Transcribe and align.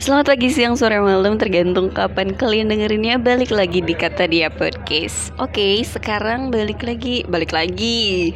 Selamat 0.00 0.32
pagi, 0.32 0.48
siang, 0.48 0.80
sore, 0.80 0.96
malam. 0.96 1.36
Tergantung 1.36 1.92
kapan 1.92 2.32
kalian 2.32 2.72
dengerinnya. 2.72 3.20
Balik 3.20 3.52
lagi 3.52 3.84
di 3.84 3.92
Kata 3.92 4.24
Dia 4.24 4.48
Podcast. 4.48 5.28
Oke, 5.36 5.84
sekarang 5.84 6.48
balik 6.48 6.80
lagi. 6.80 7.20
Balik 7.28 7.52
lagi. 7.52 8.32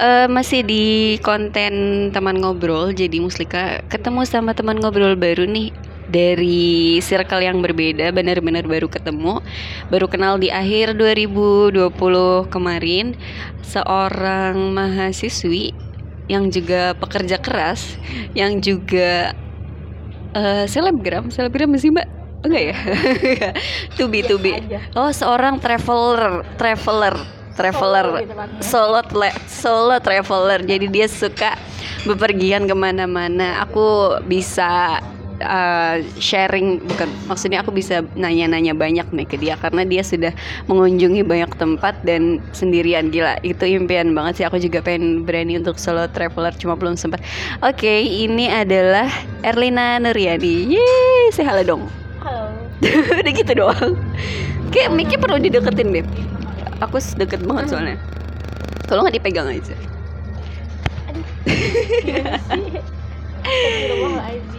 Uh, 0.00 0.24
Masih 0.32 0.64
di 0.64 1.20
konten 1.20 2.08
teman 2.16 2.40
ngobrol. 2.40 2.96
Jadi 2.96 3.20
Muslika 3.20 3.84
ketemu 3.92 4.24
sama 4.24 4.56
teman 4.56 4.80
ngobrol 4.80 5.20
baru 5.20 5.44
nih. 5.44 5.68
Dari 6.08 6.96
circle 7.04 7.44
yang 7.44 7.60
berbeda 7.60 8.08
benar-benar 8.16 8.64
baru 8.64 8.88
ketemu. 8.88 9.44
Baru 9.92 10.08
kenal 10.08 10.40
di 10.40 10.48
akhir 10.48 10.96
2020 10.96 11.92
kemarin. 12.48 13.20
Seorang 13.60 14.72
mahasiswi 14.72 15.76
yang 16.32 16.48
juga 16.48 16.96
pekerja 16.96 17.36
keras 17.36 18.00
yang 18.32 18.64
juga 18.64 19.36
uh, 20.34 20.64
selebgram 20.66 21.28
selebgram 21.32 21.74
sih 21.78 21.90
mbak? 21.92 22.06
Enggak 22.40 22.62
ya? 22.72 22.76
To 24.00 24.08
be 24.08 24.24
to 24.24 24.40
be. 24.40 24.56
Oh 24.96 25.12
seorang 25.12 25.60
traveler 25.60 26.44
traveler 26.56 27.16
traveler. 27.52 28.24
Solo 28.64 29.04
solo 29.44 30.00
traveler. 30.00 30.64
Jadi 30.64 30.88
dia 30.88 31.04
suka 31.04 31.60
bepergian 32.08 32.64
ke 32.64 32.72
mana-mana. 32.72 33.60
Aku 33.68 34.16
bisa 34.24 35.00
uh, 35.42 36.00
sharing 36.20 36.80
bukan 36.84 37.08
maksudnya 37.28 37.60
aku 37.64 37.72
bisa 37.74 38.04
nanya-nanya 38.16 38.72
banyak 38.72 39.08
nih 39.12 39.26
ke 39.26 39.36
dia 39.36 39.54
karena 39.60 39.84
dia 39.84 40.02
sudah 40.04 40.32
mengunjungi 40.68 41.24
banyak 41.24 41.50
tempat 41.56 41.98
dan 42.04 42.38
sendirian. 42.56 43.12
Gila 43.12 43.40
itu 43.44 43.64
impian 43.66 44.12
banget 44.12 44.40
sih. 44.40 44.44
Aku 44.46 44.60
juga 44.60 44.80
pengen 44.84 45.24
berani 45.24 45.58
untuk 45.60 45.76
solo 45.80 46.06
traveler 46.08 46.52
cuma 46.56 46.76
belum 46.76 46.94
sempat 46.94 47.20
oke 47.64 47.80
okay, 47.80 48.04
ini 48.04 48.48
adalah 48.48 49.08
Erlina 49.44 50.00
Nuriani. 50.00 50.76
Yeay 50.76 51.32
say 51.32 51.44
halo 51.44 51.64
dong. 51.64 51.82
Halo. 52.24 52.52
Udah 53.20 53.32
gitu 53.32 53.52
doang. 53.52 53.92
Kayak 54.70 54.94
Miki 54.94 55.16
perlu 55.18 55.36
dideketin 55.42 55.90
deh 55.90 56.06
aku 56.80 56.96
deket 57.20 57.44
banget 57.44 57.64
hmm. 57.68 57.72
soalnya. 57.72 57.96
Kalau 58.88 59.04
nggak 59.06 59.20
dipegang 59.20 59.48
aja. 59.48 59.76
Aduh 61.06 61.24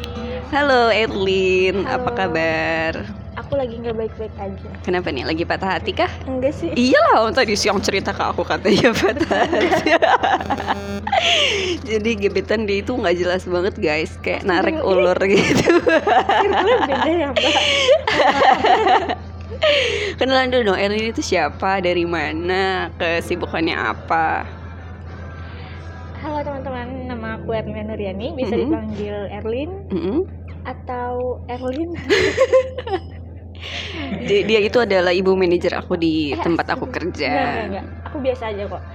Halo 0.52 0.92
Edlin, 0.92 1.88
Halo. 1.88 2.04
apa 2.04 2.10
kabar? 2.12 3.08
Aku 3.40 3.56
lagi 3.56 3.72
nggak 3.72 3.96
baik-baik 3.96 4.36
aja. 4.36 4.70
Kenapa 4.84 5.08
nih? 5.08 5.24
Lagi 5.24 5.48
patah 5.48 5.80
hati 5.80 5.96
kah? 5.96 6.12
Enggak 6.28 6.52
sih. 6.60 6.68
Iyalah, 6.76 7.32
tadi 7.32 7.56
siang 7.56 7.80
cerita 7.80 8.12
ke 8.12 8.20
aku 8.20 8.44
katanya 8.44 8.92
patah 9.00 9.32
hati. 9.32 9.96
Jadi 11.96 12.12
gebetan 12.20 12.68
dia 12.68 12.84
itu 12.84 12.92
nggak 12.92 13.16
jelas 13.16 13.48
banget 13.48 13.80
guys, 13.80 14.12
kayak 14.20 14.44
narik 14.44 14.76
ulur 14.84 15.16
gitu. 15.32 15.72
beda 15.88 17.00
ya 17.08 17.32
mbak. 17.32 17.56
Kenalan 20.20 20.52
dulu 20.52 20.76
dong, 20.76 20.80
Erlin 20.84 21.16
itu 21.16 21.24
siapa, 21.24 21.80
dari 21.80 22.04
mana, 22.04 22.92
kesibukannya 23.00 23.80
apa? 23.80 24.44
Halo 26.20 26.44
teman-teman, 26.44 27.08
nama 27.08 27.40
aku 27.40 27.56
Erlina 27.56 27.88
Nuriani, 27.88 28.36
bisa 28.36 28.52
mm 28.52 28.60
-hmm. 28.60 28.68
dipanggil 28.68 29.16
Erlin. 29.32 29.72
Mm 29.88 30.02
-hmm 30.04 30.41
atau 30.66 31.42
Erlin 31.50 31.98
dia, 34.28 34.42
dia 34.46 34.60
itu 34.62 34.78
adalah 34.82 35.14
ibu 35.14 35.34
manajer 35.34 35.74
aku 35.78 35.98
di 35.98 36.34
eh, 36.34 36.40
tempat 36.42 36.74
aku 36.78 36.90
kerja. 36.90 37.30
enggak, 37.30 37.64
enggak, 37.70 37.86
aku 38.10 38.18
biasa 38.22 38.44
aja 38.54 38.64
kok. 38.70 38.84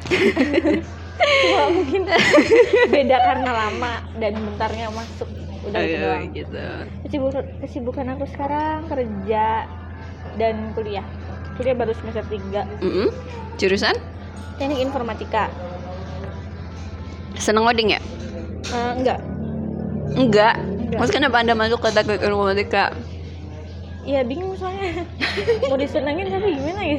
Cuma 1.16 1.64
mungkin 1.72 2.02
beda 2.92 3.16
karena 3.24 3.50
lama 3.50 3.92
dan 4.20 4.32
bentarnya 4.36 4.92
masuk. 4.92 5.28
Udah 5.66 5.82
Ayo, 5.82 6.30
gitu, 6.30 6.46
gitu. 6.46 6.66
Kesibukan, 7.08 7.44
kesibukan 7.64 8.06
aku 8.14 8.24
sekarang 8.30 8.86
kerja 8.86 9.66
dan 10.38 10.54
kuliah. 10.76 11.06
Kuliah 11.56 11.74
baru 11.74 11.96
semester 11.96 12.22
3 12.28 12.84
mm 12.84 12.90
-hmm. 12.90 13.08
jurusan? 13.58 13.96
Teknik 14.60 14.78
informatika. 14.84 15.48
Seneng 17.40 17.66
ngoding 17.66 17.96
ya? 17.96 18.00
Uh, 18.70 18.92
enggak. 18.94 19.18
Enggak 20.14 20.56
Mas 20.94 21.10
kenapa 21.10 21.42
anda 21.42 21.58
masuk 21.58 21.82
ke 21.82 21.90
teknik 21.90 22.22
informatika? 22.22 22.94
Ya 24.06 24.22
bingung 24.22 24.54
soalnya 24.54 25.02
mau 25.70 25.74
disenengin 25.74 26.30
tapi 26.30 26.54
gimana 26.54 26.82
ya? 26.86 26.98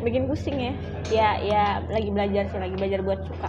Bikin 0.00 0.24
pusing 0.24 0.56
ya. 0.56 0.72
Ya 1.12 1.28
ya 1.44 1.62
lagi 1.92 2.08
belajar 2.08 2.48
sih 2.48 2.58
lagi 2.58 2.74
belajar 2.80 3.00
buat 3.04 3.20
suka. 3.28 3.48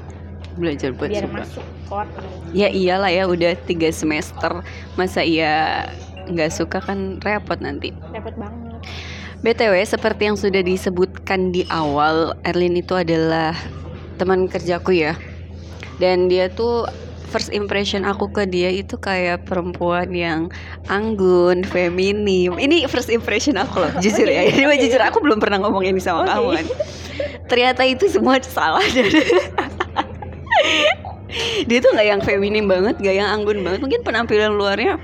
Belajar 0.60 0.90
buat 0.92 1.10
Biar 1.10 1.24
suka. 1.24 1.36
masuk 1.40 1.66
kotak. 1.88 2.26
Ya 2.52 2.68
iyalah 2.68 3.08
ya 3.08 3.24
udah 3.24 3.56
tiga 3.64 3.88
semester 3.96 4.60
masa 5.00 5.24
iya 5.24 5.88
nggak 6.28 6.52
suka 6.52 6.84
kan 6.84 7.24
repot 7.24 7.58
nanti. 7.64 7.96
Repot 8.12 8.36
banget. 8.36 8.84
BTW 9.44 9.76
seperti 9.84 10.22
yang 10.28 10.40
sudah 10.40 10.64
disebutkan 10.64 11.52
di 11.52 11.68
awal 11.68 12.32
Erlin 12.48 12.80
itu 12.80 12.96
adalah 12.96 13.52
teman 14.16 14.48
kerjaku 14.48 14.96
ya 14.96 15.20
dan 16.00 16.32
dia 16.32 16.48
tuh 16.48 16.88
first 17.30 17.50
impression 17.54 18.04
aku 18.04 18.30
ke 18.32 18.44
dia 18.50 18.70
itu 18.70 19.00
kayak 19.00 19.48
perempuan 19.48 20.12
yang 20.12 20.52
anggun, 20.92 21.64
feminim. 21.68 22.56
Ini 22.60 22.90
first 22.92 23.08
impression 23.10 23.56
aku 23.56 23.84
loh, 23.84 23.92
jujur 24.04 24.28
ya. 24.28 24.48
Ini 24.50 24.68
okay. 24.68 24.80
jujur 24.88 25.02
aku 25.02 25.24
belum 25.24 25.40
pernah 25.40 25.62
ngomong 25.64 25.88
ini 25.88 26.00
sama 26.02 26.24
okay. 26.24 26.32
kamu 26.36 26.48
kan. 26.50 26.66
Ternyata 27.50 27.82
itu 27.86 28.06
semua 28.10 28.40
salah 28.44 28.84
dari 28.94 29.22
dia 31.66 31.78
tuh 31.82 31.92
nggak 31.94 32.08
yang 32.08 32.22
feminim 32.22 32.66
banget, 32.70 32.96
gak 33.02 33.16
yang 33.16 33.30
anggun 33.30 33.66
banget. 33.66 33.80
Mungkin 33.82 34.02
penampilan 34.06 34.54
luarnya 34.54 35.02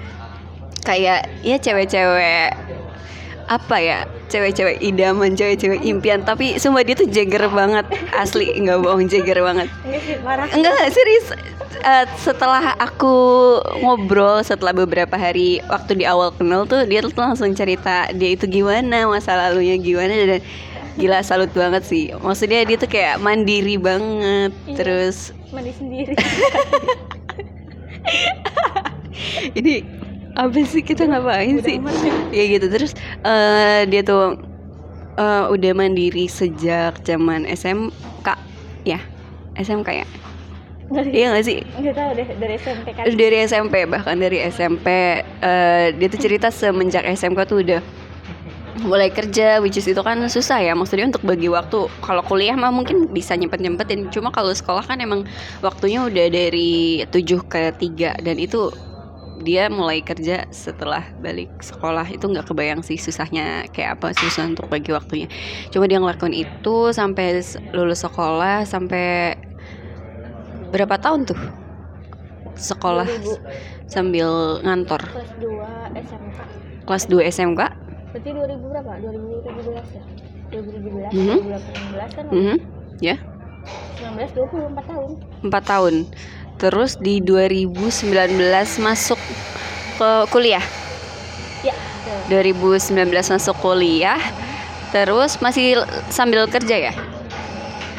kayak 0.85 1.27
ya 1.43 1.57
cewek-cewek 1.59 2.55
apa 3.49 3.81
ya 3.81 4.05
cewek-cewek 4.29 4.77
idaman 4.77 5.33
cewek-cewek 5.33 5.81
impian 5.81 6.21
tapi 6.21 6.61
semua 6.61 6.85
dia 6.85 6.93
tuh 6.93 7.09
jagger 7.09 7.49
banget. 7.49 7.89
Asli 8.13 8.53
nggak 8.61 8.85
bohong 8.85 9.09
jagger 9.09 9.41
banget. 9.41 9.67
Enggak 10.53 10.93
serius. 10.93 11.33
Uh, 11.79 12.05
setelah 12.19 12.75
aku 12.77 13.15
ngobrol 13.81 14.43
setelah 14.43 14.75
beberapa 14.75 15.15
hari 15.15 15.63
waktu 15.71 16.03
di 16.03 16.05
awal 16.05 16.35
kenal 16.35 16.67
tuh 16.67 16.83
dia 16.83 16.99
tuh 16.99 17.15
langsung 17.15 17.55
cerita 17.55 18.11
dia 18.11 18.35
itu 18.35 18.51
gimana 18.51 19.07
masa 19.07 19.39
lalunya 19.39 19.79
gimana 19.79 20.11
dan 20.27 20.43
gila 20.99 21.23
salut 21.25 21.49
banget 21.55 21.81
sih. 21.87 22.13
Maksudnya 22.13 22.67
dia 22.69 22.77
tuh 22.77 22.91
kayak 22.91 23.17
mandiri 23.23 23.79
banget 23.79 24.51
iya, 24.67 24.75
terus 24.77 25.31
mandi 25.49 25.73
sendiri. 25.73 26.13
Ini 29.59 29.98
apa 30.39 30.59
sih? 30.63 30.79
Kita 30.79 31.03
ngapain 31.03 31.59
sih? 31.59 31.83
ya. 32.31 32.45
Gitu. 32.47 32.67
Terus 32.71 32.95
uh, 33.27 33.83
dia 33.83 34.01
tuh 34.01 34.39
uh, 35.19 35.51
udah 35.51 35.71
mandiri 35.75 36.31
sejak 36.31 37.03
zaman 37.03 37.43
SMK 37.43 38.27
ya 38.87 39.03
SMK 39.59 39.89
ya. 39.91 40.07
Dari, 40.89 41.09
iya 41.13 41.29
gak 41.37 41.45
sih? 41.45 41.61
Gak 41.61 41.93
tahu 41.93 42.11
deh 42.17 42.27
dari 42.41 42.55
SMP 42.57 42.87
kan. 42.97 43.03
Dari 43.05 43.37
SMP 43.45 43.75
bahkan 43.85 44.17
dari 44.17 44.41
SMP 44.49 44.87
uh, 45.21 45.93
Dia 45.93 46.07
tuh 46.09 46.17
cerita 46.17 46.49
semenjak 46.49 47.05
SMK 47.05 47.39
tuh 47.45 47.61
udah 47.61 47.81
mulai 48.79 49.11
kerja 49.11 49.59
which 49.59 49.75
is 49.77 49.85
itu 49.85 50.01
kan 50.01 50.17
susah 50.25 50.57
ya. 50.65 50.73
Maksudnya 50.73 51.13
untuk 51.13 51.21
bagi 51.21 51.45
waktu. 51.45 51.85
Kalau 52.01 52.23
kuliah 52.25 52.57
mah 52.57 52.73
mungkin 52.73 53.05
bisa 53.13 53.37
nyempet 53.37 53.61
nyempetin 53.61 54.09
cuma 54.09 54.33
kalau 54.33 54.49
sekolah 54.49 54.81
kan 54.81 54.97
emang 54.97 55.29
waktunya 55.61 56.01
udah 56.01 56.25
dari 56.25 57.05
7 57.05 57.21
ke 57.45 57.69
3 57.77 58.25
dan 58.25 58.35
itu 58.41 58.73
dia 59.39 59.71
mulai 59.71 60.03
kerja 60.03 60.45
setelah 60.51 61.03
balik 61.23 61.49
sekolah 61.63 62.05
itu 62.11 62.27
nggak 62.27 62.51
kebayang 62.51 62.83
sih 62.83 62.99
susahnya 62.99 63.65
kayak 63.71 63.99
apa 63.99 64.11
susah 64.15 64.45
untuk 64.47 64.67
bagi 64.67 64.91
waktunya. 64.91 65.27
Coba 65.71 65.87
dia 65.87 65.99
ngelakuin 65.99 66.35
itu 66.35 66.91
sampai 66.91 67.39
lulus 67.71 68.03
sekolah 68.03 68.67
sampai 68.67 69.39
berapa 70.69 70.99
tahun 71.01 71.25
tuh 71.25 71.39
sekolah 72.59 73.07
2000. 73.07 73.87
sambil 73.89 74.59
ngantor? 74.61 75.01
Kelas 75.01 75.33
2 75.39 76.03
SMK 76.03 76.39
kelas 76.89 77.05
2 77.05 77.21
SMK 77.29 77.61
berarti 78.09 78.29
2000 78.33 78.71
berapa? 78.73 78.91
2017 78.97 79.93
ya? 79.93 80.03
2017 80.49 81.13
mm 81.13 81.25
-hmm. 81.29 81.39
2018 81.93 82.17
kan? 82.17 82.25
Mm 82.33 82.41
-hmm. 82.41 82.57
ya 82.97 83.15
19 84.01 84.33
20 84.33 84.73
4 84.73 84.89
tahun. 84.89 85.09
4 85.45 85.71
tahun 85.71 85.93
Terus 86.59 86.99
di 86.99 87.23
2019 87.23 88.03
masuk 88.83 89.15
ke 89.95 90.09
kuliah. 90.27 90.63
Ya. 91.63 91.71
2019 92.27 93.07
masuk 93.31 93.55
kuliah. 93.63 94.19
Terus 94.91 95.39
masih 95.39 95.79
sambil 96.11 96.43
kerja 96.51 96.91
ya? 96.91 96.93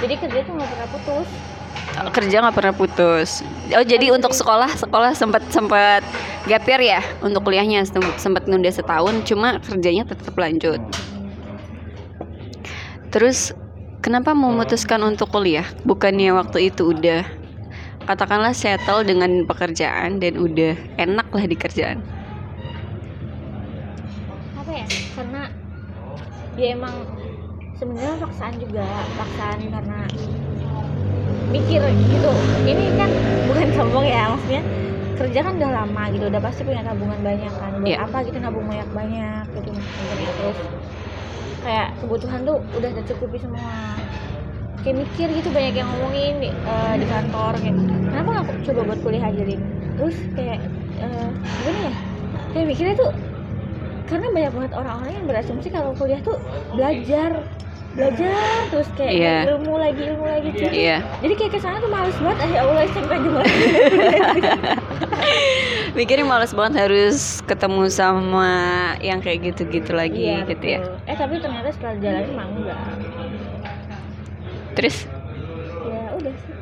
Jadi 0.04 0.14
kerja 0.20 0.38
tuh 0.44 0.52
nggak 0.60 0.68
pernah 0.68 0.88
putus. 0.92 1.28
Kerja 2.12 2.36
nggak 2.44 2.56
pernah 2.56 2.74
putus. 2.76 3.30
Oh 3.72 3.84
jadi 3.84 4.12
untuk 4.12 4.36
sekolah 4.36 4.76
sekolah 4.76 5.16
sempat 5.16 5.40
sempat 5.48 6.04
gapir 6.44 6.84
ya 6.84 7.00
untuk 7.24 7.48
kuliahnya 7.48 7.84
sempat 8.20 8.44
nunda 8.44 8.68
setahun. 8.68 9.24
Cuma 9.24 9.56
kerjanya 9.64 10.04
tetap 10.04 10.36
lanjut. 10.36 10.84
Terus 13.08 13.56
kenapa 14.04 14.36
memutuskan 14.36 15.00
untuk 15.00 15.32
kuliah? 15.32 15.64
Bukannya 15.88 16.36
waktu 16.36 16.68
itu 16.68 16.92
udah 16.92 17.39
katakanlah 18.10 18.50
settle 18.50 19.06
dengan 19.06 19.46
pekerjaan 19.46 20.18
dan 20.18 20.34
udah 20.34 20.74
enak 20.98 21.30
lah 21.30 21.44
di 21.46 21.54
kerjaan. 21.54 22.02
Apa 24.58 24.70
ya? 24.74 24.86
Karena 25.14 25.42
ya 26.58 26.66
emang 26.74 27.06
sebenarnya 27.78 28.18
paksaan 28.18 28.54
juga 28.58 28.82
paksaan 29.14 29.58
karena 29.62 29.98
mikir 31.54 31.82
gitu. 31.86 32.32
Ini 32.66 32.84
kan 32.98 33.10
bukan 33.46 33.66
sombong 33.78 34.06
ya 34.10 34.34
maksudnya 34.34 34.62
kerja 35.14 35.38
kan 35.46 35.52
udah 35.54 35.70
lama 35.70 36.02
gitu 36.10 36.24
udah 36.26 36.42
pasti 36.42 36.66
punya 36.66 36.82
tabungan 36.82 37.20
banyak 37.22 37.52
kan. 37.54 37.70
Buat 37.78 37.86
Iya. 37.86 37.96
apa 38.02 38.16
gitu 38.26 38.38
nabung 38.42 38.66
banyak 38.66 38.90
banyak 38.90 39.44
gitu 39.54 39.70
maksudnya. 39.70 40.30
Terus 40.34 40.58
kayak 41.62 41.88
kebutuhan 42.02 42.40
tuh 42.42 42.58
udah 42.74 42.90
tercukupi 42.98 43.38
semua 43.38 43.94
kayak 44.80 44.96
mikir 44.98 45.28
gitu 45.30 45.48
banyak 45.48 45.74
yang 45.74 45.88
ngomongin 45.88 46.34
di, 46.38 46.48
eh, 46.48 46.94
di 46.96 47.06
kantor 47.06 47.52
kayak 47.56 47.76
kenapa 48.06 48.28
nggak 48.32 48.46
coba 48.64 48.80
buat 48.84 49.00
kuliah 49.00 49.24
aja 49.24 49.42
Lin 49.42 49.60
terus 49.94 50.16
kayak 50.32 50.58
eh, 50.98 51.28
gimana 51.58 51.80
ya 51.82 51.92
kayak 52.50 52.66
mikirnya 52.66 52.94
tuh 52.96 53.10
karena 54.04 54.26
banyak 54.28 54.52
banget 54.52 54.72
orang-orang 54.74 55.12
yang 55.14 55.26
berasumsi 55.26 55.68
kalau 55.68 55.92
kuliah 55.94 56.18
tuh 56.20 56.34
belajar 56.72 57.30
belajar 57.90 58.38
terus 58.70 58.86
kayak 58.94 59.12
Iya. 59.12 59.36
ilmu 59.50 59.74
lagi 59.74 60.02
ilmu 60.06 60.22
lagi 60.24 60.48
terus 60.52 60.70
Iya. 60.70 60.96
jadi 61.18 61.34
kayak 61.34 61.52
ke 61.52 61.58
sana 61.58 61.76
tuh 61.78 61.90
males 61.90 62.14
banget 62.16 62.38
ya 62.48 62.60
Allah 62.62 62.82
SMP 62.86 63.10
males 63.20 63.50
Mikirnya 65.90 66.22
males 66.22 66.54
banget 66.54 66.74
harus 66.80 67.18
ketemu 67.44 67.90
sama 67.90 68.50
yang 69.00 69.18
kayak 69.18 69.42
gitu-gitu 69.44 69.90
lagi 69.90 70.22
Iya, 70.22 70.46
gitu 70.46 70.64
ya. 70.64 70.80
eh 71.04 71.16
tapi 71.18 71.42
ternyata 71.42 71.74
setelah 71.74 71.94
jalan 71.98 72.22
emang 72.30 72.48
enggak 72.56 72.78
Terus 74.76 75.06
ya 75.82 76.14
udah 76.14 76.34
sih 76.36 76.54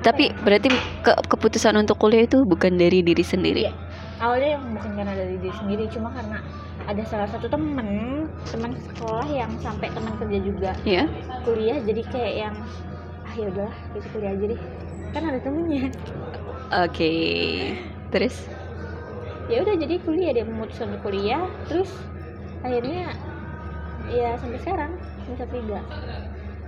tapi 0.00 0.32
berarti 0.40 0.72
ke 1.04 1.12
keputusan 1.28 1.76
untuk 1.76 2.00
kuliah 2.00 2.24
itu 2.24 2.40
bukan 2.48 2.72
dari 2.80 3.04
diri 3.04 3.20
sendiri. 3.20 3.68
Iya. 3.68 3.74
awalnya 4.16 4.56
yang 4.56 4.64
bukan 4.72 4.90
karena 4.96 5.12
dari 5.12 5.36
diri 5.36 5.52
sendiri 5.52 5.84
cuma 5.92 6.08
karena 6.12 6.40
ada 6.84 7.02
salah 7.04 7.28
satu 7.28 7.48
temen 7.48 7.88
teman 8.48 8.72
sekolah 8.76 9.28
yang 9.28 9.52
sampai 9.60 9.92
teman 9.92 10.12
kerja 10.16 10.38
juga 10.40 10.70
Ya. 10.84 11.04
kuliah 11.44 11.80
jadi 11.84 12.00
kayak 12.08 12.34
yang 12.36 12.54
ah 13.24 13.34
ya 13.36 13.46
udahlah 13.48 13.76
kita 13.92 14.06
kuliah 14.12 14.32
aja 14.32 14.44
deh 14.56 14.60
kan 15.12 15.22
ada 15.24 15.38
temennya 15.40 15.88
Oke. 16.70 17.12
Terus 18.08 18.34
ya 19.50 19.64
udah 19.64 19.74
jadi 19.76 19.94
kuliah 20.00 20.32
dia 20.32 20.44
memutuskan 20.46 20.96
kuliah 21.02 21.44
terus 21.68 21.92
akhirnya 22.62 23.12
ya 24.08 24.38
sampai 24.40 24.58
sekarang 24.62 24.92
semester 25.26 25.48
tiga 25.50 25.80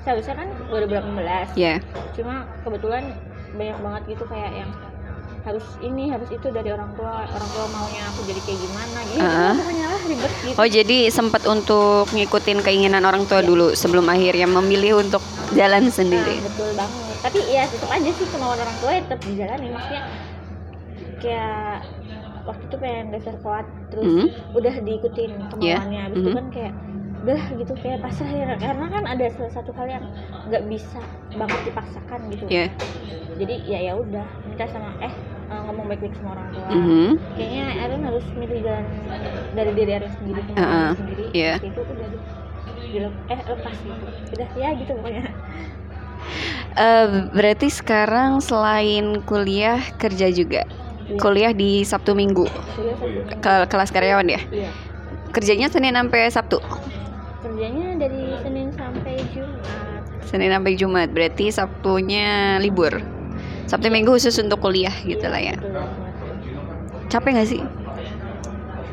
seharusnya 0.03 0.35
kan 0.35 0.49
2018 0.69 1.55
ya. 1.55 1.79
cuma 2.13 2.35
kebetulan 2.61 3.05
banyak 3.53 3.79
banget 3.79 4.03
gitu 4.09 4.25
kayak 4.27 4.53
yang 4.57 4.71
harus 5.43 5.67
ini 5.81 6.07
harus 6.07 6.31
itu 6.31 6.47
dari 6.49 6.71
orang 6.71 6.95
tua 6.95 7.27
orang 7.27 7.51
tua 7.51 7.67
maunya 7.69 8.03
aku 8.07 8.23
jadi 8.23 8.41
kayak 8.41 8.61
gimana. 8.61 8.99
Gitu 9.03 9.19
pokoknya 9.59 9.87
lah 9.87 10.01
ribet 10.05 10.33
gitu. 10.41 10.55
Oh 10.55 10.69
jadi 10.69 10.99
sempat 11.09 11.43
untuk 11.45 12.07
ngikutin 12.09 12.59
keinginan 12.63 13.03
orang 13.03 13.27
tua 13.27 13.43
dulu 13.43 13.75
sebelum 13.75 14.07
akhirnya 14.07 14.47
memilih 14.47 15.03
untuk 15.03 15.19
jalan 15.53 15.87
Nah, 15.87 15.93
sendiri. 15.93 16.39
betul 16.41 16.71
banget. 16.73 17.15
Tapi 17.21 17.39
ya 17.49 17.67
tetap 17.67 17.91
aja 17.91 18.11
sih 18.13 18.27
kemauan 18.29 18.55
orang 18.57 18.77
tua 18.79 18.91
ya 18.93 19.01
tetap 19.03 19.21
dijalani. 19.21 19.67
Maksudnya 19.69 20.03
kayak 21.19 21.77
waktu 22.43 22.63
itu 22.65 22.77
pengen 22.77 23.05
daftar 23.11 23.37
kuat 23.39 23.67
terus 23.89 24.05
Mhm. 24.05 24.27
udah 24.55 24.75
diikutin 24.81 25.31
kemauannya. 25.49 26.01
Habis 26.03 26.19
itu 26.19 26.31
Mhm. 26.31 26.37
kan 26.37 26.47
kayak 26.51 26.73
udah 27.23 27.41
gitu 27.55 27.73
kayak 27.79 28.03
pasrah 28.03 28.29
ya 28.29 28.49
karena 28.59 28.87
kan 28.89 29.05
ada 29.07 29.25
salah 29.31 29.53
satu 29.53 29.71
hal 29.73 29.87
yang 29.89 30.05
nggak 30.45 30.63
bisa 30.67 30.99
banget 31.33 31.61
dipaksakan 31.65 32.21
gitu 32.29 32.45
Ya. 32.47 32.67
jadi 33.39 33.55
ya 33.63 33.79
ya 33.81 33.93
udah 33.95 34.27
minta 34.43 34.67
sama 34.67 34.91
eh 34.99 35.15
eh, 35.47 35.61
ngomong 35.63 35.87
baik-baik 35.87 36.15
sama 36.19 36.35
orang 36.35 36.49
tua 36.51 36.67
Mhm. 36.69 37.09
kayaknya 37.33 37.65
Aaron 37.79 38.03
harus 38.03 38.25
milih 38.35 38.59
jalan 38.61 38.87
dari 39.53 39.71
diri 39.73 39.91
Aaron 39.93 40.13
sendiri 40.13 40.41
Uh-uh, 40.43 40.59
jalan 40.59 40.97
sendiri. 40.97 41.25
Terus 41.31 41.63
itu 41.65 41.81
udah 41.81 42.09
Dilep- 42.93 43.21
eh 43.27 43.41
lepas 43.41 43.75
gitu 43.79 44.05
udah 44.35 44.49
ya 44.53 44.69
gitu 44.75 44.93
pokoknya 44.93 45.25
Eh, 46.73 47.09
berarti 47.31 47.69
sekarang 47.69 48.41
selain 48.41 49.21
kuliah 49.23 49.77
kerja 49.99 50.31
juga. 50.31 50.65
Iya. 51.05 51.19
Kuliah 51.19 51.53
di 51.53 51.83
Sabtu 51.83 52.15
Minggu. 52.15 52.49
Ke 53.43 53.67
kelas 53.67 53.93
karyawan 53.93 54.25
ya. 54.25 54.41
iya 54.49 54.71
Kerjanya 55.29 55.69
Senin 55.69 55.93
sampai 55.93 56.29
Sabtu. 56.29 56.63
Kerjanya 57.43 57.99
dari 57.99 58.39
Senin 58.41 58.69
sampai 58.73 59.15
Jumat 59.35 59.83
Senin 60.23 60.49
sampai 60.55 60.73
Jumat. 60.79 61.09
Berarti 61.13 61.53
Sabtunya 61.53 62.57
libur. 62.63 63.03
Sabtu 63.69 63.93
Minggu 63.93 64.17
khusus 64.17 64.39
untuk 64.41 64.63
kuliah 64.65 64.95
gitu 65.05 65.27
lah 65.29 65.43
ya. 65.43 65.57
Betul. 65.59 65.85
Capek 67.11 67.31
gak 67.37 67.49
sih? 67.51 67.63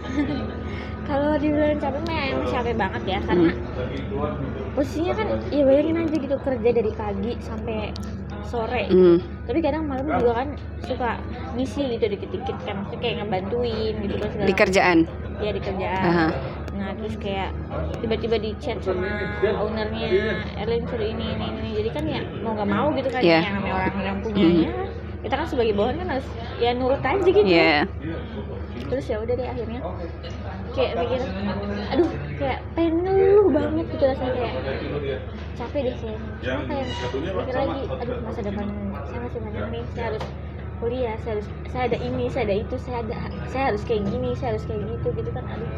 kalau 1.09 1.41
dibilang 1.41 1.81
capek 1.81 2.01
mah 2.05 2.21
emang 2.21 2.47
capek 2.53 2.75
banget 2.77 3.03
ya 3.17 3.19
karena 3.25 3.49
posisinya 4.77 5.13
kan 5.17 5.27
ya 5.49 5.63
bayangin 5.65 6.05
aja 6.05 6.15
gitu 6.21 6.37
kerja 6.37 6.69
dari 6.69 6.91
pagi 6.93 7.33
sampai 7.41 7.89
sore 8.43 8.83
Hmm. 8.87 9.17
tapi 9.43 9.59
kadang 9.59 9.83
malam 9.83 10.07
juga 10.09 10.31
kan 10.35 10.47
suka 10.81 11.09
ngisi 11.53 11.95
gitu 11.95 12.05
dikit-dikit 12.09 12.57
kan 12.61 12.75
maksudnya 12.79 12.99
kayak 12.99 13.15
ngebantuin 13.19 13.93
gitu 13.99 14.15
kan 14.15 14.27
segala 14.29 14.47
Di 14.47 14.55
kerjaan. 14.55 14.97
ya 15.39 15.51
di 15.51 15.61
kerjaan 15.61 16.03
Aha. 16.05 16.27
nah 16.73 16.89
terus 16.93 17.15
kayak 17.15 17.49
tiba-tiba 17.97 18.35
di 18.37 18.51
chat 18.57 18.79
sama 18.79 19.07
ownernya 19.41 20.07
Erlin 20.55 20.83
suruh 20.85 21.07
ini 21.07 21.25
ini 21.33 21.45
ini 21.53 21.69
jadi 21.75 21.89
kan 21.89 22.03
ya 22.05 22.21
mau 22.39 22.51
nggak 22.53 22.69
mau 22.69 22.87
gitu 22.91 23.09
kan 23.09 23.21
Iya. 23.21 23.39
yang 23.41 23.55
namanya 23.57 23.75
orang 23.77 23.95
yang 24.01 24.17
punyanya 24.19 24.71
kita 25.19 25.35
kan 25.35 25.45
sebagai 25.45 25.73
bawahan 25.73 25.95
kan 25.97 26.07
harus 26.13 26.27
ya 26.57 26.71
nurut 26.71 26.99
aja 27.01 27.19
gitu 27.21 27.41
Iya. 27.41 27.83
terus 28.85 29.05
ya 29.05 29.17
udah 29.17 29.33
deh 29.33 29.47
akhirnya 29.47 29.79
kayak 30.69 30.91
mikir 30.97 31.21
aduh 31.89 32.09
kayak 32.35 32.59
pengen 32.73 32.95
ngeluh 33.19 33.47
banget 33.51 33.85
gitu 33.91 34.03
rasanya 34.07 34.31
kayak 34.31 34.55
capek 35.59 35.79
deh 35.83 35.95
kayaknya 35.99 36.31
cuma 36.39 36.61
kayak 36.71 36.85
mikir 36.87 37.55
lagi 37.55 37.81
aduh 37.99 38.17
masa 38.23 38.41
depan 38.47 38.65
saya 39.03 39.19
masih 39.27 39.39
banyak 39.43 39.65
nih 39.67 39.83
saya 39.91 40.05
harus 40.15 40.23
kuliah 40.79 41.15
saya 41.19 41.31
harus 41.35 41.47
saya 41.67 41.83
ada 41.91 41.97
ini 41.99 42.25
saya 42.31 42.43
ada 42.47 42.55
itu 42.55 42.75
saya 42.79 42.97
ada 43.03 43.17
saya 43.51 43.63
harus 43.75 43.83
kayak 43.83 44.07
gini 44.07 44.31
saya 44.39 44.55
harus 44.55 44.63
kayak 44.63 44.81
gitu 44.87 45.07
gitu 45.19 45.29
kan 45.35 45.43
aduh. 45.43 45.71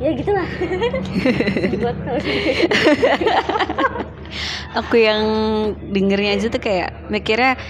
Ya 0.00 0.16
gitulah. 0.16 0.48
Buat 1.84 1.96
kalau 2.08 2.20
Aku 4.80 4.96
yang 4.96 5.24
dengernya 5.92 6.40
aja 6.40 6.48
tuh 6.48 6.56
kayak 6.56 6.96
mikirnya 7.12 7.60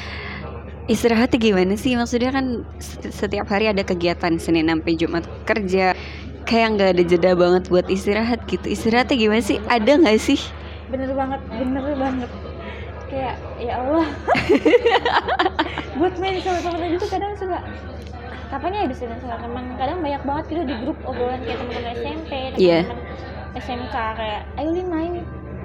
istirahatnya 0.87 1.43
gimana 1.43 1.75
sih? 1.75 1.99
Maksudnya 1.99 2.31
kan 2.31 2.63
set- 2.79 3.11
setiap 3.11 3.51
hari 3.51 3.67
ada 3.67 3.83
kegiatan 3.83 4.39
Senin 4.39 4.71
sampai 4.71 4.95
Jumat 4.95 5.27
kerja 5.43 5.99
kayak 6.43 6.77
nggak 6.77 6.91
ada 6.95 7.03
jeda 7.03 7.31
banget 7.35 7.63
buat 7.67 7.87
istirahat 7.87 8.45
gitu. 8.47 8.67
Istirahatnya 8.67 9.17
gimana 9.17 9.41
sih? 9.41 9.59
Ada 9.67 9.93
nggak 9.97 10.19
sih? 10.19 10.41
bener 10.91 11.15
banget 11.15 11.39
bener 11.55 11.85
banget 11.95 12.31
kayak 13.07 13.39
ya 13.63 13.79
Allah 13.79 14.07
buat 15.99 16.15
main 16.19 16.43
sama 16.43 16.59
temen 16.59 16.83
aja 16.83 16.97
tuh 16.99 17.11
kadang 17.11 17.33
suka 17.39 17.59
kapan 18.51 18.71
ya 18.75 18.83
bisa 18.91 19.07
sama 19.07 19.39
teman 19.39 19.65
kadang 19.79 20.03
banyak 20.03 20.23
banget 20.27 20.45
gitu 20.51 20.63
di 20.67 20.75
grup 20.83 20.99
obrolan 21.07 21.39
kayak 21.47 21.59
teman-teman 21.63 21.95
SMP 21.95 22.31
Iya. 22.59 22.79
teman-teman 22.83 22.99
SMK 23.55 23.95
kayak 24.19 24.43
ayo 24.59 24.71
Lin 24.75 24.89
main 24.91 25.13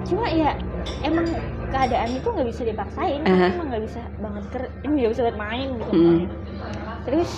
cuma 0.06 0.26
ya 0.30 0.54
emang 1.02 1.26
keadaan 1.74 2.10
itu 2.14 2.28
nggak 2.30 2.46
bisa 2.46 2.62
dipaksain 2.62 3.20
Aha. 3.26 3.46
emang 3.50 3.66
nggak 3.66 3.82
bisa 3.82 4.00
banget 4.22 4.44
ker 4.54 4.62
ini 4.86 4.92
nggak 5.02 5.10
bisa 5.10 5.22
buat 5.26 5.38
main 5.38 5.68
gitu 5.74 5.90
Hmm. 5.90 6.20
terus 7.02 7.30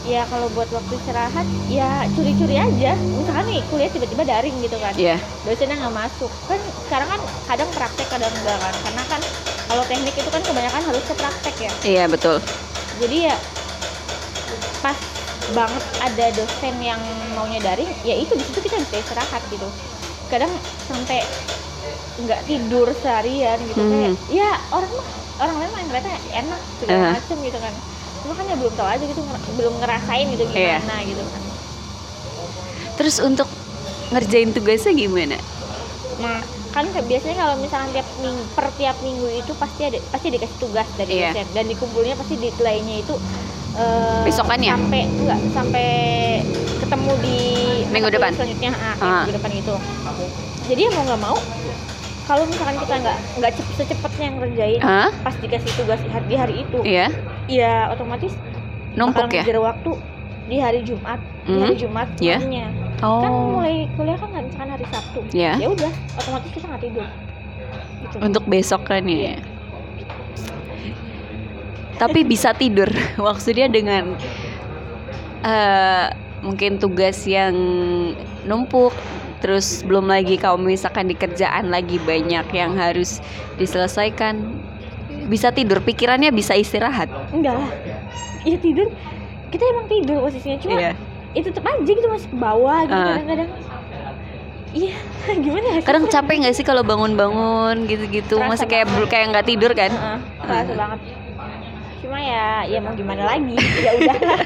ya 0.00 0.24
kalau 0.24 0.48
buat 0.48 0.72
waktu 0.72 0.96
istirahat 0.96 1.44
ya 1.62 2.08
curi-curi 2.10 2.56
aja 2.56 2.96
misalkan 2.96 3.44
nih 3.46 3.60
kuliah 3.68 3.92
tiba-tiba 3.92 4.24
daring 4.24 4.56
gitu 4.58 4.80
kan 4.80 4.96
Iya. 4.96 5.20
dosennya 5.44 5.76
nggak 5.76 5.92
masuk 5.94 6.32
kan 6.48 6.56
sekarang 6.80 7.08
kan 7.10 7.20
kadang 7.44 7.68
praktek 7.70 8.08
kadang 8.08 8.32
enggak 8.32 8.56
kan 8.56 8.74
karena 8.80 9.02
kan 9.06 9.20
kalau 9.68 9.84
teknik 9.84 10.16
itu 10.16 10.26
kan 10.26 10.40
kebanyakan 10.40 10.82
harus 10.82 11.04
ke 11.04 11.14
praktek 11.14 11.56
ya 11.60 11.72
Iya 11.84 12.04
betul. 12.08 12.40
jadi 12.96 13.16
ya 13.28 13.36
pas 14.80 14.96
banget 15.52 15.84
ada 16.00 16.26
dosen 16.32 16.74
yang 16.80 17.00
maunya 17.32 17.60
daring 17.60 17.90
ya 18.00 18.16
itu 18.16 18.32
di 18.32 18.44
situ 18.44 18.58
kita 18.58 18.80
bisa 18.80 18.96
istirahat 18.98 19.44
gitu 19.52 19.68
kadang 20.26 20.48
sampai 20.80 21.28
nggak 22.16 22.40
tidur 22.44 22.88
seharian 22.94 23.60
gitu 23.64 23.80
Hmm. 23.80 23.90
kayak 23.90 24.10
ya 24.28 24.50
orang 24.70 24.92
mah 24.92 25.06
orang 25.40 25.56
lain 25.60 25.70
mah 25.72 25.82
ternyata 25.86 26.10
enak 26.30 26.60
segala 26.76 26.98
Uh-huh. 27.00 27.12
macem 27.16 27.36
gitu 27.40 27.58
kan 27.58 27.74
cuma 28.30 28.38
kan 28.38 28.46
ya 28.46 28.54
belum 28.54 28.72
tahu 28.72 28.86
aja 28.86 29.02
gitu 29.02 29.22
belum 29.52 29.74
ngerasain 29.76 30.26
gitu 30.30 30.44
Iya. 30.48 30.78
gimana 30.78 30.96
gitu 31.02 31.22
kan 31.26 31.42
Terus 32.94 33.16
untuk 33.18 33.48
ngerjain 34.10 34.52
tugasnya 34.52 34.92
gimana? 34.92 35.40
Nah, 36.20 36.38
kan 36.70 36.84
biasanya 36.84 37.32
kalau 37.34 37.54
misalkan 37.56 37.90
tiap 37.90 38.04
minggu, 38.20 38.42
per 38.52 38.66
tiap 38.76 38.96
minggu 39.00 39.26
itu 39.32 39.52
pasti 39.56 39.82
ada 39.82 39.98
pasti 40.06 40.28
dikasih 40.28 40.58
tugas 40.60 40.84
dari 40.94 41.16
Iya. 41.16 41.32
dosen 41.32 41.46
dan 41.50 41.64
dikumpulnya 41.64 42.14
pasti 42.14 42.36
deadline-nya 42.36 42.96
itu 43.00 43.14
eh, 43.72 44.20
Besokannya? 44.22 44.70
sampai 44.70 45.00
enggak 45.08 45.40
sampai 45.50 45.88
ketemu 46.76 47.12
di 47.18 47.38
Minggu 47.88 48.10
depan? 48.12 48.30
selanjutnya 48.36 48.70
ah, 48.70 48.94
Ah. 48.94 49.24
minggu 49.24 49.32
depan 49.34 49.52
itu. 49.56 49.74
Jadi 50.68 50.80
ya 50.84 50.90
mau 50.92 51.02
nggak 51.02 51.20
mau 51.20 51.36
kalau 52.30 52.46
misalkan 52.46 52.78
kita 52.78 52.94
nggak 52.96 53.18
nggak 53.42 53.52
cep- 53.52 53.74
secepatnya 53.74 54.26
ngerjain 54.38 54.78
Hah? 54.78 55.10
pas 55.20 55.34
dikasih 55.34 55.70
tugas 55.74 55.98
di 55.98 56.08
hari, 56.08 56.24
di 56.24 56.36
hari 56.38 56.54
itu, 56.62 56.78
Iya. 56.86 57.06
ya 57.50 57.90
otomatis 57.90 58.30
Numpuk 58.94 59.26
ya? 59.28 59.42
waktu 59.58 59.90
di 60.46 60.56
hari 60.58 60.80
Jumat, 60.82 61.18
di 61.42 61.50
Hmm. 61.50 61.60
hari 61.60 61.74
Jumat 61.74 62.08
Iya. 62.18 62.38
malamnya. 62.38 62.66
oh 63.00 63.22
kan 63.22 63.32
mulai 63.32 63.74
kuliah 63.96 64.14
kan 64.14 64.28
nggak 64.30 64.44
misalkan 64.46 64.70
hari 64.70 64.86
Sabtu 64.86 65.20
ya 65.32 65.52
ya 65.56 65.68
udah 65.68 65.92
otomatis 66.14 66.50
kita 66.52 66.64
nggak 66.68 66.82
tidur 66.84 67.06
gitu 68.04 68.16
untuk 68.20 68.44
besok 68.46 68.82
kan 68.84 69.02
ya 69.02 69.16
Iya. 69.16 69.34
tapi 71.96 72.20
bisa 72.22 72.54
tidur 72.54 72.88
maksudnya 73.18 73.66
dengan 73.66 74.14
eh 75.40 76.06
mungkin 76.40 76.76
tugas 76.76 77.24
yang 77.24 77.52
numpuk 78.44 78.92
terus 79.40 79.80
belum 79.82 80.04
lagi 80.04 80.36
kalau 80.36 80.56
misalkan 80.56 81.04
di 81.04 81.16
kerjaan 81.16 81.68
lagi 81.68 81.96
banyak 81.96 82.46
yang 82.50 82.76
harus 82.76 83.18
diselesaikan 83.56 84.40
bisa 85.26 85.50
tidur. 85.50 85.80
Pikirannya 85.80 86.30
bisa 86.30 86.54
istirahat. 86.54 87.08
Enggak 87.30 87.56
lah. 87.56 87.70
Ya 88.42 88.56
tidur. 88.56 88.88
Kita 89.48 89.64
emang 89.66 89.86
tidur 89.86 90.16
posisinya. 90.20 90.58
Cuma 90.58 90.78
Iya. 90.78 90.92
itu 91.30 91.46
tetap 91.46 91.62
aja 91.62 91.82
gitu 91.84 92.06
masih 92.06 92.28
ke 92.28 92.36
bawah 92.36 92.80
gitu 92.84 92.94
Ah. 92.94 93.06
kadang-kadang. 93.16 93.50
Iya 94.70 94.94
gimana 95.44 95.66
ya 95.66 95.80
kadang 95.82 96.06
capek 96.06 96.34
nggak 96.46 96.54
sih 96.54 96.62
kalau 96.62 96.86
bangun-bangun 96.86 97.90
gitu-gitu? 97.90 98.38
Masih 98.38 98.66
kayak 98.66 98.86
banget. 98.86 99.08
kayak 99.10 99.26
nggak 99.34 99.46
tidur 99.46 99.72
kan? 99.74 99.90
Heeh, 99.90 100.18
kerasa 100.38 100.72
banget 100.78 100.98
cuma 102.10 102.18
ya 102.18 102.66
ya 102.66 102.82
mau 102.82 102.90
gimana 102.98 103.22
lagi? 103.22 103.54
Ya 103.86 103.90
udahlah 103.94 104.42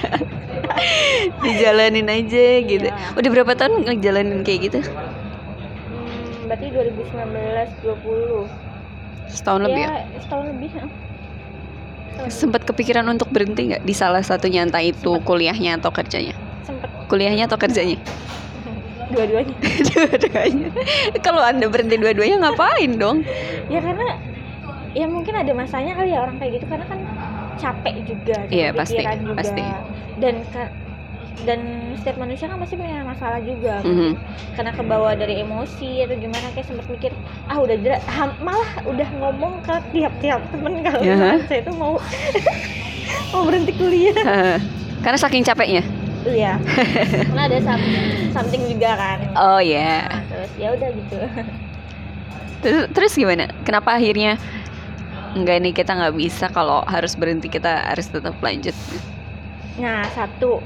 dijalanin 1.49 2.05
aja 2.13 2.45
gitu. 2.61 2.93
Iya. 2.93 3.17
udah 3.17 3.31
berapa 3.33 3.53
tahun 3.57 3.89
ngejalanin 3.89 4.45
kayak 4.45 4.61
gitu? 4.69 4.79
Hmm, 4.85 6.45
berarti 6.45 6.67
2019 6.69 7.81
20 7.81 9.33
setahun 9.33 9.61
lebih 9.65 9.81
ya? 9.81 10.05
Ya 10.05 10.21
setahun 10.21 10.45
lebih 10.53 10.69
heeh. 10.77 10.91
Setahun 10.93 12.29
lebih. 12.29 12.37
sempat 12.37 12.63
kepikiran 12.69 13.09
untuk 13.09 13.33
berhenti 13.33 13.73
nggak 13.73 13.81
di 13.81 13.95
salah 13.97 14.21
satunya 14.21 14.61
entah 14.61 14.85
itu 14.85 15.01
Sempet. 15.09 15.25
kuliahnya 15.25 15.81
atau 15.81 15.89
kerjanya? 15.89 16.37
Sempet. 16.69 16.93
Kuliahnya 17.09 17.49
atau 17.49 17.57
kerjanya? 17.57 17.97
Dua-duanya. 19.17 19.57
Dua-duanya. 19.89 20.69
Kalau 21.25 21.41
anda 21.41 21.65
berhenti 21.73 21.97
dua-duanya 21.97 22.45
ngapain 22.45 22.93
dong? 23.01 23.25
Ya 23.73 23.81
karena 23.81 24.21
ya 24.95 25.07
mungkin 25.11 25.35
ada 25.35 25.53
masanya 25.53 25.93
kali 25.97 26.13
ya 26.13 26.21
orang 26.25 26.37
kayak 26.37 26.61
gitu. 26.61 26.67
Karena 26.69 26.85
kan 26.85 26.99
capek 27.57 27.95
juga 28.05 28.37
gitu, 28.45 28.55
Iya, 28.55 28.69
pasti, 28.71 28.97
pikiran 28.97 29.19
juga. 29.23 29.37
pasti. 29.37 29.65
dan 30.15 30.35
dan 31.43 31.61
setiap 31.99 32.17
manusia 32.17 32.47
kan 32.47 32.57
pasti 32.57 32.75
punya 32.75 33.03
masalah 33.03 33.37
juga 33.39 33.83
Mhm. 33.83 34.15
karena 34.55 34.71
kebawa 34.71 35.11
dari 35.13 35.43
emosi 35.43 36.01
atau 36.01 36.15
gimana 36.15 36.47
kayak 36.51 36.65
sempat 36.65 36.87
mikir 36.87 37.11
ah 37.45 37.59
udah 37.59 37.75
ham- 38.07 38.39
malah 38.39 38.71
udah 38.85 39.09
ngomong 39.15 39.59
ke 39.61 39.75
tiap-tiap 39.91 40.41
temen 40.49 40.79
kalau 40.81 41.03
misalkan 41.03 41.43
saya 41.45 41.61
tuh 41.63 41.75
mau 41.75 41.99
mau 43.33 43.43
berhenti 43.43 43.73
kuliah. 43.73 44.15
Hah. 44.25 44.57
karena 45.01 45.19
saking 45.19 45.43
capeknya? 45.43 45.83
Iya. 46.25 46.57
Karena 47.29 47.43
ada 47.45 47.59
some- 47.61 47.93
something 48.33 48.63
juga 48.65 48.97
kan. 48.97 49.19
Oh 49.35 49.61
ya 49.61 50.09
Nah, 50.09 50.23
terus 50.25 50.51
ya 50.57 50.69
udah 50.71 50.89
gitu. 50.89 51.17
Terus, 52.63 52.83
terus 52.91 53.13
gimana? 53.13 53.45
Kenapa 53.61 53.93
akhirnya 53.93 54.41
enggak 55.35 55.57
nih 55.61 55.73
kita 55.73 55.93
nggak 55.93 56.15
bisa 56.15 56.47
kalau 56.49 56.81
harus 56.85 57.15
berhenti 57.15 57.47
kita 57.49 57.85
harus 57.85 58.07
tetap 58.07 58.39
lanjut 58.39 58.75
Nah 59.75 60.07
satu 60.09 60.63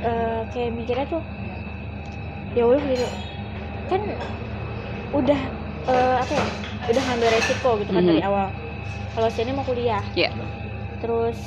eh, 0.00 0.40
kayak 0.48 0.70
mikirnya 0.72 1.06
tuh 1.08 1.22
ya 2.54 2.62
Allah 2.62 2.82
gitu 2.84 3.06
kan 3.84 4.00
udah 5.12 5.40
eh, 5.84 6.16
apa 6.18 6.32
ya 6.32 6.44
udah 6.86 7.02
ngambil 7.02 7.28
resiko 7.32 7.70
gitu 7.80 7.90
kan 7.90 8.02
Mhm. 8.02 8.10
dari 8.10 8.22
awal 8.22 8.48
kalau 9.10 9.28
sini 9.28 9.50
mau 9.50 9.62
kuliah 9.62 10.02
Iya. 10.14 10.30
terus 10.98 11.38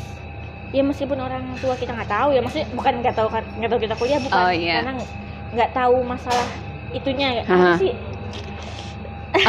ya 0.70 0.84
meskipun 0.84 1.16
orang 1.18 1.56
tua 1.58 1.76
kita 1.76 1.96
nggak 1.96 2.12
tahu 2.12 2.30
ya 2.32 2.44
maksudnya 2.44 2.68
bukan 2.72 2.94
nggak 3.00 3.16
tahu 3.16 3.30
kan 3.30 3.44
nggak 3.56 3.70
tahu 3.70 3.80
kita 3.80 3.96
kuliah 3.96 4.20
bukan 4.20 4.36
Oh, 4.38 4.52
iya. 4.52 4.84
karena 4.84 4.94
nggak- 5.48 5.72
tahu 5.72 5.96
masalah 6.04 6.48
itunya 6.92 7.28
ya 7.40 7.44
Aha. 7.48 7.80
sih 7.80 7.96
Aduh, 7.96 8.06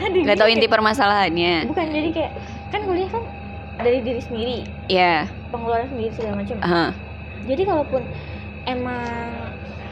nggak 0.00 0.36
tahu 0.36 0.46
jadi 0.46 0.54
inti 0.54 0.66
permasalahannya 0.66 1.52
bukan 1.66 1.84
jadi 1.88 2.08
kayak 2.12 2.32
kan 2.70 2.80
kuliah 2.84 3.08
kan 3.08 3.22
dari 3.80 3.98
diri 4.00 4.20
sendiri 4.20 4.56
ya 4.86 5.26
pengeluaran 5.48 5.88
sendiri 5.88 6.10
segala 6.12 6.34
macam 6.36 6.56
Aha. 6.60 6.84
jadi 7.44 7.62
kalaupun 7.64 8.02
emang 8.64 9.04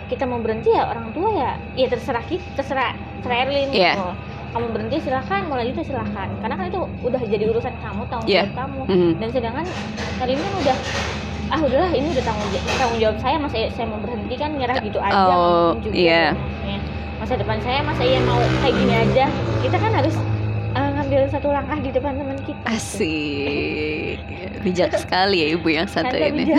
kita 0.06 0.24
mau 0.24 0.38
berhenti 0.38 0.70
ya 0.70 0.86
orang 0.86 1.10
tua 1.12 1.28
ya 1.30 1.50
ya 1.74 1.86
terserah 1.86 2.22
kita 2.22 2.44
terserah 2.54 2.94
terserah 3.18 3.38
Erlin 3.44 3.68
Iya. 3.70 3.92
gitu. 3.94 4.08
kamu 4.48 4.66
berhenti 4.72 4.96
silahkan 5.04 5.44
mau 5.44 5.54
lanjut 5.54 5.76
ya 5.76 5.84
silahkan 5.86 6.28
karena 6.40 6.54
kan 6.56 6.64
itu 6.66 6.80
udah 7.02 7.20
jadi 7.20 7.44
urusan 7.46 7.74
kamu 7.76 8.02
tanggung 8.08 8.28
Iya. 8.28 8.42
jawab 8.42 8.54
kamu 8.56 8.80
Mhm. 8.86 9.10
dan 9.20 9.28
sedangkan 9.28 9.66
Erlin 10.18 10.38
kan 10.38 10.54
udah 10.58 10.76
ah 11.48 11.60
udahlah 11.60 11.90
ini 11.90 12.06
udah 12.12 12.24
tanggung 12.24 12.48
jawab 12.50 12.66
tanggung 12.76 12.98
jawab 12.98 13.16
saya 13.18 13.36
masa 13.36 13.56
saya 13.72 13.86
mau 13.88 13.98
berhenti 13.98 14.34
kan 14.36 14.50
nyerah 14.52 14.76
gitu 14.80 14.98
aja 14.98 15.32
Oh, 15.32 15.72
juga 15.80 15.94
iya. 15.96 16.24
maksudnya. 16.32 16.67
Masa 17.28 17.44
depan 17.44 17.60
saya 17.60 17.84
masa 17.84 18.08
iya 18.08 18.24
mau 18.24 18.40
kayak 18.64 18.72
gini 18.72 18.94
aja. 19.04 19.28
Kita 19.60 19.76
kan 19.76 19.92
harus 19.92 20.16
eh, 20.72 20.88
ngambil 20.96 21.28
satu 21.28 21.52
langkah 21.52 21.76
di 21.76 21.92
depan 21.92 22.16
teman 22.16 22.40
kita. 22.40 22.56
Asik. 22.64 24.16
Bijak 24.64 24.96
sekali 24.96 25.44
ya 25.44 25.52
ibu 25.52 25.68
yang 25.68 25.84
satu 25.84 26.08
Tante 26.08 26.24
ini. 26.24 26.48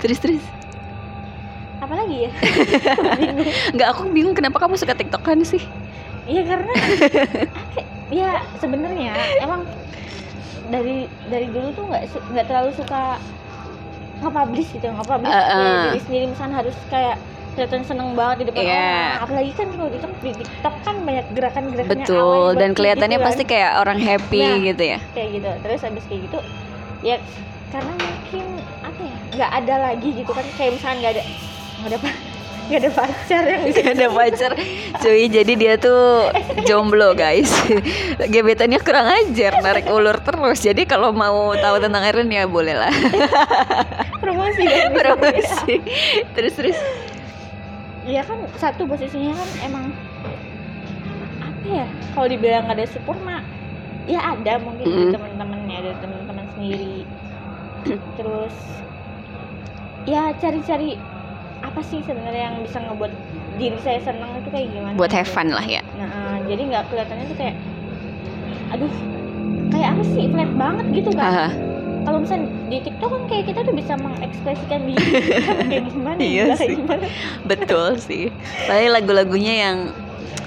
terus 0.00 0.16
terus. 0.24 0.40
Apalagi 1.84 2.32
ya? 2.32 2.32
Bingung 3.20 3.44
nggak 3.76 3.88
aku 3.92 4.08
bingung 4.08 4.32
kenapa 4.32 4.56
kamu 4.56 4.80
suka 4.80 4.96
tiktokan 4.96 5.44
sih. 5.44 5.60
Iya 6.24 6.48
karena 6.48 6.72
ya 8.24 8.40
sebenarnya 8.56 9.12
emang 9.36 9.68
dari 10.72 11.12
dari 11.28 11.52
dulu 11.52 11.76
tuh 11.76 11.92
nggak 11.92 12.08
nggak 12.32 12.46
terlalu 12.48 12.72
suka 12.72 13.20
nge-publish 14.24 14.68
gitu 14.72 14.86
nge-publish 14.88 15.28
Uh, 15.28 15.36
kayak 15.36 15.54
uh. 15.54 15.84
diri 15.86 16.00
sendiri 16.02 16.24
misalnya 16.32 16.56
harus 16.58 16.76
kayak 16.88 17.16
kelihatan 17.54 17.82
seneng 17.86 18.08
banget 18.12 18.36
di 18.36 18.44
depan 18.50 18.62
Iya. 18.62 18.74
orang 18.74 19.22
apalagi 19.22 19.50
kan 19.54 19.66
kalau 19.70 19.86
di 19.86 19.94
TikTok, 19.94 20.14
di 20.18 20.32
TikTok 20.34 20.74
kan 20.82 20.94
banyak 21.00 21.26
gerakan-gerakannya 21.30 22.02
betul 22.02 22.46
dan 22.56 22.70
kelihatannya 22.72 23.14
gitu 23.14 23.22
kan. 23.22 23.30
pasti 23.30 23.42
kayak 23.46 23.70
orang 23.78 23.98
happy 23.98 24.42
Nah. 24.42 24.58
gitu 24.64 24.82
ya 24.84 24.98
kayak 25.14 25.28
gitu 25.32 25.50
terus 25.62 25.80
habis 25.80 26.04
kayak 26.04 26.20
gitu 26.26 26.38
ya 27.00 27.16
karena 27.70 27.92
mungkin 27.94 28.44
apa 28.82 29.00
ya 29.00 29.16
nggak 29.34 29.50
ada 29.54 29.74
lagi 29.82 30.08
gitu 30.14 30.30
kan 30.30 30.46
kayak 30.54 30.70
misalnya 30.74 30.96
nggak 30.98 31.12
ada 31.14 31.22
nggak 31.78 31.88
ada 31.90 31.98
nggak 32.64 32.80
ada 32.80 32.90
pacar 32.90 33.42
yang 33.44 33.62
bisa 33.62 33.80
Gak 33.82 33.92
ada 33.94 34.08
pacar. 34.08 34.50
cuy 34.96 35.28
jadi 35.28 35.52
dia 35.52 35.74
tuh 35.76 36.32
jomblo 36.64 37.12
guys. 37.12 37.52
Gebetannya 38.32 38.80
kurang 38.80 39.04
ajar 39.06 39.60
narik 39.60 39.84
ulur 39.86 40.16
terus. 40.18 40.58
Jadi 40.58 40.84
kalau 40.84 41.10
mau 41.10 41.52
tahu 41.54 41.76
tentang 41.78 42.00
Erin 42.02 42.26
ya 42.26 42.44
boleh 42.44 42.72
lah. 42.74 42.94
Promosi 44.22 44.64
kan 44.64 44.90
promosi. 45.02 45.74
Terus 46.32 46.52
terus. 46.54 46.78
Iya 48.04 48.20
kan 48.22 48.40
satu 48.54 48.84
posisinya 48.84 49.32
kan 49.32 49.48
emang 49.62 49.84
apa 51.40 51.66
ya? 51.66 51.86
Kalau 52.12 52.26
dibilang 52.26 52.64
nggak 52.64 52.76
ada 52.76 52.86
support 52.88 53.20
mah 53.20 53.44
ya 54.04 54.20
ada 54.32 54.56
mungkin 54.56 54.84
Mm. 54.84 54.92
dari 54.94 55.12
teman-temannya 55.12 55.78
dari 55.82 55.98
teman-teman 56.00 56.44
sendiri. 56.52 56.96
Terus 58.16 58.56
ya 60.04 60.32
cari-cari 60.34 60.96
apa 61.64 61.80
sih 61.82 62.00
sebenarnya 62.00 62.52
yang 62.52 62.56
bisa 62.60 62.78
ngebuat 62.78 63.12
diri 63.54 63.78
saya 63.80 63.98
senang 64.00 64.36
itu 64.36 64.48
kayak 64.48 64.68
gimana 64.68 64.94
buat 64.94 65.08
have 65.08 65.24
gitu. 65.24 65.34
fun 65.34 65.48
lah 65.48 65.64
ya. 65.64 65.80
Nah 65.96 66.06
eh, 66.06 66.36
jadi 66.46 66.62
nggak 66.66 66.84
kelihatannya 66.88 67.24
tuh 67.26 67.36
kayak 67.36 67.56
aduh 68.68 68.92
kayak 69.70 69.88
apa 69.90 70.02
sih 70.04 70.24
flat 70.28 70.50
banget 70.52 70.86
gitu 70.92 71.10
kan 71.10 71.24
Haha. 71.24 71.48
kalau 72.04 72.18
misalnya 72.20 72.46
di 72.64 72.78
TikTok 72.80 73.08
kan 73.08 73.22
kayak 73.26 73.44
kita 73.46 73.60
tuh 73.62 73.72
bisa 73.72 73.92
mengekspresikan 73.96 74.80
diri 74.84 75.06
kita 75.24 75.52
kayak 75.70 75.84
gimana 75.88 76.18
Iya 76.18 76.42
nggak 76.44 76.58
kayak 76.58 76.70
sih. 76.70 76.78
gimana? 76.78 77.06
Betul 77.44 77.88
sih. 77.98 78.24
Paling 78.64 78.90
lagu-lagunya 78.92 79.54
yang 79.60 79.76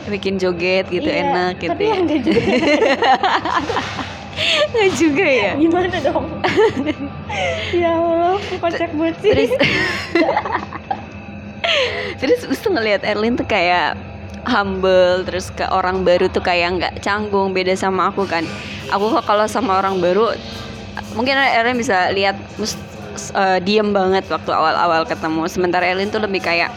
bikin 0.08 0.38
joget 0.38 0.88
gitu 0.88 1.04
Iya, 1.04 1.28
enak 1.28 1.54
gitu 1.58 1.72
tapi 1.74 1.84
ya. 1.84 1.92
yang 1.92 2.02
enggak 2.04 2.22
juga 2.24 2.40
nggak 4.70 4.92
juga 4.94 5.26
ya? 5.26 5.52
Gimana 5.64 5.96
dong? 6.00 6.26
Ya 7.74 7.92
Allah 7.92 8.38
kocak 8.56 8.92
banget 8.94 9.16
sih. 9.20 9.32
Terus 9.34 9.52
terus 12.20 12.60
tuh 12.60 12.72
ngelihat 12.74 13.04
Erlin 13.04 13.36
tuh 13.36 13.48
kayak 13.48 13.98
humble 14.48 15.28
terus 15.28 15.52
ke 15.52 15.68
orang 15.68 16.08
baru 16.08 16.32
tuh 16.32 16.40
kayak 16.40 16.80
nggak 16.80 16.94
canggung 17.04 17.52
beda 17.52 17.76
sama 17.76 18.10
aku 18.10 18.24
kan. 18.26 18.48
Aku 18.96 19.12
kok 19.12 19.28
kalau 19.28 19.46
sama 19.46 19.78
orang 19.78 20.00
baru 20.00 20.32
mungkin 21.14 21.36
Erlin 21.36 21.78
bisa 21.78 22.10
lihat 22.16 22.40
eh, 23.36 23.60
diem 23.62 23.92
banget 23.92 24.26
waktu 24.32 24.52
awal-awal 24.52 25.04
ketemu. 25.04 25.44
Sementara 25.52 25.84
Erlin 25.84 26.10
tuh 26.10 26.24
lebih 26.24 26.40
kayak 26.40 26.72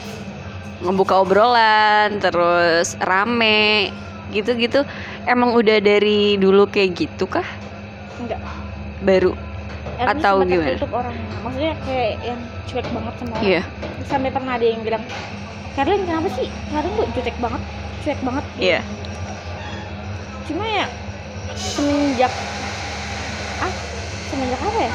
ngebuka 0.80 1.22
obrolan 1.22 2.18
terus 2.18 2.98
rame 2.98 3.94
gitu-gitu. 4.34 4.82
Emang 5.26 5.54
udah 5.54 5.78
dari 5.78 6.34
dulu 6.40 6.66
kayak 6.66 6.90
gitu 6.98 7.30
kah? 7.30 7.46
Enggak. 8.18 8.42
Baru 9.00 9.32
Atau 10.00 10.34
gimana? 10.48 10.80
orangnya 10.80 11.28
maksudnya 11.44 11.72
kayak 11.84 12.12
yang 12.24 12.40
cuek 12.64 12.86
banget 12.88 13.14
sama 13.20 13.32
orang. 13.36 13.44
Iya. 13.44 13.62
Sampai 14.08 14.30
pernah 14.32 14.52
ada 14.56 14.66
yang 14.66 14.80
bilang 14.80 15.04
Karlin 15.76 16.02
kenapa 16.08 16.28
sih? 16.32 16.48
Karlin 16.72 16.92
tuh 16.96 17.06
jutek 17.12 17.36
banget 17.36 17.62
cuek 18.00 18.20
banget. 18.24 18.44
Iya. 18.56 18.80
Cuma 20.48 20.64
ya 20.64 20.86
semenjak 21.52 22.32
ah 23.60 23.72
semenjak 24.32 24.60
apa 24.64 24.78
ya? 24.80 24.92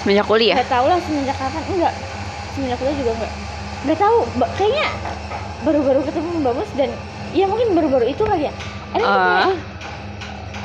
Semenjak 0.00 0.26
kuliah? 0.26 0.56
Nggak 0.56 0.70
tahu 0.72 0.86
lah 0.88 0.98
semenjak 1.04 1.36
kapan? 1.36 1.62
Enggak. 1.68 1.94
Semenjak 2.56 2.78
kuliah 2.80 2.96
juga 2.96 3.10
enggak. 3.20 3.32
Nggak 3.84 3.98
tahu. 4.00 4.18
Kayaknya 4.56 4.86
baru-baru 5.60 6.00
ketemu 6.08 6.28
Mbak 6.40 6.54
Mus 6.56 6.70
dan 6.72 6.90
ya 7.36 7.44
mungkin 7.44 7.68
baru-baru 7.76 8.06
itu 8.08 8.22
kali 8.24 8.48
ya. 8.48 8.52
Ada 8.96 9.04
kayak, 9.04 9.12
Ah, 9.12 9.52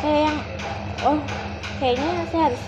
kayak 0.01 0.19
yang 0.23 0.37
oh 1.05 1.19
kayaknya 1.77 2.11
saya 2.31 2.43
harus 2.49 2.61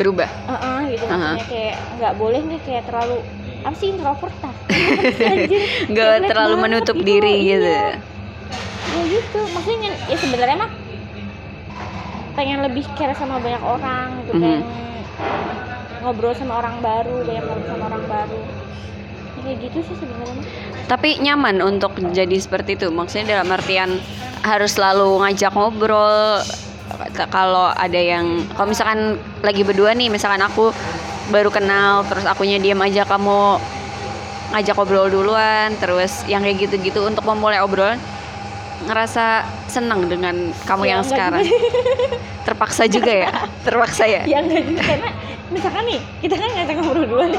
berubah 0.00 0.28
Heeh, 0.48 0.96
gitu 0.96 1.04
Aha. 1.04 1.12
maksudnya 1.12 1.46
kayak 1.52 1.76
nggak 2.00 2.14
boleh 2.16 2.40
nih 2.40 2.60
kayak 2.64 2.82
terlalu 2.88 3.16
apa 3.60 3.76
sih 3.76 3.88
introvert 3.92 4.32
ah 4.40 4.54
anjir? 5.36 5.60
nggak 5.92 6.12
terlalu 6.32 6.54
menutup 6.56 6.96
gitu, 6.96 7.04
diri 7.04 7.34
iya. 7.36 7.48
gitu 7.52 7.68
ya 7.68 7.88
gitu 9.10 9.40
maksudnya 9.52 9.90
ya 10.08 10.16
sebenarnya 10.16 10.56
mah 10.56 10.70
pengen 12.34 12.58
lebih 12.64 12.84
care 12.96 13.12
sama 13.12 13.36
banyak 13.36 13.60
orang 13.60 14.06
gitu 14.24 14.32
Mhm. 14.32 14.40
pengen 14.40 14.62
ngobrol 16.00 16.32
sama 16.32 16.64
orang 16.64 16.80
baru 16.80 17.20
banyak 17.20 17.44
ngobrol 17.44 17.68
sama 17.68 17.84
orang 17.92 18.04
baru 18.08 18.40
Ya, 19.40 19.56
kayak 19.56 19.72
gitu 19.72 19.78
sih 19.88 19.96
sebenarnya 19.96 20.42
tapi 20.84 21.16
nyaman 21.16 21.62
untuk 21.62 21.96
jadi 22.12 22.36
seperti 22.36 22.76
itu 22.76 22.92
maksudnya 22.92 23.38
dalam 23.38 23.48
artian 23.48 23.96
harus 24.42 24.76
selalu 24.76 25.22
ngajak 25.22 25.52
ngobrol 25.54 26.40
kalau 27.28 27.72
ada 27.72 27.96
yang 27.96 28.44
kalau 28.52 28.68
misalkan 28.68 29.00
lagi 29.40 29.62
berdua 29.62 29.92
nih 29.92 30.08
misalkan 30.08 30.40
aku 30.40 30.70
baru 31.30 31.48
kenal 31.48 32.02
terus 32.04 32.26
akunya 32.26 32.58
diam 32.58 32.80
aja 32.80 33.06
kamu 33.06 33.56
ngajak 34.50 34.74
ngobrol 34.74 35.06
duluan 35.06 35.72
terus 35.78 36.26
yang 36.26 36.42
kayak 36.42 36.66
gitu-gitu 36.66 37.06
untuk 37.06 37.22
memulai 37.22 37.62
obrolan 37.62 37.96
ngerasa 38.80 39.44
senang 39.68 40.08
dengan 40.08 40.50
kamu 40.64 40.82
Ya, 40.82 40.90
yang 40.90 41.02
sekarang. 41.04 41.44
terpaksa 42.42 42.88
juga 42.88 43.12
ya? 43.12 43.28
Terpaksa 43.68 44.08
ya? 44.08 44.24
Ya 44.24 44.40
enggak 44.40 44.64
juga 44.64 44.82
karena 44.82 45.08
misalkan 45.52 45.82
nih 45.84 46.00
kita 46.24 46.34
kan 46.34 46.48
ngajak 46.56 46.74
ngobrol 46.80 47.04
duluan 47.04 47.30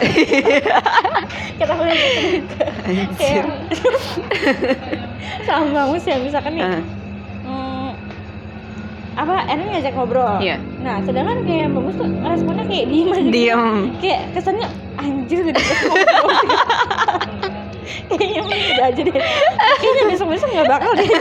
kita 1.59 1.73
kuliah 1.73 1.97
gitu. 1.97 2.55
Kayak 3.17 3.45
sama 5.49 5.65
bangus 5.73 6.03
ya 6.05 6.15
misalkan 6.21 6.51
nih 6.53 6.63
hmm, 6.63 6.83
apa 9.21 9.45
Erin 9.45 9.69
ngajak 9.69 9.93
ngobrol. 9.93 10.41
Iya. 10.41 10.57
nah 10.81 10.97
sedangkan 11.05 11.45
kayak 11.45 11.69
Mbak 11.69 11.81
Mus 11.85 11.95
tuh 12.01 12.09
responnya 12.25 12.65
kayak 12.65 12.85
diem 12.89 13.09
aja 13.13 13.21
gitu. 13.21 13.29
diam 13.29 13.69
kayak 14.01 14.21
kesannya 14.33 14.67
anjir 14.97 15.37
gak 15.45 15.61
ngobrol 15.61 16.01
kayaknya 18.11 18.41
udah 18.43 18.85
aja 18.91 19.01
deh. 19.03 19.13
Kayaknya 19.79 20.03
besok 20.11 20.27
besok 20.31 20.49
nggak 20.51 20.67
bakal 20.67 20.91
deh. 20.95 21.07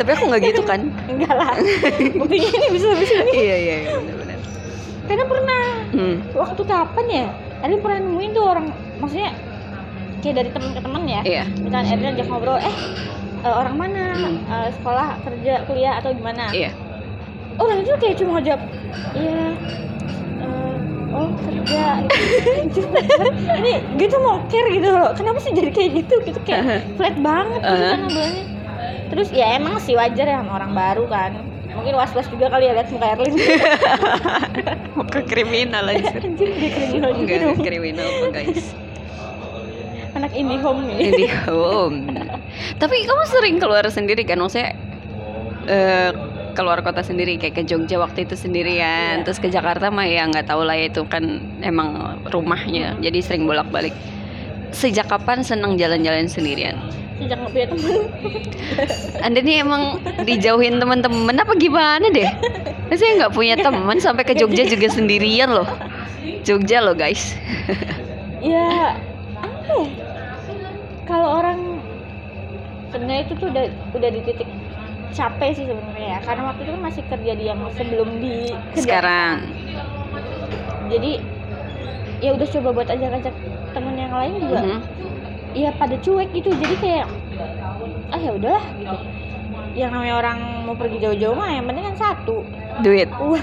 Tapi 0.00 0.10
aku 0.16 0.24
nggak 0.32 0.42
gitu 0.52 0.62
kan? 0.64 0.80
Enggak 1.12 1.34
lah. 1.36 1.54
Buktinya 2.16 2.48
ini 2.48 2.66
bisa 2.72 2.86
bisa 2.96 3.14
ini. 3.24 3.32
Iya 3.36 3.56
iya 3.56 3.76
iya 3.84 3.90
benar-benar 4.00 4.38
karena 5.10 5.24
pernah. 5.26 5.64
Hmm. 5.90 6.16
waktu 6.38 6.62
kapan 6.70 7.06
ya? 7.10 7.26
Erin 7.66 7.82
pernah 7.82 7.98
nemuin 7.98 8.30
tuh 8.30 8.44
orang 8.46 8.66
maksudnya 9.02 9.34
kayak 10.22 10.34
dari 10.38 10.50
teman 10.54 10.70
ke 10.70 10.80
teman 10.80 11.02
ya. 11.04 11.20
Iya. 11.26 11.42
Misalnya 11.58 11.88
Erin 11.90 12.06
ajak 12.14 12.26
ngobrol 12.30 12.58
eh 12.62 12.76
eh, 13.40 13.54
orang 13.54 13.76
mana? 13.76 14.04
Hmm. 14.14 14.36
Eh, 14.44 14.68
sekolah 14.80 15.08
kerja 15.24 15.52
kuliah 15.64 15.98
atau 15.98 16.10
gimana? 16.12 16.48
Iya. 16.52 16.70
Orang 17.60 17.84
itu 17.84 17.92
kayak 18.00 18.16
cuma 18.16 18.40
jawab 18.40 18.62
iya 19.12 19.52
eh, 20.40 20.76
oh 21.12 21.28
kerja. 21.44 21.84
Gitu. 22.64 22.80
ini 23.60 23.72
gitu 24.00 24.16
mau 24.22 24.40
care 24.48 24.68
gitu 24.72 24.88
loh. 24.88 25.12
Kenapa 25.12 25.38
sih 25.42 25.52
jadi 25.52 25.70
kayak 25.72 25.90
gitu? 26.04 26.14
Gitu 26.24 26.40
kayak 26.44 26.84
flat 26.96 27.16
banget 27.20 27.60
gitu 27.60 27.76
Uh-huh. 27.76 27.92
kan 27.96 28.00
terus 29.10 29.26
ya 29.34 29.58
emang 29.58 29.82
sih 29.82 29.98
wajar 29.98 30.22
ya 30.22 30.38
sama 30.40 30.54
orang 30.54 30.72
baru 30.72 31.04
kan. 31.10 31.34
Mungkin 31.70 31.94
was 31.98 32.14
was 32.14 32.26
juga 32.30 32.50
kali 32.50 32.70
ya 32.70 32.78
lihat 32.78 32.90
muka 32.94 33.06
Erlin. 33.14 33.34
Mau 34.98 35.06
ke 35.06 35.22
kriminal 35.26 35.86
aja. 35.90 36.14
Kriminal 36.78 37.10
juga 37.14 37.34
enggak 37.34 37.38
dong. 37.42 37.58
kriminal 37.62 38.06
apa 38.06 38.26
guys 38.30 38.74
anak 40.20 40.32
indie 40.36 40.60
home 40.60 40.84
nih. 40.84 40.98
Di 41.16 41.28
home. 41.48 42.12
Tapi 42.76 42.96
kamu 43.08 43.24
sering 43.24 43.56
keluar 43.56 43.84
sendiri 43.88 44.22
kan? 44.28 44.36
Maksudnya 44.36 44.76
eh, 45.64 46.10
keluar 46.52 46.84
kota 46.84 47.00
sendiri 47.00 47.40
kayak 47.40 47.56
ke 47.56 47.62
Jogja 47.64 47.96
waktu 47.96 48.28
itu 48.28 48.36
sendirian. 48.36 49.22
Iya. 49.22 49.24
terus 49.24 49.40
ke 49.40 49.48
Jakarta 49.48 49.88
mah 49.88 50.04
ya 50.04 50.28
nggak 50.28 50.46
tahu 50.46 50.62
lah 50.68 50.76
itu 50.76 51.02
kan 51.08 51.40
emang 51.64 52.20
rumahnya. 52.28 53.00
Jadi 53.00 53.18
sering 53.24 53.48
bolak 53.48 53.72
balik 53.72 53.96
sejak 54.70 55.10
kapan 55.10 55.42
senang 55.42 55.74
jalan-jalan 55.80 56.30
sendirian? 56.30 56.76
Sejak 57.18 57.36
nggak 57.42 57.52
punya 57.52 57.66
teman 57.72 57.94
anda 59.20 59.40
nih 59.42 59.60
emang 59.60 60.00
dijauhin 60.24 60.80
teman-teman 60.80 61.36
apa 61.36 61.52
gimana 61.58 62.06
deh? 62.12 62.28
Saya 62.94 63.24
nggak 63.24 63.34
punya 63.34 63.54
teman 63.58 63.98
sampai 63.98 64.24
ke 64.24 64.36
Jogja 64.36 64.66
juga 64.66 64.88
sendirian 64.88 65.50
loh. 65.52 65.68
Jogja 66.46 66.80
loh 66.80 66.96
guys. 66.96 67.36
Ya 68.40 68.96
apa 69.44 69.72
ya 69.86 70.09
kalau 71.10 71.42
orang 71.42 71.58
sebenarnya 72.94 73.22
itu 73.26 73.32
tuh 73.34 73.46
udah 73.50 73.64
udah 73.98 74.10
di 74.14 74.20
titik 74.22 74.48
capek 75.10 75.50
sih 75.58 75.66
sebenarnya 75.66 76.06
ya. 76.06 76.18
Karena 76.22 76.42
waktu 76.54 76.60
itu 76.62 76.70
kan 76.70 76.82
masih 76.86 77.02
kerja 77.10 77.32
di 77.34 77.44
yang 77.50 77.60
sebelum 77.74 78.08
di 78.22 78.54
kerja. 78.74 78.82
sekarang. 78.86 79.36
Jadi 80.86 81.12
ya 82.20 82.30
udah 82.36 82.46
coba 82.46 82.68
buat 82.76 82.88
ajak-ajak 82.90 83.34
temen 83.74 83.94
yang 83.98 84.14
lain 84.14 84.34
juga. 84.38 84.60
Mhm. 84.62 84.80
ya 85.50 85.74
pada 85.74 85.98
cuek 85.98 86.30
gitu. 86.30 86.54
Jadi 86.54 86.74
kayak 86.78 87.06
ah 88.14 88.20
ya 88.22 88.30
udahlah 88.30 88.64
gitu. 88.78 88.96
Yang 89.74 89.90
namanya 89.98 90.14
orang 90.18 90.38
mau 90.66 90.74
pergi 90.78 90.98
jauh-jauh 91.02 91.34
mah 91.34 91.50
yang 91.50 91.66
penting 91.66 91.90
kan 91.90 91.96
satu. 91.98 92.46
Duit. 92.86 93.10
Uang 93.22 93.42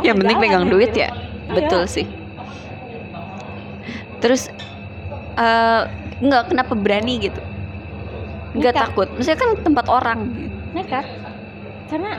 yang 0.08 0.16
penting 0.16 0.36
pegang 0.40 0.72
duit 0.72 0.96
gitu. 0.96 1.04
ya. 1.04 1.12
Betul 1.52 1.84
sih. 1.84 2.08
Terus 4.24 4.48
eh 5.36 6.01
nggak 6.24 6.42
kenapa 6.50 6.72
berani 6.84 7.12
gitu? 7.26 7.40
Nggak 8.56 8.74
takut. 8.80 9.08
Maksudnya 9.16 9.40
kan 9.42 9.50
tempat 9.66 9.86
orang. 9.88 10.20
Nekat. 10.76 11.06
Karena 11.90 12.10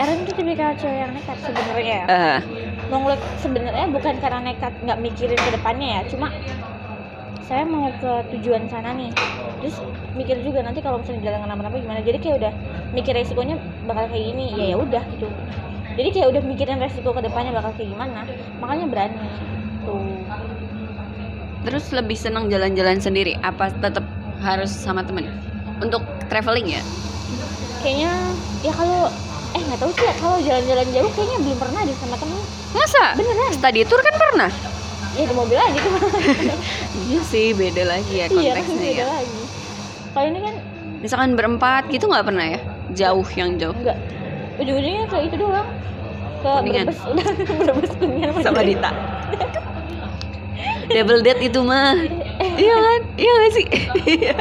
Erin 0.00 0.20
tuh 0.28 0.34
tipikal 0.38 0.70
cewek 0.80 0.98
yang 1.04 1.12
nekat 1.16 1.38
sebenarnya. 1.46 1.96
Ya 2.02 2.04
Eh, 2.08 2.38
mau 2.90 2.98
ngeliat 3.02 3.22
sebenarnya 3.42 3.86
bukan 3.96 4.14
karena 4.22 4.40
nekat 4.46 4.72
nggak 4.84 4.98
mikirin 5.04 5.40
ke 5.46 5.50
depannya 5.56 5.88
ya. 5.96 6.00
Cuma 6.12 6.28
saya 7.48 7.62
mau 7.74 7.86
ke 8.00 8.06
tujuan 8.30 8.64
sana 8.72 8.88
nih. 8.98 9.10
Terus 9.60 9.76
mikir 10.18 10.36
juga 10.46 10.58
nanti 10.66 10.80
kalau 10.84 10.98
misalnya 11.00 11.22
jalan 11.26 11.40
kenapa-napa 11.44 11.76
gimana. 11.84 12.00
Jadi 12.08 12.18
kayak 12.22 12.36
udah 12.40 12.52
mikir 12.96 13.12
resikonya 13.18 13.54
bakal 13.88 14.04
kayak 14.10 14.24
gini. 14.28 14.42
Ya 14.58 14.64
ya 14.72 14.76
udah 14.84 15.02
gitu. 15.12 15.24
Jadi 15.98 16.08
kayak 16.14 16.28
udah 16.32 16.42
mikirin 16.50 16.78
resiko 16.84 17.08
ke 17.16 17.20
depannya 17.26 17.50
bakal 17.58 17.72
kayak 17.76 17.90
gimana. 17.94 18.18
Makanya 18.62 18.84
berani. 18.92 19.20
Tuh 19.84 20.02
terus 21.66 21.90
lebih 21.90 22.14
senang 22.14 22.46
jalan-jalan 22.46 22.98
sendiri 23.02 23.34
apa 23.42 23.72
tetap 23.82 24.04
harus 24.42 24.70
sama 24.70 25.02
temen? 25.02 25.26
Untuk 25.78 26.02
traveling 26.30 26.78
ya? 26.78 26.82
Kayaknya 27.82 28.12
ya 28.66 28.72
kalau 28.74 29.10
eh 29.56 29.62
nggak 29.64 29.78
tahu 29.80 29.90
sih 29.96 30.04
ya 30.04 30.14
kalau 30.20 30.36
jalan-jalan 30.42 30.86
jauh 30.92 31.10
kayaknya 31.16 31.38
belum 31.42 31.58
pernah 31.58 31.80
deh 31.86 31.96
sama 31.98 32.16
temen. 32.18 32.38
Masa? 32.74 33.04
Beneran. 33.16 33.50
Study 33.54 33.80
tour 33.88 34.00
kan 34.04 34.14
pernah? 34.18 34.50
Ya 35.16 35.24
di 35.26 35.34
mobil 35.34 35.58
aja 35.58 35.78
tuh 35.82 35.90
iya 37.10 37.20
sih 37.26 37.50
beda 37.50 37.82
lagi 37.90 38.22
ya 38.22 38.26
iya 38.30 38.54
konteksnya 38.54 38.78
beda 38.78 39.02
ya. 39.02 39.06
lagi. 39.08 39.40
Kalau 40.14 40.26
ini 40.30 40.40
kan 40.44 40.54
misalkan 41.02 41.30
berempat 41.34 41.82
gitu 41.90 42.06
nggak 42.06 42.26
pernah 42.26 42.46
ya? 42.54 42.60
Jauh 42.94 43.26
yang 43.34 43.58
jauh. 43.58 43.74
Enggak 43.74 43.98
ujung-ujungnya 44.58 45.04
ke 45.10 45.16
itu 45.26 45.36
doang. 45.38 45.68
Ke 46.38 46.50
Kuningan. 46.62 46.86
Brebes. 46.86 47.00
Udah 47.62 47.72
Brebes 47.74 47.92
kuningan 47.98 48.30
sama 48.42 48.62
Dita 48.62 48.90
double 50.88 51.20
date 51.22 51.42
itu 51.44 51.60
mah. 51.62 51.94
Iya 52.40 52.76
kan? 52.76 53.00
Iya 53.16 53.32
gak 53.32 53.52
sih? 53.54 53.66
Iya. 54.18 54.36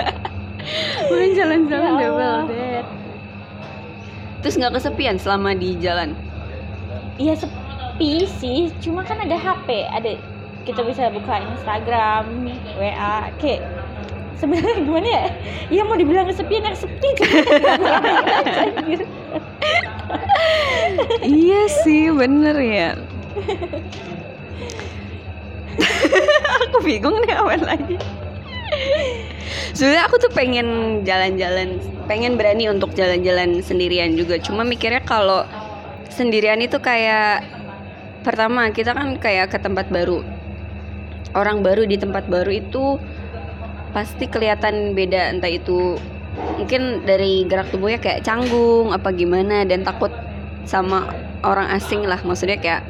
main 1.08 1.32
jalan-jalan 1.32 1.92
Ya 1.96 2.08
double 2.12 2.40
date. 2.52 2.90
Terus 4.44 4.56
nggak 4.60 4.74
kesepian 4.80 5.16
selama 5.20 5.56
di 5.56 5.76
jalan? 5.80 6.14
Iya 7.18 7.34
sepi 7.40 8.28
sih. 8.28 8.72
Cuma 8.84 9.02
kan 9.08 9.20
ada 9.24 9.36
HP 9.36 9.88
ada 9.90 10.20
kita 10.68 10.84
bisa 10.84 11.08
buka 11.08 11.40
Instagram 11.40 12.52
WA 12.76 13.32
kayak 13.40 13.64
sebenarnya 14.36 14.76
gimana 14.86 15.08
ya? 15.08 15.26
Ya 15.72 15.82
mau 15.88 15.96
dibilang 15.96 16.28
kesepian 16.28 16.68
yang 16.68 16.78
sepi 16.78 17.10
iya 21.28 21.62
sih 21.84 22.12
bener 22.16 22.56
ya 22.58 22.90
aku 26.68 26.78
bingung 26.84 27.18
nih 27.24 27.36
apa 27.38 27.56
lagi. 27.62 27.96
Sebenarnya 29.78 30.04
aku 30.10 30.18
tuh 30.18 30.32
pengen 30.34 31.02
jalan-jalan 31.06 31.78
pengen 32.10 32.40
berani 32.40 32.72
untuk 32.72 32.98
jalan-jalan 32.98 33.62
sendirian 33.62 34.18
juga. 34.18 34.42
Cuma 34.42 34.66
mikirnya 34.66 35.04
kalau 35.06 35.46
sendirian 36.10 36.58
itu 36.64 36.82
kayak 36.82 37.46
pertama 38.26 38.74
kita 38.74 38.98
kan 38.98 39.22
kayak 39.22 39.54
ke 39.54 39.58
tempat 39.62 39.88
baru. 39.94 40.26
Orang 41.38 41.62
baru 41.62 41.86
di 41.86 42.00
tempat 42.00 42.26
baru 42.26 42.50
itu 42.50 42.98
pasti 43.94 44.26
kelihatan 44.28 44.98
beda 44.98 45.38
entah 45.38 45.52
itu 45.52 45.96
mungkin 46.58 47.06
dari 47.06 47.46
gerak 47.46 47.70
tubuhnya 47.70 47.98
kayak 48.02 48.22
canggung 48.26 48.94
apa 48.94 49.10
gimana 49.14 49.66
dan 49.66 49.86
takut 49.86 50.10
sama 50.66 51.08
orang 51.46 51.70
asing 51.78 52.02
lah. 52.02 52.20
Maksudnya 52.26 52.58
kayak 52.58 52.82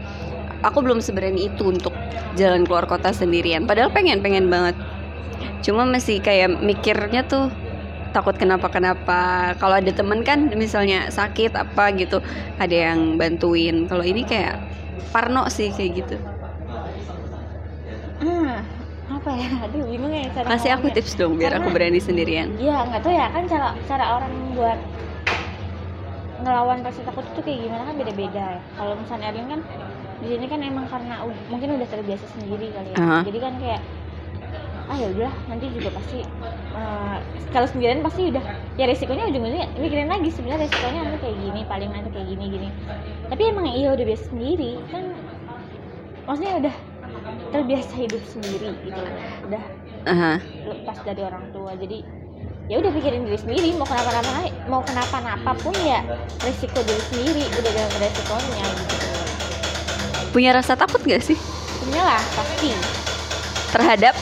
aku 0.63 0.81
belum 0.81 0.99
seberani 0.99 1.49
itu 1.49 1.69
untuk 1.69 1.93
jalan 2.35 2.65
keluar 2.65 2.85
kota 2.85 3.11
sendirian. 3.11 3.65
Padahal 3.65 3.89
pengen 3.89 4.21
pengen 4.21 4.49
banget. 4.49 4.77
Cuma 5.61 5.85
masih 5.85 6.21
kayak 6.21 6.61
mikirnya 6.61 7.25
tuh 7.25 7.49
takut 8.13 8.33
kenapa-kenapa. 8.33 9.53
Kalau 9.57 9.75
ada 9.77 9.91
temen 9.91 10.21
kan 10.21 10.49
misalnya 10.53 11.09
sakit 11.09 11.53
apa 11.53 11.93
gitu 11.93 12.21
ada 12.57 12.73
yang 12.93 13.17
bantuin. 13.17 13.85
Kalau 13.85 14.05
ini 14.05 14.25
kayak 14.25 14.61
parno 15.13 15.45
sih 15.49 15.69
kayak 15.73 15.91
gitu. 16.05 16.15
Ah 18.21 18.61
apa 19.07 19.29
ya? 19.33 19.49
Aduh 19.69 19.87
bingung 19.87 20.11
ya 20.11 20.27
cara 20.35 20.45
kasih 20.57 20.71
aku 20.75 20.91
tips 20.91 21.15
dong 21.15 21.37
biar 21.39 21.55
aku 21.57 21.69
Karena- 21.69 21.75
berani 21.75 21.99
sendirian. 22.01 22.47
Iya 22.57 22.85
nggak 22.85 23.01
tahu 23.05 23.13
ya 23.13 23.27
kan 23.31 23.43
cara 23.47 23.67
cara 23.87 24.05
orang 24.19 24.33
buat 24.57 24.79
ngelawan 26.37 26.85
rasa 26.85 27.01
takut 27.01 27.25
itu 27.33 27.39
kayak 27.41 27.59
gimana 27.65 27.83
kan 27.87 27.95
beda-beda 27.97 28.45
ya. 28.57 28.61
Kalau 28.77 28.93
misalnya 28.93 29.27
Erlin 29.33 29.47
kan 29.49 29.61
di 30.17 30.27
sini 30.33 30.45
kan 30.49 30.59
emang 30.65 30.85
karena 30.89 31.21
mungkin 31.49 31.77
udah 31.77 31.87
terbiasa 31.87 32.25
sendiri 32.37 32.73
kali 32.73 32.89
ya. 32.93 32.97
Aha. 32.97 33.19
Jadi 33.25 33.37
kan 33.37 33.53
kayak 33.61 33.81
ah 34.87 34.95
ya 34.95 35.07
udah 35.11 35.31
nanti 35.51 35.67
juga 35.75 35.91
pasti 35.91 36.23
eh, 36.79 37.17
kalau 37.51 37.67
sendirian 37.67 37.99
pasti 37.99 38.31
udah 38.31 38.39
ya 38.79 38.87
resikonya 38.87 39.27
ujung-ujungnya 39.27 39.67
mikirin 39.83 40.07
lagi 40.07 40.31
sebenarnya 40.31 40.63
resikonya 40.63 40.99
nanti 41.03 41.19
kayak 41.27 41.37
gini 41.43 41.61
paling 41.67 41.89
nanti 41.91 42.09
kayak 42.15 42.27
gini 42.31 42.45
gini 42.55 42.69
tapi 43.27 43.41
emang 43.51 43.67
iya 43.67 43.91
udah 43.91 44.05
biasa 44.07 44.23
sendiri 44.31 44.79
kan 44.87 45.11
maksudnya 46.23 46.53
udah 46.63 46.75
terbiasa 47.51 47.93
hidup 47.99 48.23
sendiri 48.31 48.69
gitu 48.87 49.01
udah 49.51 49.63
Aha. 50.07 50.33
lepas 50.71 50.97
dari 51.03 51.19
orang 51.19 51.51
tua 51.51 51.75
jadi 51.75 52.07
ya 52.71 52.79
udah 52.79 52.91
pikirin 52.95 53.27
diri 53.27 53.39
sendiri 53.39 53.69
mau 53.75 53.87
kenapa-napa 53.87 54.31
mau 54.71 54.81
kenapa-napa 54.87 55.51
pun 55.59 55.75
ya 55.83 55.99
resiko 56.47 56.79
diri 56.87 57.03
sendiri 57.11 57.43
udah 57.59 57.71
dalam 57.75 57.93
resikonya 57.99 58.63
gitu 58.71 59.26
punya 60.37 60.53
rasa 60.53 60.77
takut 60.77 61.01
gak 61.01 61.25
sih? 61.25 61.33
Punya 61.81 62.05
lah 62.05 62.21
pasti. 62.37 62.69
Terhadap? 63.73 64.13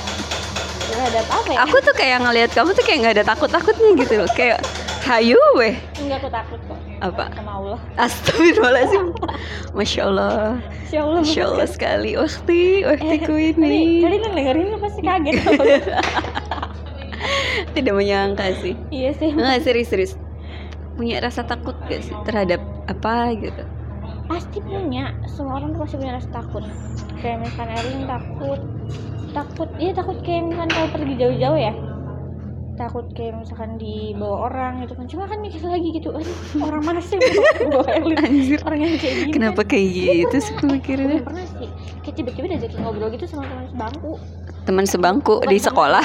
Terhadap 0.88 1.25
apa 1.28 1.49
ya? 1.51 1.58
Aku 1.67 1.75
tuh 1.84 1.91
kayak 1.91 2.23
ngelihat 2.23 2.56
kamu 2.56 2.71
tuh 2.71 2.88
kayak 2.88 2.99
nggak 3.04 3.15
ada 3.19 3.25
takut 3.36 3.51
takutnya 3.51 3.99
gitu 3.99 4.23
loh. 4.23 4.30
Kayak 4.32 4.63
hayu 5.04 5.36
weh. 5.60 5.75
Enggak 5.99 6.23
aku 6.23 6.30
takut 6.32 6.60
kok. 6.71 6.80
Apa? 7.04 7.36
Sama 7.36 7.51
Allah. 7.60 7.80
Astagfirullahaladzim. 7.99 9.12
Masya 9.75 10.01
Allah. 10.08 10.56
Insya 10.88 10.99
Allah. 11.04 11.19
Masya 11.19 11.43
Allah 11.51 11.67
sekali. 11.67 12.12
Waktu 12.15 12.60
Waktiku 12.88 13.34
ini. 13.36 13.99
kalian 13.99 14.23
yang 14.23 14.36
dengerin 14.39 14.67
pasti 14.80 15.01
kaget. 15.04 15.36
Tidak 17.75 17.91
menyangka 17.91 18.56
sih. 18.63 18.80
Iya 18.88 19.12
sih. 19.19 19.36
Nggak 19.36 19.67
serius-serius 19.67 20.15
Punya 20.95 21.19
rasa 21.19 21.43
takut 21.43 21.75
gak 21.91 22.08
sih 22.08 22.15
Terhadap 22.23 22.63
apa 22.88 23.36
gitu 23.36 23.74
pasti 24.25 24.57
punya. 24.61 25.13
Semua 25.29 25.61
orang 25.61 25.73
tuh 25.75 25.81
pasti 25.85 25.95
punya 26.01 26.13
rasa 26.17 26.29
takut. 26.33 26.63
Kayak 27.21 27.38
misalkan 27.45 27.69
Erlin 27.73 28.03
takut 28.05 28.61
takut 29.35 29.67
iya 29.83 29.91
takut 29.91 30.15
kayak 30.23 30.47
misalkan 30.47 30.71
kalau 30.71 30.88
pergi 30.95 31.13
jauh-jauh 31.19 31.59
ya. 31.59 31.73
Takut 32.75 33.07
kayak 33.15 33.39
misalkan 33.39 33.79
dibawa 33.79 34.51
orang 34.51 34.73
gitu 34.83 34.93
kan. 34.95 35.05
Cuma 35.07 35.23
kan 35.27 35.39
mikir 35.39 35.63
lagi 35.63 35.89
gitu 35.95 36.09
aduh 36.11 36.38
orang 36.63 36.83
mana 36.83 36.99
sih 36.99 37.15
bawa, 37.71 37.88
Erlin 37.99 38.19
Anjir. 38.19 38.59
Orang 38.63 38.79
yang 38.83 38.95
kayak 38.99 39.15
gini. 39.23 39.31
Kenapa 39.31 39.61
kayak 39.63 39.88
gitu 39.95 40.35
sih 40.39 40.53
pemikirannya? 40.59 41.23
Belum 41.23 41.27
pernah 41.27 41.45
sih. 41.59 41.69
Kayak 42.03 42.15
tiba-tiba 42.19 42.45
diajakin 42.55 42.79
ngobrol 42.83 43.09
gitu 43.15 43.25
sama 43.27 43.47
teman 43.47 43.67
sebangku 43.71 44.19
Teman 44.65 44.89
sebangku 44.89 45.45
di 45.45 45.62
sekolah. 45.62 46.01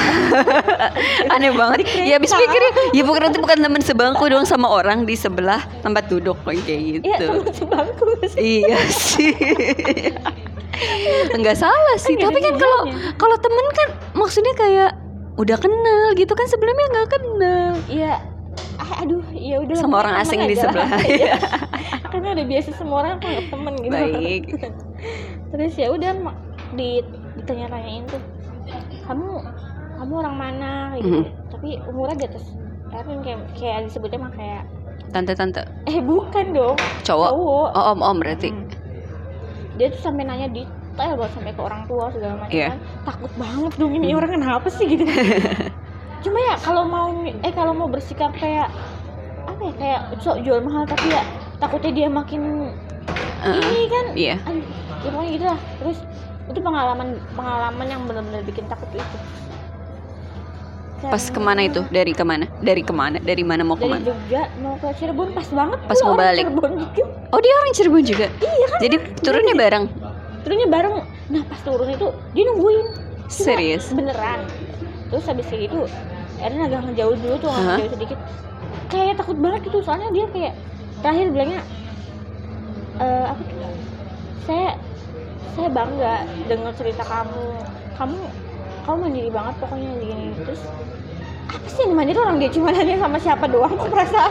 Aneh 1.34 1.48
banget. 1.48 1.88
Ya 2.04 2.20
habis 2.20 2.28
pikirnya 2.28 2.92
Ya 2.92 3.02
bukan 3.08 3.20
nanti 3.28 3.40
bukan 3.40 3.56
teman 3.56 3.80
sebangku 3.80 4.28
dong 4.28 4.44
Sama 4.44 4.68
orang 4.68 5.08
di 5.08 5.16
sebelah 5.16 5.64
tempat 5.80 6.12
duduk 6.12 6.36
Kayak 6.44 6.68
iya 6.68 7.00
gitu 7.00 7.26
teman 7.40 7.52
sebangku. 7.56 8.04
Iya 8.36 8.78
sih. 8.92 9.32
Enggak 11.32 11.56
salah 11.56 11.96
sih 11.96 12.20
Kan 12.20 12.28
nggak 12.28 12.30
Tapi 12.30 12.38
kan 12.44 12.54
kalau 12.60 12.80
bedanya. 12.84 13.10
kalau 13.16 13.36
temen 13.40 13.66
kan 13.72 13.88
Maksudnya 14.12 14.54
kayak 14.56 14.90
Udah 15.40 15.56
kenal 15.56 16.12
gitu 16.12 16.32
kan 16.36 16.46
Sebelumnya 16.46 16.86
nggak 16.92 17.08
kenal. 17.16 17.72
Iya. 17.88 18.14
Ah, 18.76 19.04
aduh 19.04 19.24
ya 19.32 19.56
udah 19.64 19.76
Sama 19.76 20.04
orang 20.04 20.20
asing 20.20 20.44
di 20.44 20.56
sebelah. 20.56 20.88
Iya. 21.08 21.36
karena 22.10 22.34
udah 22.34 22.46
biasa 22.50 22.70
semua 22.74 22.96
orang 23.06 23.16
kan 23.22 23.32
temen 23.48 23.74
gitu. 23.80 23.94
Baik. 23.94 24.42
terus 25.54 25.74
ya 25.78 25.88
udah 25.94 26.10
di 26.74 27.02
ditanya-tanyain 27.38 28.04
tuh 28.10 28.22
kamu 29.10 29.28
kamu 29.98 30.12
orang 30.16 30.36
mana 30.36 30.70
gitu. 30.96 31.10
Mhm. 31.12 31.24
tapi 31.50 31.68
umurnya 31.84 32.16
di 32.16 32.26
atas 32.26 32.44
Erwin 32.90 33.20
kayak 33.20 33.40
kayak 33.54 33.78
disebutnya 33.86 34.18
mah 34.20 34.32
kayak 34.32 34.62
Tante-tante. 35.10 35.66
Eh 35.84 35.98
bukan 35.98 36.54
dong. 36.54 36.76
Cowok. 37.02 37.30
Cowok. 37.34 37.68
Oh 37.74 37.90
om-om 37.90 38.16
berarti. 38.16 38.48
Hmm. 38.48 38.70
dia 39.74 39.88
tuh 39.88 40.02
sampai 40.02 40.22
nanya 40.22 40.46
detail 40.46 41.16
banget 41.16 41.32
sampai 41.32 41.50
ke 41.50 41.60
orang 41.60 41.82
tua 41.84 42.12
segala 42.12 42.34
macam 42.36 42.52
Iya. 42.52 42.68
kan. 42.70 42.78
Takut 43.02 43.32
banget 43.34 43.72
dong 43.74 43.92
ini 43.92 44.12
orang 44.12 44.30
kenapa 44.30 44.68
sih 44.68 44.86
gitu 44.86 45.02
cuma 46.24 46.36
ya 46.38 46.54
kalau 46.60 46.84
mau 46.84 47.08
eh 47.24 47.48
kalau 47.50 47.72
mau 47.72 47.88
bersikap 47.88 48.28
kayak 48.34 48.68
apa 49.42 49.60
ya 49.64 49.72
kayak 49.74 50.00
sok 50.20 50.44
jual 50.44 50.60
mahal 50.60 50.84
tapi 50.84 51.08
ya 51.08 51.24
takutnya 51.56 51.90
dia 51.90 52.08
makin 52.08 52.70
Heeh. 53.40 53.56
ini 53.56 53.84
kan. 53.88 54.04
Iya. 54.12 54.36
Aduh 54.44 54.64
ya 55.00 55.08
pokoknya 55.08 55.30
gitu 55.32 55.44
lah. 55.46 55.60
Terus 55.80 55.98
itu 56.50 56.60
pengalaman 56.60 57.08
pengalaman 57.32 57.86
yang 57.86 58.02
benar-benar 58.04 58.42
bikin 58.42 58.66
takut 58.66 58.90
itu 58.92 59.18
Pas 61.00 61.32
ke 61.32 61.40
mana 61.40 61.64
itu? 61.64 61.80
Dari 61.88 62.12
ke 62.12 62.20
mana? 62.20 62.44
Dari 62.60 62.84
ke 62.84 62.92
mana? 62.92 63.16
Dari 63.18 63.40
mana 63.40 63.64
mau 63.64 63.72
dari 63.72 63.88
ke 63.88 63.92
mana? 63.96 64.04
Jogja 64.04 64.42
mau 64.60 64.76
ke 64.76 64.92
Cirebon 65.00 65.32
pas 65.32 65.48
banget 65.48 65.78
Pas 65.88 65.96
mau 66.04 66.12
balik. 66.12 66.44
Cirebon 66.44 66.70
gitu 66.76 67.02
Oh 67.32 67.40
dia 67.40 67.52
orang 67.56 67.72
Cirebon 67.72 68.02
juga? 68.04 68.26
iya 68.36 68.66
kan 68.68 68.78
Jadi 68.84 68.96
turunnya 69.18 69.54
bareng? 69.56 69.84
turunnya 70.40 70.68
bareng 70.68 70.94
nah 71.28 71.42
pas 71.44 71.60
turun 71.60 71.88
itu 71.88 72.06
dia 72.32 72.44
nungguin 72.44 72.86
Cuma 72.90 73.28
Serius? 73.28 73.92
beneran 73.92 74.40
terus 75.08 75.24
habis 75.24 75.44
kayak 75.46 75.68
gitu 75.68 75.84
Erin 76.36 76.60
agak 76.60 76.80
ngejauh 76.84 77.12
dulu 77.14 77.36
tuh 77.38 77.48
ngejauh 77.48 77.92
sedikit 77.92 78.18
kayak 78.88 79.14
takut 79.16 79.36
banget 79.36 79.60
gitu 79.68 79.78
soalnya 79.80 80.08
dia 80.10 80.24
kayak 80.28 80.52
terakhir 81.00 81.26
bilangnya 81.28 81.60
"Eh, 82.96 83.24
apa 83.28 83.40
tuh 83.40 83.56
saya 84.42 84.68
saya 85.52 85.68
bangga 85.68 86.14
dengar 86.46 86.72
cerita 86.74 87.02
kamu. 87.02 87.44
Kamu 87.96 88.16
kamu 88.80 88.96
mandiri 88.96 89.30
banget 89.30 89.54
pokoknya 89.60 89.90
gini 90.00 90.32
terus 90.40 90.62
apa 91.50 91.66
sih 91.66 91.82
yang 91.84 91.94
mandiri 91.94 92.18
orang 92.18 92.36
dia? 92.38 92.50
Cuma 92.50 92.70
nanya 92.70 92.96
sama 92.96 93.18
siapa 93.18 93.44
doang 93.44 93.74
kok 93.74 93.90
perasaan? 93.90 94.30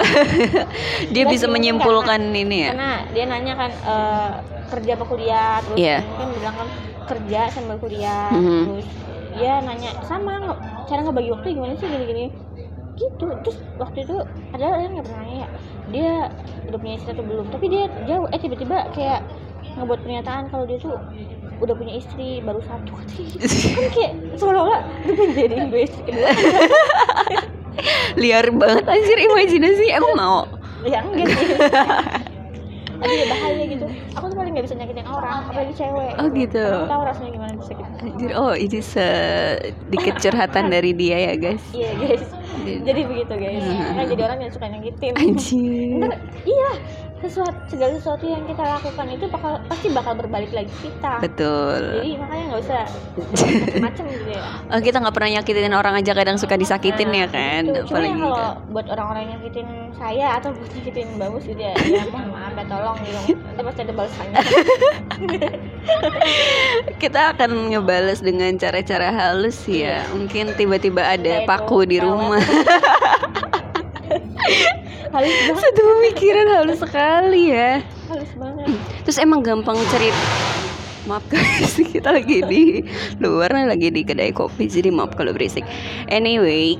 Dia 1.14 1.24
bisa 1.28 1.46
sih, 1.46 1.52
menyimpulkan 1.52 2.32
ini 2.32 2.66
ya? 2.66 2.72
karena 2.72 2.92
dia 3.12 3.26
nanya 3.28 3.54
kan 3.56 3.72
eh, 3.72 4.30
kerja 4.72 4.92
apa 4.96 5.06
kuliah? 5.06 5.56
Terus 5.68 5.78
Iya. 5.78 5.98
mungkin 6.02 6.28
bilang 6.40 6.56
kan 6.56 6.68
kerja 7.12 7.42
sambil 7.52 7.76
kuliah. 7.78 8.32
Mhm. 8.32 8.64
terus 8.74 8.88
dia 9.36 9.54
nanya 9.62 9.90
sama 10.04 10.34
cara 10.88 11.00
ngebagi 11.04 11.30
waktu 11.36 11.48
gimana 11.54 11.74
sih? 11.76 11.88
Gini-gini. 11.88 12.26
Gitu. 12.96 13.28
Terus 13.44 13.58
waktu 13.76 13.98
itu 14.08 14.16
ada 14.56 14.66
yang 14.80 14.92
nggak 14.96 15.06
pernah 15.06 15.20
nanya. 15.22 15.38
Ya, 15.38 15.48
dia 15.92 16.12
udah 16.72 16.80
punya 16.80 16.96
istri 16.98 17.12
atau 17.12 17.26
belum 17.28 17.46
tapi 17.52 17.66
dia 17.68 17.84
jauh. 18.08 18.28
Eh 18.32 18.40
tiba-tiba 18.40 18.78
kayak 18.96 19.20
ngebuat 19.78 20.00
pernyataan 20.04 20.44
kalau 20.52 20.64
dia 20.68 20.78
tuh 20.82 20.96
udah 21.60 21.76
punya 21.76 22.00
istri 22.00 22.40
baru 22.44 22.64
satu. 22.64 22.94
Kan 23.76 23.90
kayak 23.92 24.12
seolah-olah 24.40 24.82
udah 25.06 25.16
pengen 25.16 25.32
jadiin 25.36 25.66
gue 25.72 25.82
istri 25.84 26.02
kedua. 26.08 26.30
Liar 28.20 28.48
banget 28.52 28.86
anjir 28.88 29.18
imajinasi. 29.20 29.86
Emang 29.92 30.14
mau? 30.16 30.40
ya 30.88 31.04
enggak 31.04 31.28
sih. 31.36 31.48
Tapi 33.00 33.16
ya 33.16 33.26
bahaya 33.32 33.64
gitu. 33.64 33.86
Aku 34.20 34.26
tuh 34.28 34.36
paling 34.36 34.52
nggak 34.52 34.66
bisa 34.68 34.76
nyakitin 34.76 35.08
orang 35.08 35.48
apalagi 35.48 35.72
cewek. 35.72 36.14
Oh 36.20 36.28
gitu. 36.36 36.68
Aku 36.84 36.92
tahu 36.92 37.04
rasanya 37.08 37.32
gimana 37.32 37.54
bisa 37.56 37.72
gitu. 37.72 37.92
Anjir, 38.04 38.32
oh 38.36 38.54
ini 38.56 38.80
sedikit 38.84 40.16
curhatan 40.20 40.68
dari 40.76 40.92
dia 40.92 41.32
ya 41.32 41.34
guys. 41.40 41.64
Iya 41.72 41.92
guys 41.96 42.39
jadi 42.84 43.02
begitu 43.06 43.34
guys. 43.34 43.66
Makanya 43.66 44.08
jadi 44.12 44.22
orang 44.26 44.40
yang 44.44 44.52
suka 44.52 44.66
nyakitin 44.68 45.14
Anjir 45.16 46.12
iya 46.48 46.72
sesuatu 47.20 47.60
segala 47.68 47.92
sesuatu 48.00 48.24
yang 48.24 48.48
kita 48.48 48.64
lakukan 48.64 49.06
itu 49.12 49.28
bakal 49.28 49.60
pasti 49.68 49.88
bakal 49.92 50.14
berbalik 50.16 50.52
lagi 50.56 50.72
kita. 50.80 51.20
Betul. 51.20 52.00
Jadi 52.00 52.16
makanya 52.16 52.44
nggak 52.48 52.62
usah 52.64 52.82
macam 53.84 54.04
gitu 54.08 54.32
ya. 54.32 54.44
Oh, 54.70 54.80
kita 54.80 55.02
nggak 55.02 55.16
pernah 55.18 55.32
nyakitin 55.40 55.76
orang 55.76 55.96
aja 56.00 56.12
kadang 56.16 56.38
suka 56.40 56.56
disakitin 56.56 57.10
ya 57.12 57.28
kan? 57.28 57.68
Itu. 57.68 57.92
Cuma 57.92 58.06
ya 58.06 58.16
kalau 58.16 58.40
kan. 58.40 58.72
buat 58.72 58.88
orang-orang 58.88 59.22
yang 59.28 59.32
nyakitin 59.40 59.68
saya 60.00 60.26
atau 60.40 60.56
buat 60.56 60.72
nyakitin 60.72 61.08
bagus 61.20 61.44
gitu 61.44 61.60
ya, 61.60 61.76
ya 61.76 62.04
mohon 62.08 62.30
maaf 62.32 62.56
ya 62.56 62.64
tolong 62.70 62.98
gitu. 63.04 63.36
Nanti 63.36 63.62
pasti 63.68 63.82
ada 63.84 63.94
balasannya. 63.94 64.40
kita 67.04 67.22
akan 67.36 67.52
ngebales 67.76 68.20
dengan 68.24 68.52
cara-cara 68.56 69.12
halus 69.12 69.60
ya. 69.68 70.08
Mungkin 70.16 70.56
tiba-tiba 70.56 71.04
ada 71.04 71.44
Kayak 71.44 71.50
paku 71.50 71.84
di 71.84 72.00
rumah 72.00 72.39
halus 75.10 75.36
banget, 75.48 75.62
satu 75.62 75.82
pemikiran 75.82 76.48
halus 76.60 76.80
sekali 76.80 77.54
ya. 77.54 77.82
Halus 78.10 78.32
banget. 78.38 78.68
terus 79.06 79.18
emang 79.22 79.42
gampang 79.42 79.78
cerita 79.90 80.24
maaf 81.10 81.26
guys. 81.26 81.74
Kita 81.94 82.14
lagi 82.14 82.46
di 82.46 82.86
luar 83.18 83.50
lagi 83.54 83.90
di 83.90 84.06
kedai 84.06 84.30
kopi 84.30 84.70
jadi 84.70 84.94
maaf 84.94 85.18
kalau 85.18 85.34
berisik. 85.34 85.66
Anyway 86.14 86.78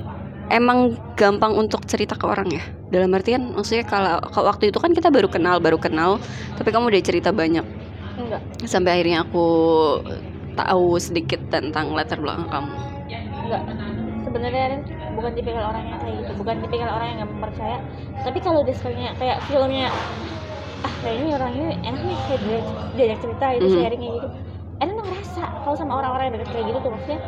emang 0.50 0.98
gampang 1.18 1.58
untuk 1.58 1.86
cerita 1.90 2.14
ke 2.14 2.26
orang 2.26 2.50
ya? 2.54 2.62
Dalam 2.90 3.10
artian 3.14 3.54
maksudnya 3.54 3.86
kalau 3.86 4.22
kalau 4.30 4.46
waktu 4.50 4.70
itu 4.74 4.78
kan 4.82 4.94
kita 4.94 5.10
baru 5.10 5.30
kenal 5.30 5.62
baru 5.62 5.78
kenal 5.78 6.22
tapi 6.54 6.70
kamu 6.70 6.94
udah 6.94 7.02
cerita 7.02 7.30
banyak. 7.34 7.66
Enggak. 8.18 8.42
Sampai 8.66 9.00
akhirnya 9.00 9.26
aku 9.26 9.46
tahu 10.54 10.98
sedikit 11.02 11.40
tentang 11.48 11.94
latar 11.94 12.22
belakang 12.22 12.50
kamu. 12.50 12.74
Enggak. 13.46 13.62
Sebenarnya 14.20 14.66
bukan 15.12 15.30
tipikal 15.32 15.64
orang 15.66 15.84
yang 15.84 15.98
kayak 15.98 16.14
gitu 16.20 16.32
bukan 16.34 16.54
tipikal 16.60 16.88
orang 16.90 17.06
yang 17.08 17.18
nggak 17.20 17.32
percaya. 17.40 17.76
Tapi 18.20 18.38
kalau 18.38 18.60
dia 18.62 18.74
sekalinya 18.74 19.10
kayak 19.16 19.38
filmnya 19.44 19.88
ah 20.80 20.92
kayaknya 21.04 21.32
orang 21.36 21.50
ini 21.52 21.64
enak 21.82 22.02
nih 22.02 22.18
kayak 22.24 22.40
dia 22.40 22.60
diajak 22.96 23.18
cerita 23.20 23.46
itu 23.52 23.66
Mhm. 23.66 23.74
sharing 23.76 24.00
kayak 24.00 24.14
gitu. 24.16 24.28
Eren 24.80 24.92
tuh 24.94 25.04
ngerasa 25.04 25.42
kalau 25.60 25.76
sama 25.76 25.92
orang-orang 25.94 26.24
yang 26.26 26.34
deket 26.36 26.50
kayak 26.50 26.66
gitu 26.66 26.78
tuh 26.80 26.90
maksudnya 26.90 27.18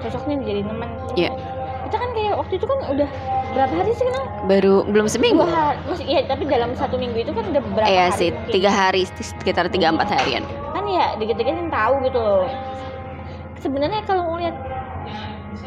cocok 0.00 0.22
nih 0.24 0.36
jadi 0.40 0.60
teman 0.64 0.88
Iya. 1.12 1.30
kita 1.80 1.96
kan 1.96 2.10
kayak 2.14 2.34
waktu 2.36 2.54
itu 2.54 2.66
kan 2.66 2.78
udah 2.88 3.08
berapa 3.50 3.72
hari 3.74 3.90
sih 3.92 4.04
kenal? 4.06 4.24
Baru 4.46 4.74
belum 4.86 5.06
seminggu. 5.06 5.42
Dua 5.42 5.52
hari 5.52 5.78
masih 5.84 6.06
iya 6.06 6.20
tapi 6.24 6.42
dalam 6.46 6.70
satu 6.72 6.96
minggu 6.96 7.18
itu 7.18 7.32
kan 7.34 7.44
udah 7.44 7.62
berapa 7.68 7.84
Iya 7.84 8.06
sih 8.10 8.30
mungkin. 8.30 8.48
tiga 8.48 8.70
hari 8.70 9.02
sekitar 9.10 9.68
tiga 9.68 9.90
empat 9.90 10.08
harian. 10.14 10.40
Kan 10.70 10.84
ya 10.86 11.18
dikit-dikit 11.18 11.52
kan 11.52 11.68
tahu 11.68 11.94
gitu 12.02 12.16
loh. 12.16 12.46
Sebenarnya 13.58 14.00
kalau 14.02 14.24
mau 14.24 14.36
lihat 14.38 14.56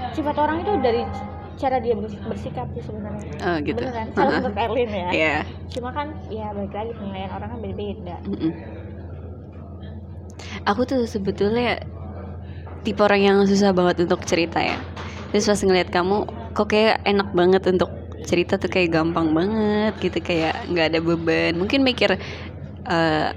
sifat 0.10 0.36
orang 0.36 0.62
itu 0.62 0.72
dari 0.80 1.02
cara 1.56 1.78
dia 1.80 1.94
bers- 1.94 2.22
bersikap 2.26 2.68
sih 2.74 2.84
sebenarnya 2.84 3.30
oh 3.42 3.58
gitu 3.62 3.78
bener 3.78 3.94
kan 3.94 4.08
kalau 4.14 4.32
menurut 4.38 4.58
Erlin 4.66 4.90
ya 4.92 5.10
Iya. 5.12 5.38
cuma 5.74 5.90
kan 5.92 6.08
ya 6.28 6.50
balik 6.52 6.74
lagi 6.74 6.92
penilaian 6.98 7.32
orang 7.32 7.50
kan 7.54 7.60
beda-beda 7.62 8.16
Mm-mm. 8.26 8.52
Aku 10.64 10.88
tuh 10.88 11.04
sebetulnya 11.04 11.76
tipe 12.84 13.00
orang 13.04 13.22
yang 13.22 13.38
susah 13.44 13.76
banget 13.76 14.08
untuk 14.08 14.24
cerita 14.24 14.60
ya. 14.60 14.80
Terus 15.32 15.48
pas 15.50 15.60
ngeliat 15.60 15.90
kamu, 15.92 16.24
kok 16.54 16.68
kayak 16.72 17.04
enak 17.04 17.30
banget 17.36 17.64
untuk 17.68 17.90
cerita 18.24 18.56
tuh 18.56 18.72
kayak 18.72 18.96
gampang 18.96 19.36
banget 19.36 19.94
gitu 20.00 20.20
kayak 20.24 20.56
nggak 20.72 20.86
ada 20.96 21.00
beban. 21.04 21.60
Mungkin 21.60 21.84
mikir 21.84 22.16
eh, 22.88 23.30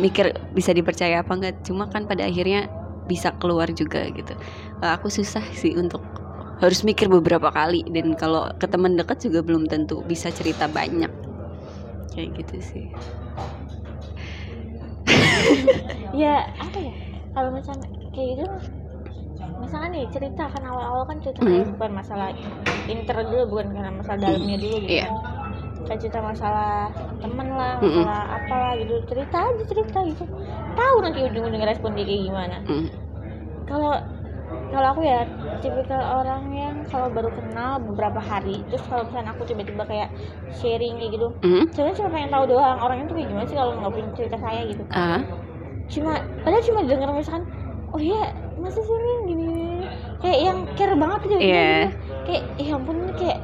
mikir 0.00 0.32
bisa 0.56 0.72
dipercaya 0.72 1.20
apa 1.20 1.32
enggak. 1.36 1.54
Cuma 1.66 1.88
kan 1.92 2.08
pada 2.08 2.24
akhirnya 2.24 2.68
bisa 3.04 3.34
keluar 3.36 3.68
juga 3.74 4.06
gitu. 4.08 4.32
Eh, 4.80 4.90
aku 4.90 5.12
susah 5.12 5.44
sih 5.52 5.76
untuk 5.76 6.00
harus 6.60 6.80
mikir 6.84 7.08
beberapa 7.08 7.48
kali 7.48 7.80
dan 7.88 8.12
kalau 8.14 8.52
ke 8.54 8.68
teman 8.68 8.92
dekat 8.94 9.24
juga 9.24 9.40
belum 9.40 9.64
tentu 9.64 10.04
bisa 10.04 10.28
cerita 10.30 10.68
banyak 10.68 11.08
kayak 12.12 12.30
gitu 12.36 12.56
sih. 12.60 12.84
ya 16.14 16.44
apa 16.58 16.78
ya 16.78 16.92
kalau 17.32 17.50
misalnya 17.50 17.86
kayak 18.12 18.28
gitu 18.36 18.44
misalnya 19.56 19.88
nih 19.90 20.04
cerita 20.10 20.44
kan 20.46 20.62
awal-awal 20.62 21.04
kan 21.04 21.16
cerita 21.20 21.42
Hmm. 21.42 21.72
bukan 21.72 21.90
masalah 21.92 22.28
inter 22.86 23.16
dulu 23.22 23.42
bukan 23.50 23.66
karena 23.70 23.90
masalah 23.92 24.18
dalamnya 24.18 24.56
dulu 24.58 24.76
gitu 24.80 24.92
Iya. 24.92 25.06
kan. 25.08 25.16
cerita 25.90 26.20
masalah 26.20 26.92
temen 27.18 27.48
lah 27.50 27.74
Mm-mm. 27.78 28.04
masalah 28.04 28.22
apalah 28.36 28.72
gitu 28.76 28.94
cerita 29.06 29.38
aja 29.40 29.62
cerita 29.66 29.98
gitu 30.04 30.24
tahu 30.72 30.96
nanti 31.02 31.18
ujung-ujungnya 31.24 31.66
respon 31.66 31.96
dia 31.96 32.04
kayak 32.04 32.22
gimana 32.26 32.56
Mm. 32.62 32.88
kalau 33.64 33.92
kalau 34.70 34.88
aku 34.88 35.02
ya 35.02 35.20
tipikal 35.58 35.98
orang 36.16 36.42
yang 36.50 36.74
kalau 36.84 37.06
baru 37.08 37.28
kenal 37.28 37.82
beberapa 37.82 38.18
hari 38.18 38.62
terus 38.66 38.82
kalau 38.84 39.02
misalnya 39.02 39.30
aku 39.30 39.42
tiba-tiba 39.44 39.82
kayak 39.82 40.08
sharing 40.52 40.94
kayak 40.96 41.12
gitu 41.12 41.26
Mm. 41.40 41.64
sebenarnya 41.68 41.96
cuma 41.96 42.10
pengen 42.10 42.30
tahu 42.30 42.44
doang 42.48 42.78
orangnya 42.78 43.04
tuh 43.04 43.16
kayak 43.16 43.28
gimana 43.28 43.44
sih 43.44 43.56
kalau 43.56 43.72
nggak 43.74 43.92
punya 43.92 44.08
cerita 44.14 44.36
saya 44.38 44.60
gitu 44.64 44.82
Ah. 44.88 45.20
cuma 45.86 46.12
padahal 46.40 46.62
cuma 46.62 46.80
denger 46.82 47.08
misalkan 47.10 47.44
oh 47.90 48.00
iya 48.00 48.22
masa 48.54 48.78
sih 48.78 48.92
Min 48.94 49.20
gini, 49.26 49.52
kayak 50.20 50.38
yang 50.40 50.58
care 50.74 50.94
banget 50.94 51.20
gitu 51.24 51.34
gitu. 51.34 51.50
kayak 52.22 52.42
ya 52.56 52.72
ampun 52.72 52.94
ini 53.00 53.12
kayak 53.16 53.38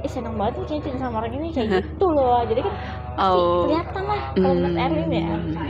eh 0.00 0.08
seneng 0.08 0.36
banget 0.36 0.54
nih 0.54 0.66
kayak 0.66 0.82
cerita 0.82 0.98
sama 1.00 1.16
orang 1.18 1.32
ini 1.34 1.48
kayak 1.50 1.68
gitu 1.82 2.06
loh 2.06 2.40
jadi 2.44 2.60
kan 2.62 2.74
Oh. 3.20 3.66
kelihatan 3.66 4.04
lah 4.06 4.22
kalau 4.32 4.54
Hmm. 4.54 4.78
Erwin 4.78 5.10
ya 5.10 5.24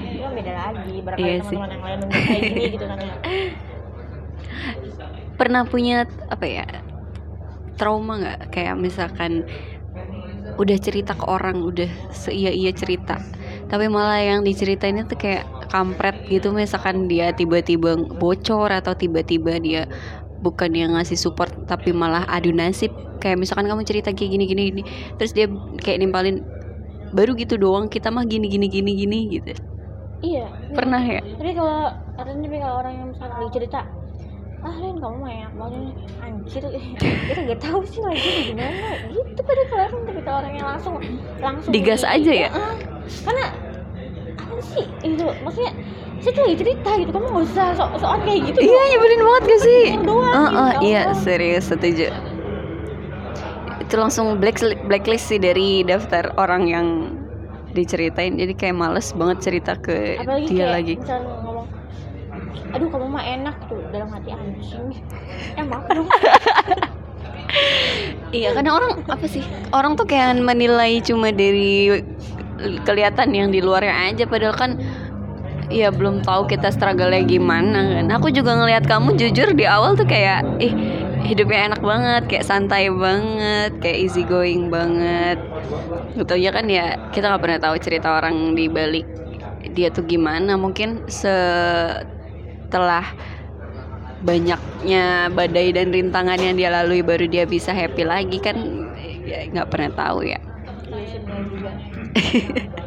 itu 0.07 0.29
beda 0.29 0.53
lagi 0.55 0.95
barangkali 1.01 1.25
Iya 1.25 1.35
sih. 1.41 1.57
teman-teman 1.57 1.71
yang 1.73 1.83
lain 1.83 1.99
kayak 2.13 2.43
gini 2.45 2.65
gitu 2.71 2.85
kan 2.85 2.99
ya 3.01 3.15
pernah 5.41 5.65
punya 5.65 6.05
apa 6.29 6.45
ya 6.45 6.67
trauma 7.81 8.21
nggak? 8.21 8.41
Kayak 8.53 8.77
misalkan 8.77 9.49
udah 10.61 10.77
cerita 10.77 11.17
ke 11.17 11.25
orang 11.25 11.65
udah 11.65 11.89
seia 12.13 12.53
iya 12.53 12.69
cerita. 12.77 13.17
Tapi 13.73 13.89
malah 13.89 14.21
yang 14.21 14.45
diceritain 14.45 15.01
itu 15.01 15.17
kayak 15.17 15.49
kampret 15.73 16.27
gitu 16.29 16.53
misalkan 16.53 17.09
dia 17.09 17.33
tiba-tiba 17.33 17.97
bocor 18.19 18.69
atau 18.69 18.93
tiba-tiba 18.93 19.57
dia 19.63 19.89
bukan 20.45 20.73
yang 20.77 20.93
ngasih 20.99 21.17
support 21.17 21.53
tapi 21.65 21.97
malah 21.97 22.29
adu 22.29 22.53
nasib. 22.53 22.93
Kayak 23.21 23.41
misalkan 23.41 23.69
kamu 23.69 23.85
cerita 23.89 24.13
kayak 24.13 24.31
gini 24.37 24.45
gini 24.45 24.63
gini 24.73 24.83
terus 25.17 25.33
dia 25.33 25.49
kayak 25.81 26.05
nimpalin 26.05 26.45
baru 27.17 27.35
gitu 27.35 27.57
doang 27.57 27.89
kita 27.89 28.13
mah 28.13 28.29
gini 28.29 28.49
gini 28.53 28.69
gini 28.69 28.93
gini 28.93 29.19
gitu. 29.41 29.53
Iya. 30.21 30.53
Pernah 30.77 31.01
ya? 31.01 31.21
Tapi 31.25 31.53
kalau 31.57 31.89
ada 32.21 32.33
nih 32.37 32.61
kalau 32.61 32.77
orang 32.85 32.93
yang 32.93 33.07
misalnya 33.17 33.37
lagi 33.41 33.51
cerita 33.57 33.81
ah 34.61 34.75
Ren 34.75 34.97
kamu 34.97 35.25
enak 35.25 35.53
banget 35.55 35.81
nih 35.81 35.95
anjir 36.21 36.63
kita 37.01 37.41
gak 37.49 37.61
tahu 37.61 37.81
sih 37.83 38.01
lagi 38.01 38.29
gimana 38.45 38.89
gitu 39.09 39.41
pada 39.41 39.63
kalau 39.67 39.83
orang 39.83 40.03
tapi 40.05 40.21
kalau 40.21 40.39
orang 40.39 40.53
yang 40.53 40.67
langsung 40.69 40.95
langsung 41.39 41.71
Digas 41.71 42.03
di- 42.03 42.11
aja 42.11 42.33
ya? 42.39 42.49
Heeh. 42.51 42.75
karena 43.25 43.47
apa 44.37 44.61
sih 44.63 44.85
itu 45.03 45.25
maksudnya 45.41 45.73
saya 46.21 46.33
tuh 46.35 46.43
lagi 46.45 46.57
cerita 46.59 46.91
gitu 46.95 47.11
kamu 47.11 47.27
gak 47.27 47.45
usah 47.47 47.67
so 47.73 47.85
soal 47.97 48.21
kayak 48.21 48.41
gitu 48.47 48.59
Iya 48.61 48.81
nyebelin 48.91 49.23
banget 49.23 49.43
gak 49.47 49.63
sih? 49.63 49.83
Doang, 49.97 50.05
doang, 50.05 50.35
Heeh, 50.37 50.71
gitu. 50.71 50.85
iya 50.85 51.03
serius 51.17 51.65
setuju. 51.67 52.07
Itu 53.81 53.95
langsung 53.97 54.37
black 54.37 54.61
blacklist 54.85 55.27
sih 55.27 55.41
dari 55.41 55.81
daftar 55.83 56.37
orang 56.37 56.63
yang 56.65 56.87
diceritain. 57.71 58.37
Jadi 58.37 58.53
kayak 58.53 58.77
males 58.77 59.11
banget 59.11 59.39
cerita 59.41 59.73
ke 59.75 60.15
apalagi 60.15 60.47
dia 60.47 60.59
kayak 60.61 60.71
lagi. 60.71 60.95
misalnya 60.95 61.50
aduh 62.71 62.89
kamu 62.89 63.07
mah 63.11 63.25
enak 63.25 63.57
tuh 63.67 63.83
dalam 63.91 64.09
hati 64.15 64.31
anjing 64.31 64.95
maaf 65.67 65.85
dong 65.91 66.09
Iya 68.31 68.55
kadang 68.55 68.75
orang 68.79 68.93
apa 69.11 69.27
sih? 69.27 69.43
Orang 69.75 69.99
tuh 69.99 70.07
kayak 70.07 70.39
menilai 70.39 71.03
cuma 71.03 71.35
dari 71.35 71.91
kelihatan 72.87 73.35
yang 73.35 73.49
di 73.51 73.59
luarnya 73.59 74.15
aja. 74.15 74.25
Padahal 74.31 74.55
kan 74.55 74.71
ya 75.71 75.91
belum 75.91 76.23
tahu 76.23 76.47
kita 76.47 76.71
struggle-nya 76.71 77.27
gimana 77.27 77.99
kan. 77.99 78.07
Aku 78.15 78.31
juga 78.31 78.55
ngelihat 78.55 78.87
kamu 78.87 79.19
jujur 79.19 79.51
di 79.55 79.67
awal 79.67 79.99
tuh 79.99 80.07
kayak 80.07 80.47
ih 80.63 80.71
hidupnya 81.27 81.75
enak 81.75 81.83
banget, 81.83 82.23
kayak 82.31 82.47
santai 82.47 82.87
banget, 82.91 83.75
kayak 83.83 83.99
easy 83.99 84.23
going 84.23 84.71
banget. 84.71 85.43
Gitu 86.15 86.35
ya 86.39 86.55
kan 86.55 86.71
ya 86.71 87.03
kita 87.11 87.35
nggak 87.35 87.43
pernah 87.43 87.59
tahu 87.59 87.75
cerita 87.83 88.15
orang 88.15 88.55
di 88.55 88.71
balik 88.71 89.07
dia 89.75 89.91
tuh 89.91 90.07
gimana. 90.07 90.55
Mungkin 90.55 91.11
setelah 92.71 93.03
banyaknya 94.23 95.27
badai 95.35 95.75
dan 95.75 95.91
rintangan 95.91 96.39
yang 96.39 96.55
dia 96.55 96.71
lalui 96.71 97.03
baru 97.03 97.27
dia 97.27 97.43
bisa 97.51 97.75
happy 97.75 98.07
lagi 98.07 98.39
kan? 98.39 98.87
Ya 99.27 99.51
nggak 99.51 99.75
pernah 99.75 99.91
tahu 99.91 100.23
ya. 100.23 100.39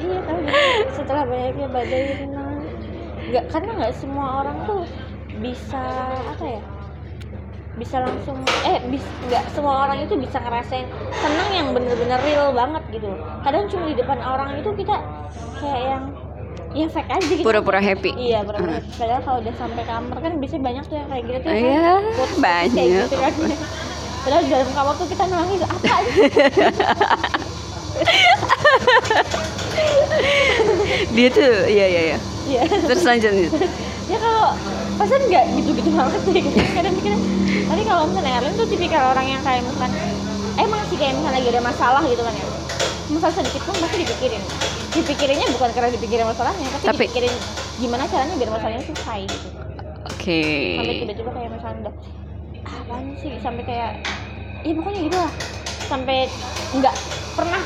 Iya 0.00 0.16
kan? 0.24 0.40
Setelah 0.96 1.28
banyaknya 1.28 1.68
badai 1.68 2.24
rintangan. 2.24 2.58
Nggak 3.28 3.44
karena 3.52 3.70
nggak 3.84 3.94
semua 4.00 4.26
orang 4.40 4.56
tuh 4.64 4.88
bisa 5.44 5.84
apa 6.24 6.44
ya 6.56 6.60
bisa 7.76 7.96
langsung 8.00 8.40
eh 8.64 8.80
bis 8.88 9.04
nggak 9.28 9.44
semua 9.52 9.88
orang 9.88 10.08
itu 10.08 10.16
bisa 10.16 10.40
ngerasain 10.40 10.88
senang 11.20 11.48
yang 11.52 11.68
bener-bener 11.76 12.16
real 12.24 12.48
banget 12.56 12.80
gitu. 12.96 13.12
Kadang 13.44 13.68
cuma 13.68 13.92
di 13.92 13.96
depan 14.00 14.24
orang 14.24 14.56
itu 14.56 14.72
kita 14.72 14.96
kayak 15.60 15.84
yang 15.84 16.04
ya 16.70 16.86
fake 16.86 17.10
aja. 17.10 17.26
Gitu 17.26 17.42
pura-pura 17.42 17.80
happy. 17.82 18.10
Iya 18.14 18.46
benar 18.46 18.82
padahal 18.94 19.22
kalau 19.26 19.38
udah 19.42 19.54
sampai 19.58 19.82
kamar 19.84 20.16
kan 20.22 20.32
biasanya 20.38 20.62
banyak 20.62 20.84
tuh 20.86 20.96
yang 20.96 21.08
kayak 21.10 21.24
gitu 21.26 21.38
tuh 21.40 21.50
kan. 21.50 21.58
Iya, 21.58 21.92
Quotes 22.14 22.38
banyak. 22.38 22.74
kayak 22.74 22.90
gitu 23.04 23.16
kan. 23.18 23.32
Padahal 24.20 24.42
di 24.44 24.50
dalam 24.52 24.70
kamar 24.76 24.94
tuh 24.94 25.08
kita 25.08 25.24
nangis. 25.26 25.60
Apa 25.64 25.96
dia 31.10 31.28
tuh 31.32 31.52
iya 31.66 31.86
iya 31.90 32.00
iya. 32.14 32.18
Iya. 32.50 32.62
Terus 32.66 33.02
lanjutnya 33.06 33.50
ya 34.10 34.18
kalau 34.18 34.58
pasan 34.98 35.22
nggak 35.26 35.44
gitu-gitu 35.58 35.90
banget 35.94 36.20
sih. 36.28 36.42
Kadang 36.74 36.94
mikirnya 36.94 37.18
tapi 37.70 37.82
kalau 37.86 38.02
misalnya 38.10 38.42
Erlin 38.42 38.54
tuh 38.58 38.66
tipikal 38.66 39.14
orang 39.14 39.26
yang 39.26 39.42
kayak 39.46 39.62
misalkan 39.62 39.90
emang 40.58 40.82
sih 40.90 40.98
kayak 40.98 41.14
misalnya 41.18 41.38
lagi 41.38 41.48
ada 41.54 41.62
masalah 41.62 42.02
gitu 42.02 42.22
kan 42.22 42.34
ya 42.34 42.46
masalah 43.10 43.34
sedikit 43.36 43.62
pun 43.62 43.74
pasti 43.76 43.96
dipikirin. 43.98 44.42
Dipikirinnya 44.90 45.46
bukan 45.50 45.70
karena 45.70 45.90
dipikirin 45.90 46.26
masalahnya 46.26 46.66
tapi, 46.70 46.84
Tapi- 46.84 46.98
dipikirin 47.04 47.34
gimana 47.76 48.04
caranya 48.06 48.34
biar 48.34 48.50
masalahnya 48.50 48.84
selesai 48.84 49.20
gitu. 49.26 49.48
Oke. 50.06 50.42
Sampai 50.76 50.94
tiba-tiba 50.98 51.30
kayak 51.30 51.50
misalnya 51.52 51.78
udah 51.82 51.94
ah, 52.62 52.76
apaan 52.80 53.04
sih? 53.18 53.32
Sampai 53.38 53.62
kayak 53.64 53.90
ya 54.62 54.72
pokoknya 54.74 55.00
gitu 55.04 55.16
lah. 55.16 55.32
Sampai 55.86 56.18
nggak 56.70 56.94
pernah 57.34 57.60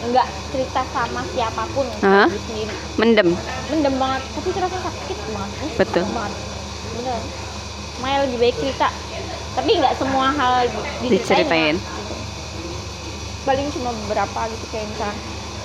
nggak 0.00 0.26
cerita 0.50 0.80
sama 0.90 1.20
siapa 1.30 1.62
pun 1.70 1.86
diri 1.86 2.40
sendiri. 2.40 2.74
Mendem? 2.96 3.28
Mendem 3.68 3.94
banget. 3.96 4.22
Tapi 4.32 4.48
terasa 4.50 4.78
sakit 4.80 5.18
banget. 5.30 5.70
Betul. 5.76 6.04
banget. 6.08 6.32
Bener 6.92 7.20
Maya 8.00 8.24
lebih 8.24 8.38
baik 8.40 8.56
cerita. 8.56 8.88
Tapi 9.50 9.70
nggak 9.76 9.94
semua 9.98 10.32
hal 10.32 10.54
di- 11.02 11.10
Diceritain. 11.10 11.76
Gitu. 13.40 13.48
paling 13.48 13.66
cuma 13.72 13.90
beberapa 14.04 14.40
gitu 14.52 14.64
kayak 14.68 14.86
misalnya 14.92 15.16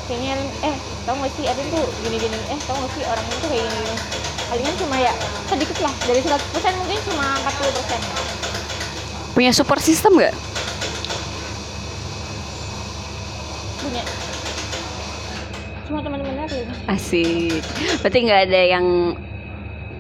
kayaknya 0.07 0.33
eh 0.63 0.75
tau 1.03 1.15
gak 1.19 1.31
sih 1.35 1.43
Erin 1.43 1.67
tuh 1.73 1.85
gini 2.07 2.17
gini 2.23 2.37
eh 2.55 2.59
tau 2.63 2.79
gak 2.79 2.91
sih 2.95 3.03
orang 3.03 3.25
itu 3.27 3.45
kayak 3.51 3.65
gini 3.67 3.83
gini 3.83 3.97
kalian 4.45 4.73
cuma 4.77 4.95
ya 5.01 5.13
sedikit 5.49 5.77
lah 5.81 5.93
dari 6.05 6.21
100% 6.21 6.79
mungkin 6.79 6.99
cuma 7.09 7.25
40 7.43 7.75
persen. 7.75 8.01
Punya 9.33 9.51
support 9.51 9.81
system 9.83 10.15
nggak? 10.15 10.35
Punya. 13.83 14.03
Cuma 15.89 15.99
teman-temannya 15.99 16.45
tuh 16.47 16.63
asik. 16.87 17.61
Berarti 18.05 18.17
nggak 18.21 18.41
ada 18.47 18.61
yang 18.63 18.85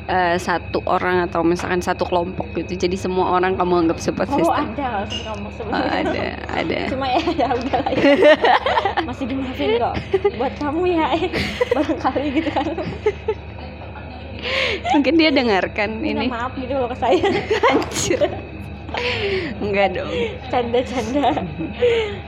uh, 0.09 0.35
satu 0.37 0.81
orang 0.85 1.25
atau 1.29 1.41
misalkan 1.41 1.81
satu 1.81 2.05
kelompok 2.05 2.45
gitu. 2.57 2.77
Jadi 2.87 2.95
semua 2.97 3.37
orang 3.37 3.57
kamu 3.57 3.87
anggap 3.87 3.97
support 4.01 4.29
oh 4.31 4.37
system 4.37 4.65
ada 4.73 5.05
kalau 5.09 5.35
kamu 5.35 5.47
Oh, 5.65 5.87
ada 5.89 6.25
ada. 6.51 6.79
Cuma 6.91 7.05
ya 7.09 7.21
ya 7.33 7.47
udah 7.53 7.77
lah 7.81 7.91
ya. 7.91 8.03
masih 9.09 9.25
dimaafin 9.29 9.69
kok. 9.81 9.95
Buat 10.37 10.53
kamu 10.61 10.81
ya 10.93 11.05
eh. 11.17 11.23
Barangkali 11.73 12.27
gitu 12.37 12.49
kan. 12.53 12.67
Mungkin 14.93 15.13
dia 15.17 15.29
dengarkan 15.33 15.89
minta 15.97 16.21
ini. 16.21 16.29
maaf 16.29 16.53
gitu 16.53 16.73
loh 16.77 16.89
ke 16.89 16.97
saya. 16.97 17.25
Anjir. 17.73 18.21
Enggak 19.59 19.97
dong. 19.97 20.11
Canda 20.53 20.79
canda 20.85 21.29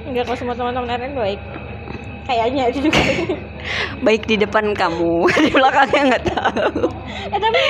enggak 0.09 0.23
kok 0.27 0.37
semua 0.41 0.55
teman-teman 0.57 0.97
Eren 0.97 1.13
baik. 1.13 1.41
Kayaknya 2.27 2.63
itu 2.73 2.91
juga 2.91 2.99
baik 3.99 4.23
di 4.23 4.35
depan 4.35 4.71
kamu 4.71 5.13
di 5.43 5.51
belakangnya 5.51 6.01
nggak 6.07 6.23
tahu. 6.27 6.83
Eh 7.27 7.39
tapi 7.39 7.61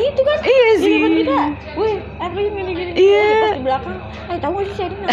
gitu 0.00 0.20
kan 0.20 0.38
iya 0.40 0.64
di 0.70 0.76
sih. 0.78 0.94
depan 0.94 1.12
kita. 1.14 1.36
Wih 1.74 1.94
aku 2.18 2.36
gini 2.38 2.72
gini 2.72 2.92
Iya. 2.94 3.24
pas 3.26 3.52
di 3.52 3.62
belakang. 3.62 3.96
Eh 4.24 4.38
tahu 4.38 4.54
sih 4.68 4.84
ini 4.84 4.96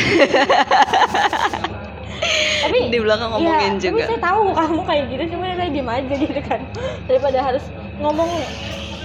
tapi 2.62 2.78
di 2.88 3.00
belakang 3.02 3.30
ngomongin 3.30 3.74
ya, 3.74 3.82
juga. 3.82 3.98
tapi 3.98 4.10
saya 4.13 4.22
tahu 4.22 4.41
kamu 4.54 4.82
kayak 4.86 5.04
gitu 5.10 5.24
cuma 5.34 5.44
saya 5.52 5.70
diem 5.70 5.89
aja 5.89 6.13
gitu 6.15 6.41
kan. 6.44 6.62
Daripada 7.06 7.39
harus 7.41 7.63
ngomong 7.98 8.30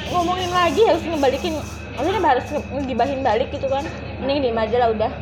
ngomongin 0.07 0.51
lagi 0.51 0.83
harus 0.85 1.03
ngebalikin 1.03 1.55
maksudnya 1.97 2.21
harus 2.23 2.45
nge- 2.47 2.69
ngegibahin 2.71 3.21
balik 3.21 3.49
gitu 3.49 3.67
kan. 3.67 3.83
Mending 4.21 4.39
diem 4.45 4.59
aja 4.59 4.77
lah 4.79 4.89
udah. 4.93 5.12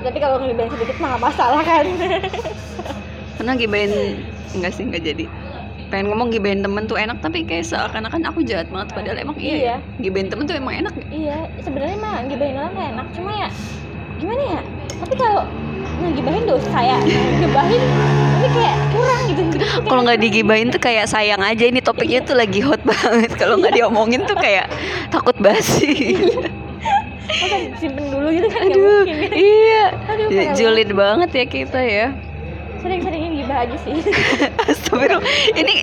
Tapi 0.00 0.16
kalau 0.16 0.38
ngegibahin 0.38 0.70
sedikit 0.70 0.96
mah 0.96 1.18
masalah 1.18 1.60
kan 1.60 1.84
karena 3.40 3.56
gibain 3.56 3.88
enggak 4.52 4.72
sih 4.76 4.84
enggak 4.84 5.00
jadi. 5.00 5.24
Pengen 5.88 6.12
ngomong 6.12 6.28
gibain 6.28 6.60
temen 6.60 6.84
tuh 6.84 7.00
enak 7.00 7.24
tapi 7.24 7.42
kayak 7.42 7.64
seakan-akan 7.64 8.20
aku 8.28 8.44
jahat 8.44 8.68
banget 8.68 8.92
padahal 8.92 9.16
emang 9.16 9.34
iya, 9.40 9.56
Iya. 9.56 9.64
ya. 9.64 9.76
gibain 9.98 10.28
temen 10.28 10.44
tuh 10.44 10.54
emang 10.54 10.76
enak. 10.76 10.92
Ya? 10.92 11.04
iya 11.08 11.38
sebenarnya 11.64 11.96
mah 11.96 12.20
ngegibahin 12.22 12.54
orang 12.60 12.72
tuh 12.76 12.84
enak 12.84 13.06
cuma 13.16 13.30
ya 13.32 13.48
gimana 14.20 14.42
ya? 14.44 14.60
Tapi 15.00 15.14
kalau 15.16 15.42
ngegibahin 16.04 16.44
dosa 16.44 16.78
ya 16.78 16.98
ngegibahin 17.00 17.82
ini 18.36 18.48
kayak 18.52 18.76
kurang 18.92 19.22
gitu. 19.24 19.40
Kayak 19.50 19.68
kalau 19.88 20.00
nggak 20.04 20.18
kurang. 20.20 20.26
digibain 20.30 20.66
tuh 20.68 20.80
kayak 20.84 21.06
sayang 21.08 21.40
aja 21.40 21.64
ini 21.64 21.80
topiknya 21.80 22.20
tuh 22.22 22.36
lagi 22.36 22.60
hot 22.60 22.84
banget. 22.84 23.32
Kalau 23.40 23.56
nggak 23.56 23.72
diomongin 23.72 24.28
tuh 24.28 24.36
kayak 24.36 24.68
takut 25.08 25.34
basi. 25.40 26.12
Masa 27.30 27.56
simpen 27.80 28.04
dulu 28.10 28.28
gitu 28.30 28.46
kan 28.52 28.68
aduh 28.68 28.78
mungkin. 29.00 29.16
kan 29.16 29.32
iya. 29.32 29.84
Aduh, 30.12 30.28
julid 30.54 30.90
banget 30.92 31.30
ya 31.34 31.44
kita 31.48 31.80
ya 31.80 32.06
sering-seringin 32.80 33.32
gibah 33.36 33.64
aja 33.64 33.76
sih. 33.84 33.94
Astagfirullah. 34.70 35.24
Ini 35.54 35.74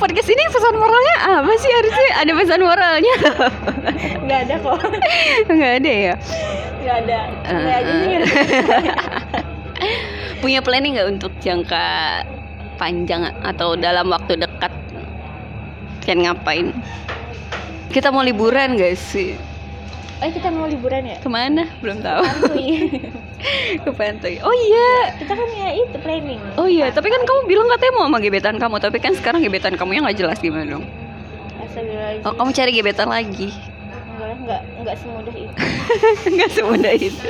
podcast 0.00 0.28
ini 0.32 0.42
pesan 0.48 0.74
moralnya 0.76 1.16
apa 1.40 1.52
sih 1.60 1.70
harusnya? 1.70 2.10
Ada 2.24 2.32
pesan 2.32 2.60
moralnya? 2.64 3.16
Nggak 4.24 4.40
ada 4.48 4.54
kok. 4.60 4.78
Nggak 5.54 5.72
ada 5.84 5.92
ya? 5.92 6.14
Nggak 6.82 6.96
ada. 7.04 7.18
Aja 7.46 7.92
sih. 7.92 8.14
Eh, 9.76 9.96
punya 10.40 10.64
planning 10.64 10.96
nggak 10.96 11.08
untuk 11.12 11.32
jangka 11.44 11.86
panjang 12.80 13.28
atau 13.44 13.76
dalam 13.76 14.08
waktu 14.08 14.40
dekat? 14.40 14.72
Kan 16.04 16.22
ngapain? 16.22 16.72
Kita 17.90 18.12
mau 18.12 18.20
liburan 18.20 18.76
gak 18.76 18.94
sih 18.94 19.55
eh 20.16 20.30
kita 20.32 20.48
mau 20.48 20.64
liburan 20.64 21.04
ya? 21.04 21.16
Ke 21.20 21.28
mana? 21.28 21.68
Belum 21.84 22.00
tahu. 22.00 22.24
Ke 23.84 23.90
pantai. 23.92 24.40
Oh 24.40 24.54
iya. 24.54 25.12
Kita 25.20 25.32
kan 25.36 25.48
ya 25.52 25.68
itu 25.76 25.96
planning. 26.00 26.40
Oh 26.56 26.64
iya. 26.64 26.88
Tapi 26.88 27.12
kan 27.12 27.20
kamu 27.20 27.40
bilang 27.44 27.68
katanya 27.68 27.92
mau 28.00 28.08
sama 28.08 28.18
gebetan 28.24 28.56
kamu. 28.56 28.76
Tapi 28.80 28.96
kan 28.98 29.12
sekarang 29.12 29.44
gebetan 29.44 29.76
kamu 29.76 30.00
yang 30.00 30.04
nggak 30.08 30.18
jelas. 30.18 30.40
Gimana 30.40 30.64
dong? 30.64 30.84
Oh 32.24 32.32
kamu 32.32 32.50
cari 32.56 32.70
gebetan 32.72 33.12
lagi. 33.12 33.52
Enggak 34.16 34.32
enggak 34.40 34.62
enggak 34.80 34.96
semudah 34.96 35.34
itu. 35.36 35.52
Nggak 36.34 36.50
semudah 36.56 36.94
itu. 36.96 37.28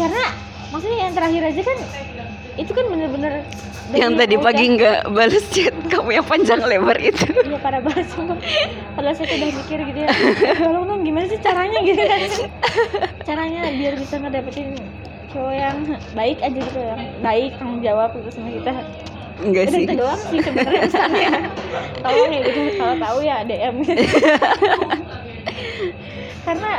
Karena 0.00 0.24
maksudnya 0.72 0.98
yang 1.04 1.12
terakhir 1.12 1.42
aja 1.44 1.62
kan 1.62 1.78
itu 2.56 2.72
kan 2.72 2.84
bener-bener 2.88 3.44
yang 3.94 4.18
tadi 4.18 4.34
pagi 4.34 4.74
nggak 4.74 5.14
balas 5.14 5.46
chat 5.54 5.70
kamu 5.86 6.18
yang 6.18 6.26
panjang 6.26 6.58
lebar 6.58 6.98
itu. 6.98 7.22
Iya 7.46 7.58
parah 7.62 7.78
banget 7.78 8.10
sumpah. 8.10 8.34
Padahal 8.98 9.14
saya 9.14 9.30
udah 9.30 9.50
mikir 9.54 9.78
gitu 9.86 9.98
ya. 10.02 10.08
Tolong 10.58 10.84
dong 10.90 11.02
gimana 11.06 11.26
sih 11.30 11.38
caranya 11.38 11.78
gitu 11.86 12.02
kan? 12.02 12.20
Caranya 13.22 13.70
biar 13.70 13.94
bisa 13.94 14.18
ngedapetin 14.18 14.74
cowok 15.30 15.54
yang 15.54 15.76
baik 16.18 16.38
aja 16.42 16.58
gitu 16.58 16.80
yang 16.82 17.02
baik 17.22 17.50
tanggung 17.62 17.80
jawab 17.84 18.10
gitu 18.18 18.28
sama 18.34 18.48
kita. 18.50 18.72
Enggak 19.36 19.64
Udah 19.68 19.74
sih. 19.76 19.84
itu 19.84 19.94
doang 20.00 20.22
sih 20.32 20.40
sebenarnya 20.40 20.80
pesannya 20.88 21.30
Tolong 22.00 22.30
ya 22.32 22.40
gitu. 22.42 22.60
Kalau 22.80 22.94
tahu 22.96 23.18
ya 23.22 23.36
DM 23.44 23.76
Karena 26.42 26.72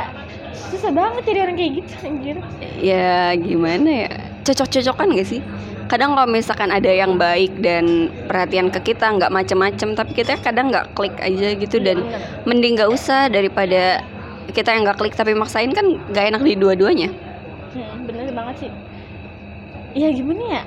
susah 0.52 0.90
banget 0.92 1.22
jadi 1.24 1.38
orang 1.48 1.56
kayak 1.56 1.72
gitu 1.80 1.92
anjir. 2.04 2.36
Ya 2.82 3.32
gimana 3.38 3.90
ya 4.04 4.12
cocok-cocokan 4.48 5.12
gak 5.12 5.28
sih? 5.28 5.40
Kadang 5.86 6.12
kalau 6.12 6.28
misalkan 6.28 6.68
ada 6.68 6.88
yang 6.88 7.16
baik 7.16 7.60
dan 7.60 8.08
perhatian 8.24 8.68
ke 8.68 8.92
kita 8.92 9.08
nggak 9.08 9.28
macem-macem 9.28 9.92
tapi 9.92 10.12
kita 10.12 10.36
kadang 10.36 10.68
nggak 10.68 10.92
klik 10.92 11.16
aja 11.16 11.52
gitu. 11.54 11.76
Dan 11.78 12.04
Bener. 12.04 12.20
mending 12.44 12.76
nggak 12.76 12.88
usah 12.88 13.28
daripada 13.28 14.04
kita 14.48 14.72
yang 14.72 14.84
nggak 14.84 14.96
klik 14.96 15.12
tapi 15.12 15.32
maksain 15.32 15.72
kan 15.72 15.84
nggak 16.08 16.24
enak 16.28 16.42
di 16.42 16.52
dua-duanya. 16.56 17.08
Hmm, 17.72 18.04
bener 18.04 18.28
banget 18.32 18.64
sih. 18.64 18.70
Ya 19.96 20.12
gimana 20.12 20.42
ya? 20.50 20.62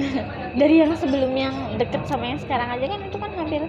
Dari 0.60 0.74
yang 0.78 0.94
sebelum 0.94 1.34
yang 1.34 1.54
deket 1.74 2.06
sama 2.06 2.26
yang 2.26 2.38
sekarang 2.38 2.70
aja 2.70 2.86
kan 2.86 3.00
itu 3.02 3.16
kan 3.18 3.30
hampir 3.34 3.62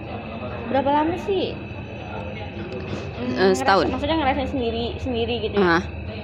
berapa 0.70 0.90
lama 0.92 1.14
sih? 1.18 1.54
Hmm, 3.18 3.38
Eh, 3.38 3.54
setahun. 3.54 3.86
ngerasa- 3.86 3.92
maksudnya 3.92 4.16
ngerasain 4.18 4.50
sendiri 4.50 4.84
sendiri 4.98 5.34
gitu 5.42 5.58
ya. 5.58 5.82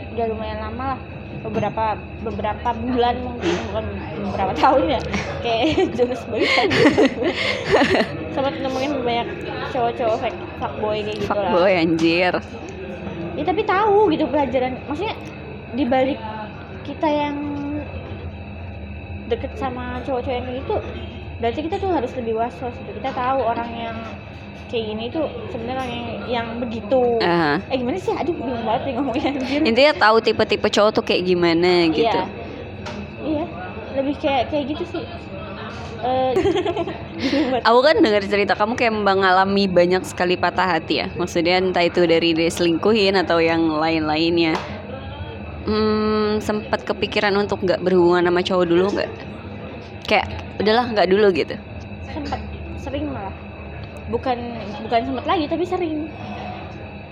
udah 0.09 0.27
lumayan 0.31 0.59
lama 0.61 0.85
lah 0.95 1.01
beberapa 1.43 1.95
beberapa 2.27 2.69
bulan 2.75 3.15
mungkin 3.23 3.55
bukan 3.71 3.85
beberapa 4.31 4.53
tahun 4.59 4.83
ya. 4.99 5.01
Kayak 5.43 5.67
Jonas 5.97 6.23
Bagan 6.27 6.69
sempat 8.35 8.55
nemuin 8.59 8.93
banyak 9.03 9.29
cowok-cowok 9.71 10.17
fake 10.23 10.41
fuckboy 10.59 10.99
kayak 11.03 11.19
gitu 11.23 11.35
lah. 11.35 11.53
Fuckboy 11.55 11.73
anjir. 11.79 12.35
Ya 13.39 13.45
tapi 13.47 13.63
tahu 13.63 14.11
gitu 14.11 14.25
pelajaran. 14.27 14.83
Maksudnya 14.91 15.15
di 15.75 15.85
balik 15.87 16.19
kita 16.83 17.07
yang 17.07 17.37
deket 19.29 19.53
sama 19.61 20.01
cowok-cowok 20.03 20.37
yang 20.41 20.49
gitu 20.57 20.77
berarti 21.39 21.61
kita 21.67 21.77
tuh 21.79 21.91
harus 21.95 22.11
lebih 22.19 22.35
was-was 22.35 22.75
gitu 22.75 22.91
kita 22.99 23.11
tahu 23.15 23.39
orang 23.43 23.71
yang 23.71 23.97
kayak 24.69 24.85
gini 24.93 25.05
tuh 25.09 25.25
sebenarnya 25.49 25.87
yang, 25.89 26.07
yang 26.29 26.47
begitu 26.61 27.19
Ah. 27.25 27.57
eh 27.73 27.77
gimana 27.81 27.97
sih 27.97 28.13
aduh 28.13 28.35
bingung 28.37 28.63
banget 28.67 28.83
nih 28.85 28.93
ngomongnya 29.01 29.31
intinya 29.65 29.93
tahu 29.97 30.17
tipe-tipe 30.21 30.69
cowok 30.69 30.91
tuh 31.01 31.05
kayak 31.07 31.23
gimana 31.25 31.89
gitu 31.89 32.05
iya 32.05 32.25
iya 33.25 33.45
lebih 33.97 34.15
kayak 34.21 34.53
kayak 34.53 34.65
gitu 34.77 34.85
sih 34.93 35.05
Eh. 35.99 36.31
Aku 37.67 37.83
kan 37.83 37.99
dengar 37.99 38.23
cerita 38.23 38.55
kamu 38.55 38.79
kayak 38.79 38.95
mengalami 38.95 39.67
banyak 39.67 40.07
sekali 40.07 40.39
patah 40.39 40.79
hati 40.79 41.03
ya. 41.03 41.11
Maksudnya 41.19 41.59
entah 41.59 41.83
itu 41.83 42.07
dari 42.07 42.39
diselingkuhin 42.39 43.19
atau 43.19 43.43
yang 43.43 43.67
lain-lainnya. 43.67 44.55
Hmm, 45.67 46.39
sempat 46.39 46.87
kepikiran 46.87 47.35
untuk 47.35 47.67
nggak 47.67 47.83
berhubungan 47.83 48.31
sama 48.31 48.41
cowok 48.47 48.67
dulu 48.71 48.87
nggak? 48.95 49.11
Kayak 50.09 50.27
udahlah 50.59 50.87
nggak 50.89 51.07
dulu 51.07 51.27
gitu. 51.31 51.55
sempat 52.09 52.41
sering 52.79 53.05
malah 53.07 53.35
bukan 54.09 54.39
bukan 54.83 55.01
sempat 55.05 55.25
lagi 55.25 55.45
tapi 55.45 55.63
sering 55.63 56.09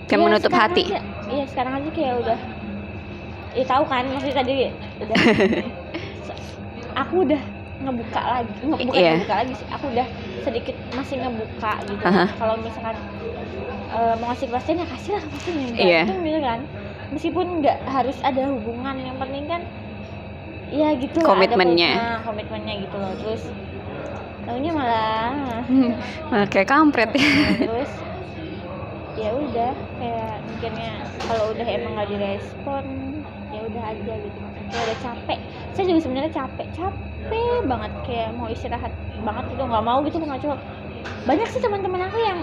Kayak 0.03 0.17
Ya, 0.17 0.25
menutup 0.25 0.51
hati. 0.51 0.83
aja- 0.89 1.05
iya 1.27 1.45
sekarang 1.45 1.73
aja 1.77 1.89
kayak 1.91 2.13
udah 2.17 2.39
ya 3.53 3.63
tahu 3.63 3.83
kan 3.85 4.03
maksudnya 4.07 4.35
tadi 4.35 4.53
udah 4.97 5.17
aku 6.97 7.15
udah 7.23 7.41
ngebuka 7.77 8.21
lagi 8.23 8.51
nge, 8.57 8.75
bukan 8.81 8.95
Iya. 8.95 9.11
ngebuka 9.15 9.35
lagi 9.37 9.53
sih 9.53 9.67
aku 9.69 9.85
udah 9.87 10.07
sedikit 10.41 10.75
masih 10.91 11.15
ngebuka 11.19 11.71
gitu 11.85 12.03
Aha. 12.03 12.25
kalau 12.33 12.55
misalkan 12.57 12.95
eh, 13.87 14.13
mau 14.17 14.27
ngasih 14.27 14.45
kepastian 14.49 14.77
ya 14.77 14.87
kasih 14.89 15.11
lah 15.13 15.21
kepastian 15.21 15.55
yang 15.55 15.71
Iya. 15.77 16.01
gitu 16.09 16.39
kan 16.41 16.59
meskipun 17.07 17.45
nggak 17.61 17.77
harus 17.85 18.17
ada 18.21 18.41
hubungan 18.49 18.95
yang 18.97 19.17
penting 19.17 19.45
kan 19.45 19.61
ya 20.67 20.89
gitu 20.99 21.19
ada 21.23 21.29
Komitmennya. 21.31 21.91
kom- 21.95 22.01
nah, 22.03 22.17
komitmennya 22.27 22.73
gitu 22.83 22.95
loh 22.99 23.13
terus 23.15 23.41
tahunya 24.47 24.71
malah 24.75 25.31
Nah, 26.31 26.45
kayak 26.47 26.67
kampret. 26.67 27.09
Ya. 27.15 27.23
terus 27.67 27.91
ya 29.17 29.29
udah 29.33 29.73
kayak 29.97 30.35
mikirnya 30.45 30.89
kalau 31.25 31.51
udah 31.55 31.67
emang 31.67 31.91
nggak 31.97 32.09
direspon 32.11 32.85
ya 33.49 33.59
udah 33.63 33.83
aja 33.95 34.13
gitu. 34.19 34.39
Kayak 34.69 34.83
udah 34.87 34.97
capek. 35.01 35.39
Saya 35.73 35.85
juga 35.87 35.99
sebenarnya 36.03 36.31
capek 36.35 36.67
capek 36.75 37.57
banget. 37.65 37.91
Kayak 38.03 38.29
mau 38.35 38.47
istirahat 38.51 38.93
banget 39.23 39.45
gitu 39.55 39.63
nggak 39.65 39.83
mau 39.83 39.99
gitu 40.05 40.17
cowok 40.21 40.59
banyak 41.27 41.47
sih 41.49 41.59
teman-teman 41.59 42.01
aku 42.07 42.17
yang 42.23 42.39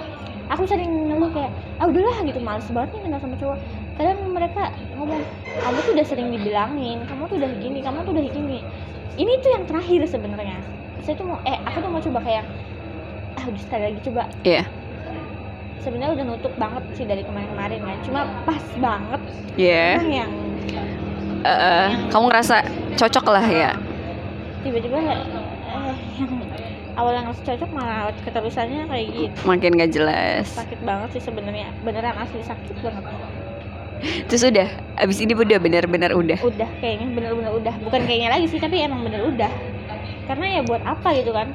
aku 0.47 0.63
sering 0.65 1.09
ngeluh 1.09 1.31
kayak 1.31 1.51
ah 1.77 1.87
udahlah 1.87 2.17
gitu 2.21 2.39
males 2.39 2.67
banget 2.69 2.91
nih 2.93 3.03
kenal 3.03 3.19
sama 3.19 3.37
cowok 3.37 3.59
kadang 3.95 4.19
mereka 4.29 4.63
ngomong 4.95 5.21
kamu 5.57 5.79
tuh 5.81 5.93
udah 5.93 6.07
sering 6.07 6.29
dibilangin 6.29 6.99
kamu 7.05 7.23
tuh 7.25 7.37
udah 7.39 7.51
gini 7.59 7.79
kamu 7.81 7.99
tuh 8.03 8.13
udah 8.13 8.25
gini 8.27 8.59
ini 9.15 9.33
tuh 9.39 9.51
yang 9.53 9.65
terakhir 9.65 10.01
sebenarnya 10.05 10.59
saya 11.01 11.15
tuh 11.15 11.27
mau 11.27 11.39
eh 11.43 11.59
aku 11.61 11.79
tuh 11.79 11.89
mau 11.89 12.01
coba 12.01 12.19
kayak 12.21 12.45
ah 13.35 13.45
udah 13.45 13.61
sekali 13.61 13.83
lagi 13.85 14.01
coba 14.03 14.23
Iya. 14.43 14.63
sebenarnya 15.81 16.13
udah 16.15 16.25
nutup 16.27 16.53
banget 16.55 16.85
sih 16.93 17.05
dari 17.05 17.23
kemarin-kemarin 17.23 17.81
kan 17.81 17.99
cuma 18.03 18.21
pas 18.43 18.65
banget 18.77 19.21
Iya. 19.55 19.87
orang 19.99 20.13
yang 20.13 20.33
Eh, 21.45 21.53
eh, 21.53 21.89
kamu 22.09 22.33
ngerasa 22.33 22.65
cocok 22.97 23.29
lah 23.29 23.45
ya? 23.45 23.71
tiba-tiba 24.65 24.97
eh, 24.97 25.21
yang 26.17 26.33
awal 26.95 27.13
yang 27.15 27.27
cocok 27.31 27.71
malah 27.75 28.11
keterusannya 28.23 28.87
kayak 28.87 29.07
gitu. 29.11 29.39
Makin 29.47 29.71
gak 29.79 29.93
jelas. 29.95 30.47
sakit 30.55 30.81
banget 30.87 31.09
sih 31.19 31.23
sebenarnya. 31.23 31.71
Beneran 31.83 32.15
asli 32.19 32.41
sakit 32.43 32.77
banget. 32.83 33.05
Terus 34.29 34.43
udah, 34.45 34.69
abis 35.01 35.19
ini 35.25 35.33
udah 35.33 35.59
benar-benar 35.59 36.13
udah. 36.13 36.39
udah 36.45 36.71
kayaknya 36.79 37.09
bener-bener 37.15 37.53
udah. 37.57 37.75
Bukan 37.83 38.01
kayaknya 38.05 38.29
lagi 38.37 38.47
sih 38.53 38.61
tapi 38.61 38.85
emang 38.85 39.03
bener 39.03 39.27
udah. 39.27 39.51
Karena 40.29 40.61
ya 40.61 40.63
buat 40.63 40.83
apa 40.85 41.09
gitu 41.19 41.33
kan? 41.33 41.51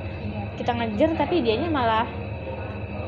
Kita 0.58 0.76
ngejar 0.76 1.10
tapi 1.16 1.46
dianya 1.46 1.70
malah 1.72 2.08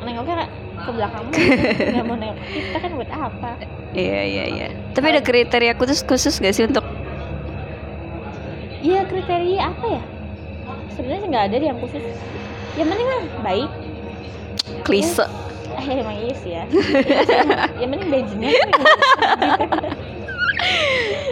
nengoknya 0.01 0.49
ke 0.81 0.89
belakang 0.97 1.29
nggak 1.93 2.05
mau 2.09 2.17
nengok 2.17 2.37
kita 2.49 2.77
kan 2.81 2.91
buat 2.97 3.11
apa? 3.11 3.49
Iya 3.93 4.21
iya 4.25 4.45
iya. 4.49 4.67
Tapi 4.97 5.05
ada 5.13 5.21
kriteria 5.21 5.77
khusus 5.77 6.01
khusus 6.01 6.41
gak 6.41 6.57
sih 6.57 6.65
untuk 6.65 6.81
Iya 8.81 9.05
kriteria 9.05 9.61
apa 9.61 9.85
ya 9.85 10.01
sebenarnya 11.01 11.19
sih 11.19 11.29
nggak 11.29 11.45
ada 11.47 11.55
yang 11.57 11.79
khusus 11.81 12.03
yang 12.71 12.87
penting 12.87 13.03
mah 13.05 13.21
baik. 13.41 13.69
Klise? 14.81 15.25
eh 15.71 15.97
emang 15.97 16.13
iya 16.15 16.33
sih 16.35 16.51
ya. 16.51 16.63
Yang 17.79 17.89
penting 17.89 18.09
gajinya 18.11 18.49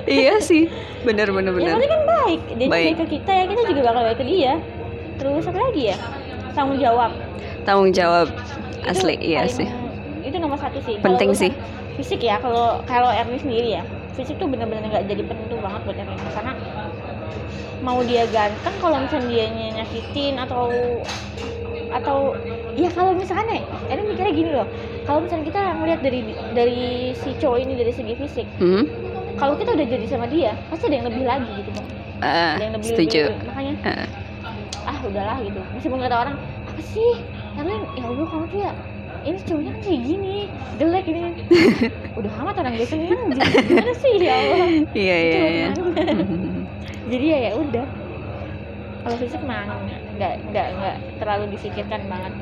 iya 0.10 0.36
sih, 0.40 0.66
bener 1.02 1.30
bener 1.30 1.52
yang 1.52 1.60
bener. 1.60 1.74
penting 1.76 1.92
kan 1.92 2.04
baik. 2.08 2.40
Dia 2.56 2.68
Baik. 2.68 2.86
baik. 2.88 2.96
ke 2.98 3.20
kita 3.20 3.32
ya. 3.32 3.44
Kita 3.46 3.62
juga 3.68 3.82
bakal 3.86 4.02
baik 4.04 4.18
ke 4.18 4.26
dia. 4.26 4.54
Terus 5.16 5.44
apa 5.44 5.60
lagi 5.62 5.82
ya? 5.86 5.98
Tanggung 6.52 6.80
jawab. 6.80 7.12
Tanggung 7.62 7.92
jawab. 7.92 8.28
Itu 8.80 8.90
asli, 8.90 9.14
iya 9.22 9.44
paling- 9.44 9.56
sih. 9.56 9.68
itu 10.24 10.36
nomor 10.40 10.58
satu 10.58 10.80
sih. 10.82 10.96
Penting 11.00 11.32
sih. 11.34 11.52
fisik 11.96 12.24
ya. 12.24 12.40
Kalau 12.40 12.80
kalau 12.84 13.12
Erni 13.12 13.38
sendiri 13.38 13.76
ya. 13.76 13.84
Fisik 14.16 14.36
tuh 14.36 14.48
bener-bener 14.48 14.82
nggak 14.84 15.04
jadi 15.06 15.22
penentu 15.22 15.60
banget 15.60 15.82
buat 15.84 15.98
Erni 15.98 16.16
karena 16.34 16.54
mau 17.80 18.00
dia 18.04 18.28
ganteng 18.28 18.76
kalau 18.78 19.00
misalnya 19.00 19.28
dia 19.30 19.46
nyakitin 19.76 20.36
atau 20.36 20.68
atau 21.90 22.36
ya 22.76 22.90
kalau 22.92 23.12
misalkan 23.14 23.50
ya 23.50 23.60
Erni 23.88 24.04
mikirnya 24.06 24.34
gini 24.34 24.52
loh. 24.52 24.68
Kalau 25.04 25.26
misalnya 25.26 25.46
kita 25.48 25.62
ngeliat 25.74 26.00
dari 26.00 26.20
dari 26.54 26.82
si 27.16 27.34
cowok 27.34 27.58
ini 27.60 27.74
dari 27.74 27.90
segi 27.90 28.14
fisik 28.14 28.48
Hmm? 28.62 28.86
kalau 29.36 29.56
kita 29.56 29.72
udah 29.72 29.88
jadi 29.88 30.06
sama 30.06 30.28
dia 30.28 30.52
pasti 30.68 30.86
ada 30.86 30.96
yang 31.00 31.08
lebih 31.08 31.24
lagi 31.24 31.50
gitu 31.56 31.70
bang. 31.72 31.88
Eh, 32.20 32.52
ada 32.60 32.64
yang 32.64 32.76
lebih 32.76 32.90
setuju. 32.92 33.22
lebih- 33.26 33.48
makanya 33.48 33.74
Eh, 33.82 34.08
ah 34.86 34.98
udahlah 35.02 35.38
gitu. 35.40 35.60
Meskipun 35.74 36.00
kata 36.00 36.16
orang 36.20 36.36
apa 36.38 36.82
sih? 36.84 37.12
Karena 37.56 37.74
ya 37.96 38.04
Allah 38.06 38.26
kamu 38.28 38.46
tuh 38.46 38.60
ya 38.60 38.72
ini 39.20 39.38
cowoknya 39.42 39.72
kan 39.72 39.82
kayak 39.82 40.02
gini 40.04 40.36
jelek 40.76 41.06
ini. 41.08 41.22
Udah 42.20 42.32
amat 42.38 42.56
orang 42.60 42.74
seneng 42.84 43.20
jadi 43.32 43.52
gimana 43.64 43.92
sih 43.96 44.14
ya 44.20 44.34
Allah? 44.36 44.68
Iya 44.94 45.16
iya 45.18 45.42
iya. 45.48 45.68
Jadi 47.10 47.26
ya 47.26 47.40
ya 47.42 47.54
udah. 47.58 47.86
Kalau 49.00 49.16
fisik 49.18 49.42
mah 49.42 49.66
nggak 50.20 50.34
nggak 50.52 50.68
nggak 50.78 50.96
terlalu 51.18 51.46
disikirkan 51.52 52.06
banget. 52.06 52.34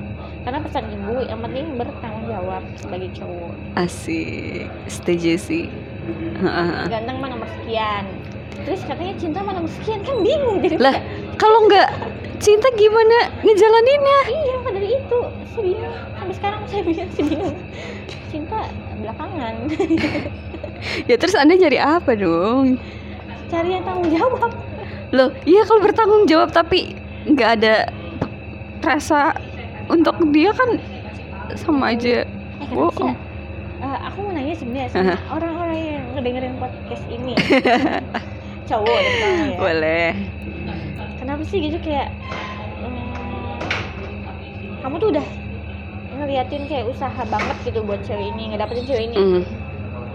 Karena 0.44 0.60
pesan 0.64 0.86
ibu 0.90 1.24
yang 1.24 1.40
penting 1.40 1.76
bertanggung 1.76 2.26
jawab 2.26 2.64
sebagai 2.76 3.10
cowok. 3.14 3.54
Asik, 3.76 4.68
setuju 4.88 5.36
sih. 5.36 5.64
Ganteng 6.88 7.20
mah 7.20 7.30
nomor 7.30 7.48
sekian. 7.52 8.08
Terus 8.64 8.82
katanya 8.84 9.14
cinta 9.20 9.40
mah 9.44 9.54
nomor 9.54 9.72
sekian. 9.72 10.02
Kan 10.02 10.24
bingung 10.24 10.64
jadi 10.64 10.80
Lah, 10.80 10.96
kalau 11.36 11.68
nggak 11.68 11.88
cinta 12.40 12.68
gimana 12.74 13.18
ngejalaninnya? 13.44 14.20
iya 14.28 14.54
maka 14.58 14.70
dari 14.76 14.90
itu. 14.96 15.20
Saya 15.52 15.62
bingung. 15.64 15.96
Sampai 16.16 16.36
sekarang 16.36 16.60
saya 16.66 16.82
bingung 16.88 17.10
saya 17.12 17.26
bingung. 17.28 17.56
Cinta 18.28 18.60
belakangan. 18.98 19.54
Ya 21.06 21.16
terus 21.16 21.36
anda 21.36 21.54
nyari 21.54 21.78
apa 21.78 22.12
dong? 22.16 22.80
Cari 23.48 23.70
yang 23.72 23.84
tanggung 23.84 24.10
jawab 24.10 24.52
Loh, 25.08 25.32
iya 25.44 25.64
kalau 25.64 25.80
bertanggung 25.82 26.24
jawab 26.26 26.52
tapi 26.52 26.92
nggak 27.26 27.50
ada 27.58 27.76
rasa 28.80 29.36
untuk 29.88 30.16
dia 30.30 30.52
kan 30.52 30.76
sama 31.56 31.92
aja. 31.92 32.28
eh 32.28 32.68
kenapa 32.68 32.92
sih. 32.94 33.16
Eh, 33.78 33.98
aku 34.04 34.18
mau 34.20 34.32
nanya 34.32 34.52
sebenarnya 34.54 34.90
sama 34.90 35.16
orang-orang 35.38 35.78
yang 35.80 36.04
ngedengerin 36.12 36.56
podcast 36.58 37.04
ini 37.08 37.34
cowok 38.70 38.84
terutama 38.98 39.44
ya 39.46 39.58
Boleh. 39.58 40.08
kenapa 41.16 41.42
sih 41.46 41.60
gitu 41.62 41.78
kayak 41.80 42.12
hmm, 42.82 43.56
kamu 44.82 44.96
tuh 44.98 45.10
udah 45.14 45.26
ngeliatin 46.14 46.64
kayak 46.66 46.86
usaha 46.86 47.22
banget 47.24 47.58
gitu 47.64 47.80
buat 47.82 48.02
cewek 48.02 48.34
ini 48.34 48.52
ngedapetin 48.52 48.86
cewek 48.86 49.04
ini 49.08 49.18
Mm. 49.18 49.44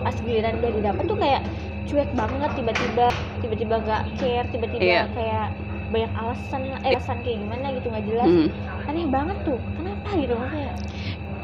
pas 0.03 0.17
giliran 0.19 0.59
udah 0.59 0.71
didapet 0.75 1.05
tuh 1.07 1.17
kayak 1.17 1.41
cuek 1.85 2.11
banget 2.13 2.51
tiba-tiba 2.55 3.07
tiba-tiba 3.39 3.75
gak 3.81 4.03
care 4.17 4.47
tiba-tiba 4.49 4.83
Iya. 4.83 5.03
kayak 5.11 5.47
banyak 5.89 6.13
alasan 6.15 6.61
eh 6.81 6.91
alasan 6.91 7.19
kayak 7.21 7.39
gimana 7.39 7.67
gitu 7.71 7.87
nggak 7.87 8.05
jelas 8.07 8.27
Mm. 8.27 8.49
aneh 8.87 9.07
banget 9.07 9.37
tuh 9.43 9.59
kenapa 9.75 10.09
gitu 10.15 10.35
maksudnya 10.35 10.73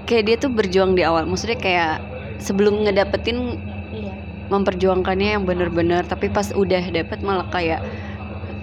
Kayak 0.03 0.25
dia 0.25 0.37
tuh 0.39 0.49
berjuang 0.49 0.93
di 0.95 1.05
awal, 1.05 1.29
maksudnya 1.29 1.55
kayak 1.55 2.01
sebelum 2.39 2.81
ngedapetin 2.81 3.61
iya 3.93 4.17
memperjuangkannya 4.49 5.29
yang 5.31 5.45
bener-bener, 5.45 6.01
tapi 6.03 6.27
pas 6.27 6.49
udah 6.51 6.81
dapet 6.81 7.21
malah 7.21 7.45
kayak 7.47 7.85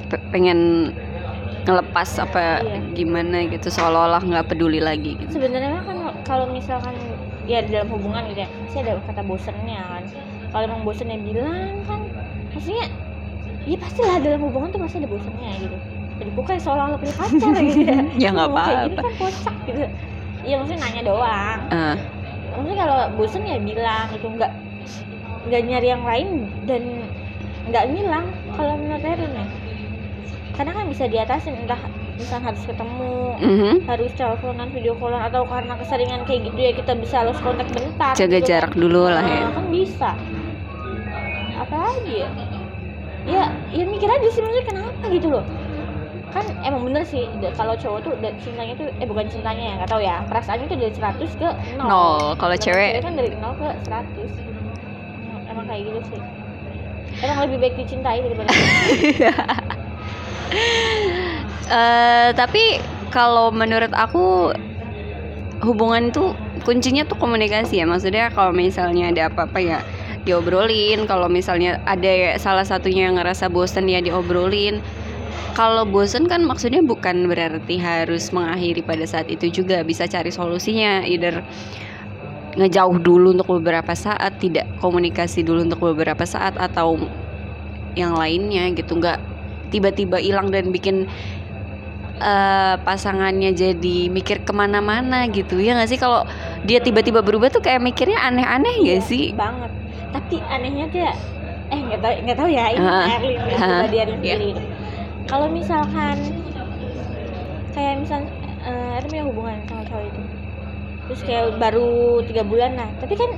pe- 0.08 0.26
pengen 0.32 0.90
ngelepas 1.62 2.10
apa 2.18 2.62
Iya. 2.62 2.82
gimana 2.94 3.46
gitu 3.46 3.70
seolah-olah 3.70 4.22
nggak 4.22 4.46
peduli 4.48 4.78
lagi 4.78 5.14
gitu. 5.16 5.38
sebenarnya 5.38 5.82
kan 5.82 5.98
kalau 6.24 6.46
misalkan 6.48 6.98
ya 7.44 7.62
di 7.62 7.70
dalam 7.70 7.90
hubungan 7.90 8.26
gitu 8.26 8.40
ya 8.40 8.50
pasti 8.60 8.78
ada 8.80 8.98
kata 9.00 9.22
bosennya 9.22 9.82
kan 9.84 10.04
kalau 10.52 10.64
emang 10.66 10.82
bosennya 10.84 11.18
bilang 11.22 11.82
kan. 11.86 12.02
Maksudnya 12.54 12.86
ya 13.66 13.78
pastilah 13.82 14.18
dalam 14.22 14.42
hubungan 14.46 14.70
tuh 14.70 14.80
pasti 14.82 14.98
ada 15.02 15.10
bosennya 15.10 15.52
gitu. 15.60 15.78
Jadi 16.16 16.32
bukan 16.32 16.56
seolah-olah 16.56 17.00
punya 17.00 17.16
pacar 17.18 17.54
gitu. 17.68 17.82
Ya 17.84 18.00
Ya, 18.18 18.30
nggak 18.32 18.50
kayak 18.50 18.80
apa-apa. 18.88 19.02
kan 19.02 19.14
kocak 19.20 19.56
gitu. 19.68 19.84
Iya 20.46 20.56
maksudnya 20.62 20.82
nanya 20.86 21.02
doang. 21.04 21.60
Eh, 21.74 21.96
maksudnya 22.54 22.78
kalau 22.86 22.98
bosen 23.18 23.42
ya 23.44 23.58
bilang 23.60 24.06
gitu. 24.14 24.28
Nggak 24.30 24.52
nggak 25.46 25.62
nyari 25.62 25.88
yang 25.94 26.04
lain 26.04 26.28
dan 26.66 26.82
nggak 27.70 27.84
ngilang 27.94 28.26
kalau 28.54 28.78
menurut 28.78 29.06
Erin 29.06 29.30
ya 29.34 29.46
karena 30.56 30.72
kan 30.72 30.86
bisa 30.88 31.06
diatasin 31.06 31.54
entah 31.54 31.82
misal 32.16 32.40
harus 32.40 32.64
ketemu 32.64 33.12
mhm. 33.44 33.74
harus 33.84 34.12
teleponan 34.16 34.72
video 34.72 34.96
callan 34.96 35.20
atau 35.22 35.44
karena 35.44 35.76
keseringan 35.76 36.24
kayak 36.24 36.48
gitu 36.48 36.60
ya 36.62 36.72
kita 36.72 36.94
bisa 36.96 37.28
lost 37.28 37.44
kontak 37.44 37.68
bentar 37.76 38.16
Jaga 38.16 38.40
gitu. 38.40 38.48
jarak 38.56 38.72
kan. 38.72 38.80
dulu 38.80 39.02
lah 39.12 39.22
ya. 39.22 39.42
Nah, 39.44 39.52
kan 39.52 39.66
bisa 39.68 40.10
apa 41.56 41.76
lagi 41.76 42.14
ya? 42.24 42.30
Ya 43.26 43.44
ya 43.74 43.84
mikir 43.90 44.06
aja 44.06 44.28
sih 44.30 44.42
maksudnya 44.44 44.66
kenapa 44.70 45.04
gitu 45.10 45.28
loh. 45.34 45.46
Kan 46.36 46.46
emang 46.68 46.84
bener 46.84 47.08
sih 47.08 47.26
kalau 47.56 47.74
cowok 47.80 48.00
tuh 48.04 48.14
cintanya 48.44 48.76
tuh 48.76 48.92
eh 49.00 49.08
bukan 49.08 49.26
cintanya 49.32 49.64
ya 49.64 49.74
nggak 49.80 49.90
tahu 49.90 50.02
ya. 50.04 50.22
Perasaannya 50.28 50.68
tuh 50.68 50.78
dari 50.78 50.94
100 50.94 51.42
ke 51.42 51.50
0 51.80 51.88
Nol. 51.88 52.36
Kalau 52.36 52.56
cewek 52.60 53.02
kan 53.02 53.16
dari 53.16 53.32
0 53.34 53.56
ke 53.56 53.68
100 53.88 54.30
emang, 55.56 55.66
kayak 55.72 55.82
gitu 55.88 56.00
sih. 56.12 56.22
Emang 57.24 57.48
lebih 57.48 57.58
baik 57.64 57.76
dicintai 57.80 58.20
daripada 58.20 58.52
Eh, 61.66 62.30
tapi 62.38 62.78
kalau 63.10 63.50
menurut 63.50 63.90
aku 63.90 64.54
hubungan 65.66 66.14
itu 66.14 66.38
kuncinya 66.62 67.02
tuh 67.10 67.18
komunikasi 67.18 67.82
ya. 67.82 67.86
Maksudnya 67.90 68.30
kalau 68.30 68.54
misalnya 68.54 69.10
ada 69.10 69.34
apa-apa 69.34 69.58
ya 69.58 69.80
diobrolin. 70.26 71.06
Kalau 71.06 71.30
misalnya 71.30 71.80
ada 71.86 72.10
ya 72.10 72.32
salah 72.42 72.66
satunya 72.66 73.08
yang 73.08 73.22
ngerasa 73.22 73.48
bosen 73.48 73.86
ya 73.88 74.02
diobrolin. 74.02 74.82
Kalau 75.56 75.88
bosen 75.88 76.28
kan 76.28 76.44
maksudnya 76.44 76.84
bukan 76.84 77.32
berarti 77.32 77.80
harus 77.80 78.34
mengakhiri 78.36 78.84
pada 78.84 79.08
saat 79.08 79.32
itu 79.32 79.48
juga 79.48 79.86
bisa 79.88 80.04
cari 80.10 80.34
solusinya. 80.34 81.08
Either 81.08 81.40
ngejauh 82.60 83.00
dulu 83.00 83.36
untuk 83.36 83.60
beberapa 83.60 83.96
saat, 83.96 84.40
tidak 84.40 84.68
komunikasi 84.80 85.44
dulu 85.44 85.64
untuk 85.64 85.80
beberapa 85.92 86.24
saat 86.28 86.56
atau 86.60 87.00
yang 87.96 88.16
lainnya 88.16 88.68
gitu 88.76 89.00
nggak 89.00 89.20
tiba-tiba 89.72 90.20
hilang 90.20 90.52
dan 90.52 90.70
bikin 90.72 91.08
eh, 92.20 92.76
pasangannya 92.84 93.56
jadi 93.56 93.98
mikir 94.12 94.44
ke 94.44 94.52
mana-mana 94.52 95.28
gitu 95.32 95.60
ya 95.60 95.80
nggak 95.80 95.90
sih 95.90 96.00
kalau 96.00 96.28
dia 96.68 96.84
tiba-tiba 96.84 97.24
berubah 97.24 97.52
tuh 97.52 97.64
kayak 97.64 97.84
mikirnya 97.84 98.20
aneh-aneh 98.20 98.84
gak 98.84 99.04
sih 99.04 99.32
banget 99.32 99.85
tapi 100.14 100.42
anehnya 100.50 100.86
ya 100.92 101.14
eh 101.74 101.80
nggak 101.82 102.00
tahu 102.02 102.14
nggak 102.26 102.38
tahu 102.38 102.50
ya 102.54 102.66
ini 102.78 102.86
Ah, 102.86 103.06
Erlin 103.18 103.40
ah, 103.42 103.46
pribadi 103.50 103.98
Erlin 103.98 104.20
iya. 104.22 104.36
sendiri 104.38 104.50
kalau 105.26 105.48
misalkan 105.50 106.18
kayak 107.74 107.94
misal 108.06 108.22
uh, 108.64 108.92
ada 108.98 109.06
punya 109.10 109.26
hubungan 109.26 109.58
sama 109.66 109.84
cowok 109.90 110.06
itu 110.08 110.22
terus 111.06 111.22
kayak 111.26 111.46
baru 111.62 112.22
tiga 112.26 112.44
bulan 112.46 112.72
lah 112.78 112.90
tapi 113.02 113.14
kan 113.18 113.32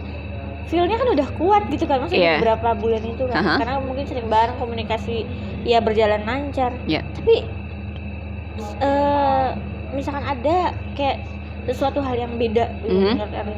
feelnya 0.68 1.00
kan 1.00 1.08
udah 1.16 1.28
kuat 1.40 1.64
gitu 1.72 1.88
kan 1.88 2.04
maksudnya 2.04 2.36
yeah. 2.36 2.38
beberapa 2.40 2.76
bulan 2.76 3.02
itu 3.04 3.24
kan 3.28 3.40
uh 3.40 3.44
-huh. 3.44 3.58
karena 3.64 3.76
mungkin 3.80 4.06
sering 4.08 4.28
bareng 4.28 4.60
komunikasi 4.60 5.24
ya 5.64 5.80
berjalan 5.80 6.24
lancar 6.28 6.76
yeah. 6.88 7.04
tapi 7.16 7.48
uh, 8.84 9.56
misalkan 9.96 10.24
ada 10.28 10.76
kayak 11.00 11.24
sesuatu 11.68 12.04
hal 12.04 12.16
yang 12.16 12.36
beda 12.36 12.68
gitu 12.84 12.92
mm 12.92 13.00
-hmm. 13.00 13.14
menurut 13.16 13.34
Erin 13.36 13.58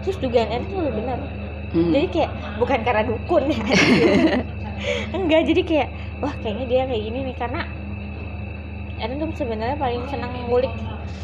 terus 0.00 0.16
dugaan 0.20 0.48
Erin 0.48 0.68
itu 0.68 0.80
benar 0.92 1.18
mm. 1.74 1.90
jadi 1.92 2.06
kayak 2.10 2.30
bukan 2.58 2.80
karena 2.82 3.02
dukun 3.06 3.44
ya 3.50 3.60
enggak 5.16 5.42
jadi 5.50 5.62
kayak 5.64 5.88
wah 6.24 6.34
kayaknya 6.40 6.66
dia 6.66 6.82
kayak 6.88 7.02
gini 7.04 7.18
nih 7.32 7.36
karena 7.36 7.62
Erin 9.00 9.16
tuh 9.16 9.32
sebenarnya 9.32 9.76
paling 9.80 10.04
senang 10.12 10.32
ngulik 10.48 10.72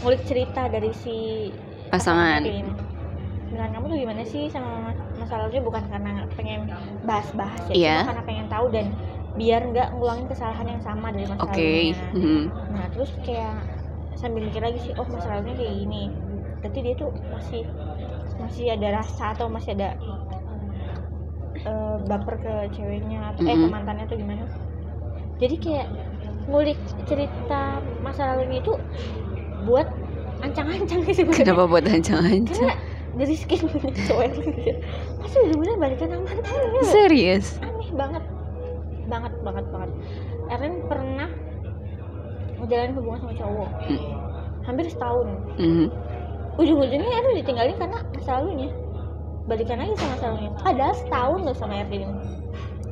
ngulik 0.01 0.22
cerita 0.24 0.68
dari 0.72 0.92
si 0.97 1.51
pasangan 1.92 2.40
dengan 3.47 3.68
kamu 3.72 3.84
tuh 3.88 3.99
gimana 4.01 4.22
sih 4.26 4.49
sama 4.51 4.92
masalahnya 5.16 5.61
bukan 5.62 5.84
karena 5.88 6.24
pengen 6.34 6.68
bahas-bahas 7.05 7.62
ya 7.72 7.76
yeah. 7.76 8.01
karena 8.05 8.22
pengen 8.26 8.47
tahu 8.51 8.66
dan 8.72 8.92
biar 9.36 9.61
nggak 9.68 9.88
ngulangin 9.94 10.26
kesalahan 10.32 10.66
yang 10.66 10.82
sama 10.82 11.12
dari 11.12 11.28
masa 11.28 11.44
okay. 11.44 11.92
lalunya. 11.92 12.09
Mm-hmm. 12.16 12.42
Nah 12.72 12.86
terus 12.97 13.11
kayak 13.22 13.57
sambil 14.16 14.49
mikir 14.49 14.64
lagi 14.64 14.80
sih, 14.80 14.92
oh 14.97 15.05
masalahnya 15.05 15.53
kayak 15.53 15.74
gini. 15.76 16.09
Berarti 16.64 16.78
dia 16.80 16.94
tuh 16.97 17.12
masih 17.28 17.62
masih 18.47 18.72
ada 18.72 19.03
rasa 19.03 19.34
atau 19.34 19.51
masih 19.51 19.74
ada 19.74 19.99
uh, 21.66 21.99
baper 22.07 22.38
ke 22.38 22.55
ceweknya 22.78 23.34
atau 23.34 23.42
mm-hmm. 23.42 23.59
eh 23.59 23.66
ke 23.66 23.74
mantannya 23.74 24.05
tuh 24.07 24.16
gimana? 24.18 24.47
Jadi 25.36 25.57
kayak 25.61 25.88
ngulik 26.47 26.78
cerita 27.11 27.82
masa 28.01 28.32
lalunya 28.32 28.62
itu 28.62 28.72
buat 29.66 29.90
ancang-ancang 30.47 31.03
sih 31.11 31.26
Kenapa 31.26 31.66
buat 31.66 31.84
ancang-ancang? 31.84 32.70
Dari 33.16 33.34
skin 33.34 33.66
cowok 34.07 34.24
gitu. 34.38 34.72
Masih 35.24 35.38
bener-bener 35.42 35.76
balikan 35.80 36.09
sama 36.12 36.22
mantannya. 36.22 36.80
Serius? 36.86 37.59
Aneh 37.64 37.90
banget 37.92 38.24
banget 39.07 39.32
banget 39.42 39.66
banget 39.70 39.90
Erin 40.51 40.74
pernah 40.90 41.30
menjalani 42.59 42.92
hubungan 42.99 43.18
sama 43.22 43.34
cowok 43.38 43.70
hmm. 43.86 44.01
hampir 44.66 44.86
setahun 44.90 45.28
hmm. 45.61 45.86
Ujung-ujungnya 46.57 47.11
Erin 47.11 47.40
ditinggalin 47.40 47.76
karena 47.76 47.98
masa 48.12 48.30
lalunya. 48.40 48.70
Balikan 49.46 49.78
lagi 49.78 49.94
sama 49.96 50.11
masa 50.16 50.24
lalunya. 50.32 50.50
Padahal 50.59 50.94
setahun 50.96 51.40
loh 51.44 51.57
sama 51.57 51.74
Erin 51.84 52.11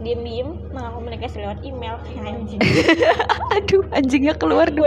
diem-diem 0.04 0.48
malah 0.76 0.92
komunikasi 0.92 1.40
lewat 1.40 1.58
email. 1.64 1.96
Anjing. 2.28 2.60
Aduh 3.56 3.84
anjingnya 3.94 4.34
keluar 4.36 4.68
dong. 4.68 4.86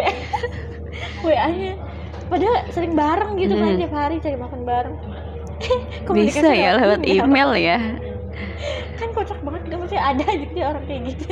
WA 1.26 1.50
nya 1.54 1.74
padahal 2.28 2.56
sering 2.76 2.94
bareng 2.98 3.40
gitu 3.40 3.56
kan, 3.56 3.64
hmm. 3.64 3.72
kan 3.72 3.82
tiap 3.82 3.94
hari 3.96 4.16
cari 4.20 4.38
makan 4.38 4.62
bareng. 4.68 4.96
Bisa 6.12 6.50
ya 6.52 6.78
lewat 6.78 7.02
email. 7.08 7.50
ya? 7.56 7.80
Kan 9.00 9.10
kocak 9.16 9.40
banget 9.42 9.62
gak 9.72 9.80
mesti 9.82 9.98
ada 9.98 10.26
gitu 10.28 10.54
orang 10.60 10.84
kayak 10.86 11.02
gitu. 11.14 11.26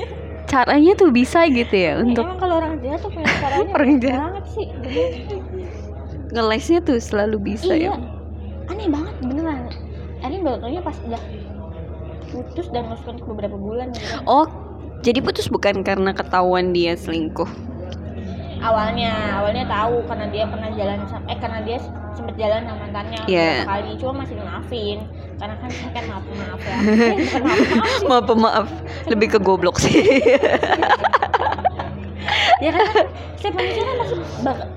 Caranya 0.46 0.92
tuh 0.94 1.10
bisa 1.10 1.50
gitu 1.50 1.74
ya, 1.74 1.98
ya 1.98 2.06
untuk 2.06 2.24
emang 2.24 2.40
kalau 2.40 2.56
orang 2.62 2.78
jahat 2.80 3.02
tuh 3.02 3.12
punya 3.12 3.28
caranya. 3.42 3.72
Orang 3.76 3.94
jahat. 3.98 4.22
Banget 4.22 4.46
sih 4.54 4.68
ngelesnya 6.36 6.84
tuh 6.84 7.00
selalu 7.00 7.56
bisa 7.56 7.72
iya. 7.72 7.96
ya. 7.96 7.98
Aneh 8.68 8.92
banget 8.92 9.16
beneran. 9.24 9.72
Ini 10.20 10.42
baru 10.42 10.82
pas 10.84 10.98
udah 11.06 11.22
putus 12.36 12.68
dan 12.74 12.92
ngasuhin 12.92 13.22
beberapa 13.24 13.56
bulan 13.56 13.96
gitu. 13.96 14.20
oh 14.28 14.50
jadi 15.06 15.22
putus 15.22 15.48
bukan 15.48 15.86
karena 15.86 16.12
ketahuan 16.12 16.74
dia 16.76 16.98
selingkuh? 16.98 17.48
Awalnya 18.60 19.38
awalnya 19.38 19.70
tahu 19.70 20.02
karena 20.10 20.26
dia 20.34 20.44
pernah 20.50 20.74
jalan 20.74 21.06
sama 21.06 21.24
eh 21.30 21.38
karena 21.38 21.60
dia 21.62 21.78
sempet 22.18 22.36
jalan 22.40 22.66
sama 22.66 22.78
mantannya 22.90 23.22
yeah. 23.30 23.62
kali 23.70 23.94
cuma 24.02 24.26
masih 24.26 24.36
maafin. 24.42 25.00
Karena 25.38 25.56
kan 25.62 25.70
saya 25.70 25.92
kan 25.94 26.04
maaf 26.10 26.26
maaf 26.26 26.62
ya. 26.64 26.78
Maaf 28.10 28.30
maaf. 28.34 28.68
Lebih 29.06 29.38
ke 29.38 29.40
goblok 29.40 29.78
sih 29.78 30.02
ya 32.64 32.72
kan? 32.74 32.86
Setiap 33.40 33.54
manusia 33.56 33.84
kan 33.84 33.96
pasti 34.02 34.16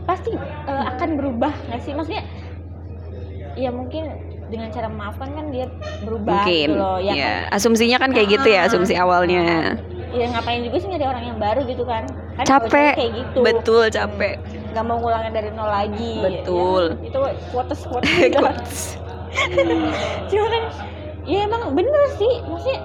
pasti 0.05 0.31
uh, 0.67 0.85
akan 0.97 1.09
berubah 1.17 1.53
nggak 1.69 1.81
sih? 1.83 1.93
Maksudnya 1.95 2.23
ya 3.59 3.71
mungkin 3.75 4.05
dengan 4.49 4.69
cara 4.73 4.89
memaafkan 4.89 5.29
kan 5.37 5.47
dia 5.53 5.67
berubah 6.05 6.45
mungkin 6.45 6.69
gitu 6.73 6.81
loh 6.81 6.97
ya, 6.97 7.13
ya. 7.13 7.35
Kan? 7.53 7.61
asumsinya 7.61 7.97
kan 8.01 8.11
kayak 8.17 8.29
gitu 8.33 8.49
ya 8.49 8.61
asumsi 8.65 8.95
awalnya. 8.97 9.77
Ya 10.09 10.25
ngapain 10.33 10.65
juga 10.65 10.77
sih 10.81 10.89
nyari 10.89 11.05
orang 11.05 11.25
yang 11.29 11.37
baru 11.37 11.61
gitu 11.69 11.85
kan, 11.85 12.09
kan 12.41 12.45
capek. 12.49 12.97
kayak 12.97 13.13
gitu. 13.13 13.39
Betul 13.45 13.85
capek. 13.93 14.41
Nggak 14.73 14.85
mau 14.89 14.97
ngulangin 15.05 15.33
dari 15.37 15.49
nol 15.53 15.69
lagi 15.69 16.15
betul. 16.25 16.97
Ya, 17.05 17.13
itu 17.13 17.21
quotes 17.53 17.81
quotes 17.85 18.09
gitu. 18.25 18.41
Cuma 20.33 20.47
kan 20.49 20.63
ya 21.29 21.39
emang 21.45 21.77
bener 21.77 22.03
sih. 22.17 22.35
Maksudnya 22.49 22.81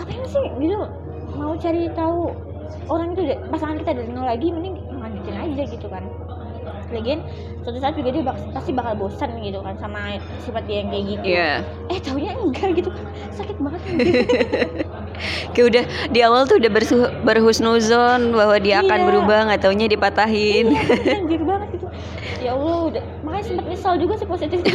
ngapain 0.00 0.24
sih 0.24 0.44
gitu 0.56 0.88
mau 1.36 1.52
cari 1.60 1.92
tahu 1.92 2.32
orang 2.88 3.12
itu 3.14 3.22
pasangan 3.52 3.76
kita 3.84 3.92
dari 4.00 4.10
nol 4.10 4.24
lagi 4.24 4.48
mending 4.48 4.76
lanjutin 4.96 5.36
aja 5.36 5.62
gitu 5.68 5.86
kan. 5.88 6.04
Lagian 6.88 7.20
suatu 7.60 7.78
saat 7.84 7.94
juga 8.00 8.08
dia 8.16 8.24
bak 8.24 8.36
pasti 8.56 8.72
bakal 8.72 8.96
bosan 8.96 9.44
gitu 9.44 9.60
kan 9.60 9.76
sama 9.76 10.16
sifat 10.40 10.64
dia 10.64 10.80
yang 10.80 10.88
kayak 10.88 11.04
gitu. 11.04 11.26
Yeah. 11.28 11.60
eh 11.92 12.00
taunya 12.00 12.32
enggak 12.32 12.80
gitu 12.80 12.90
sakit 13.36 13.56
banget. 13.60 13.80
Kayak 15.50 15.66
udah 15.74 15.84
di 16.14 16.20
awal 16.22 16.46
tuh 16.46 16.62
udah 16.62 16.70
bersuh, 16.70 17.10
berhusnuzon 17.26 18.30
bahwa 18.30 18.56
dia 18.62 18.78
akan 18.86 18.98
iya. 19.02 19.06
berubah 19.10 19.38
nggak 19.50 19.60
taunya 19.66 19.90
dipatahin. 19.90 20.70
Iya, 20.70 21.18
anjir 21.18 21.42
banget 21.42 21.68
gitu. 21.74 21.86
Ya 22.38 22.54
allah 22.54 22.86
udah 22.86 23.02
makanya 23.26 23.44
sempat 23.50 23.64
nyesal 23.66 23.98
juga 23.98 24.14
sih 24.14 24.28
positif 24.30 24.62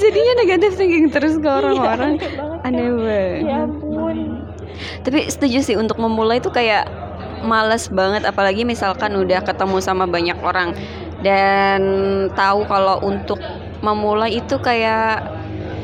jadinya 0.00 0.32
negatif 0.40 0.78
thinking 0.78 1.10
terus 1.10 1.36
ke 1.36 1.44
iya, 1.44 1.58
orang-orang. 1.60 2.12
iya, 2.16 2.30
aneh 2.64 2.86
aneh 2.86 2.88
banget. 2.94 3.42
Ya 3.42 3.56
ampun 3.66 4.39
tapi 5.02 5.28
setuju 5.28 5.58
sih 5.64 5.76
untuk 5.76 6.00
memulai 6.00 6.40
tuh 6.40 6.52
kayak 6.52 6.88
males 7.40 7.88
banget 7.88 8.28
apalagi 8.28 8.68
misalkan 8.68 9.16
udah 9.16 9.40
ketemu 9.44 9.78
sama 9.80 10.04
banyak 10.04 10.36
orang. 10.44 10.76
Dan 11.20 11.80
tahu 12.32 12.64
kalau 12.64 12.96
untuk 13.04 13.36
memulai 13.84 14.40
itu 14.40 14.56
kayak 14.56 15.20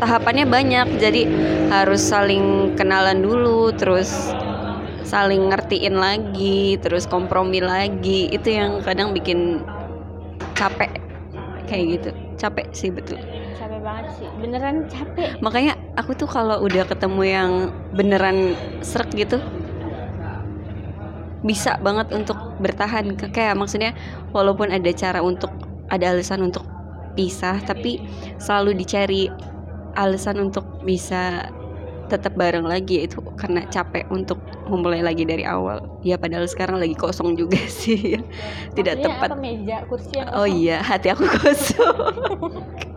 tahapannya 0.01 0.49
banyak 0.49 0.97
jadi 0.97 1.29
harus 1.69 2.01
saling 2.01 2.73
kenalan 2.77 3.21
dulu 3.21 3.73
terus 3.77 4.33
saling 5.05 5.53
ngertiin 5.53 5.97
lagi 5.97 6.81
terus 6.81 7.05
kompromi 7.05 7.61
lagi. 7.61 8.33
Itu 8.33 8.49
yang 8.49 8.81
kadang 8.81 9.13
bikin 9.13 9.61
capek 10.57 10.93
kayak 11.69 11.85
gitu. 12.01 12.11
Capek 12.37 12.69
sih 12.73 12.93
betul 12.93 13.21
sih. 14.15 14.29
Beneran 14.39 14.87
capek. 14.87 15.39
Makanya 15.43 15.75
aku 15.99 16.15
tuh 16.15 16.29
kalau 16.29 16.63
udah 16.63 16.85
ketemu 16.87 17.23
yang 17.25 17.51
beneran 17.95 18.55
serak 18.81 19.11
gitu 19.13 19.41
bisa 21.47 21.79
banget 21.79 22.11
untuk 22.11 22.37
bertahan. 22.59 23.15
Kayak 23.31 23.55
maksudnya 23.55 23.93
walaupun 24.35 24.73
ada 24.73 24.91
cara 24.91 25.23
untuk 25.23 25.51
ada 25.87 26.11
alasan 26.11 26.43
untuk 26.43 26.67
pisah 27.15 27.63
tapi 27.65 28.03
selalu 28.37 28.77
dicari 28.77 29.31
alasan 29.97 30.43
untuk 30.43 30.67
bisa 30.85 31.49
tetap 32.07 32.39
bareng 32.39 32.63
lagi 32.63 33.03
itu 33.03 33.19
karena 33.35 33.67
capek 33.67 34.07
untuk 34.15 34.39
memulai 34.71 35.03
lagi 35.03 35.27
dari 35.27 35.43
awal. 35.43 35.87
Ya 36.07 36.15
padahal 36.19 36.47
sekarang 36.47 36.79
lagi 36.79 36.95
kosong 36.95 37.35
juga 37.35 37.59
sih. 37.83 38.19
Tidak 38.75 38.95
Maksudnya 38.99 39.15
tepat. 39.19 39.29
apa 39.31 39.37
meja 39.39 39.77
kursi 39.87 40.13
yang 40.19 40.29
oh 40.35 40.47
iya 40.47 40.79
hati 40.83 41.11
aku 41.11 41.27
kosong 41.27 42.63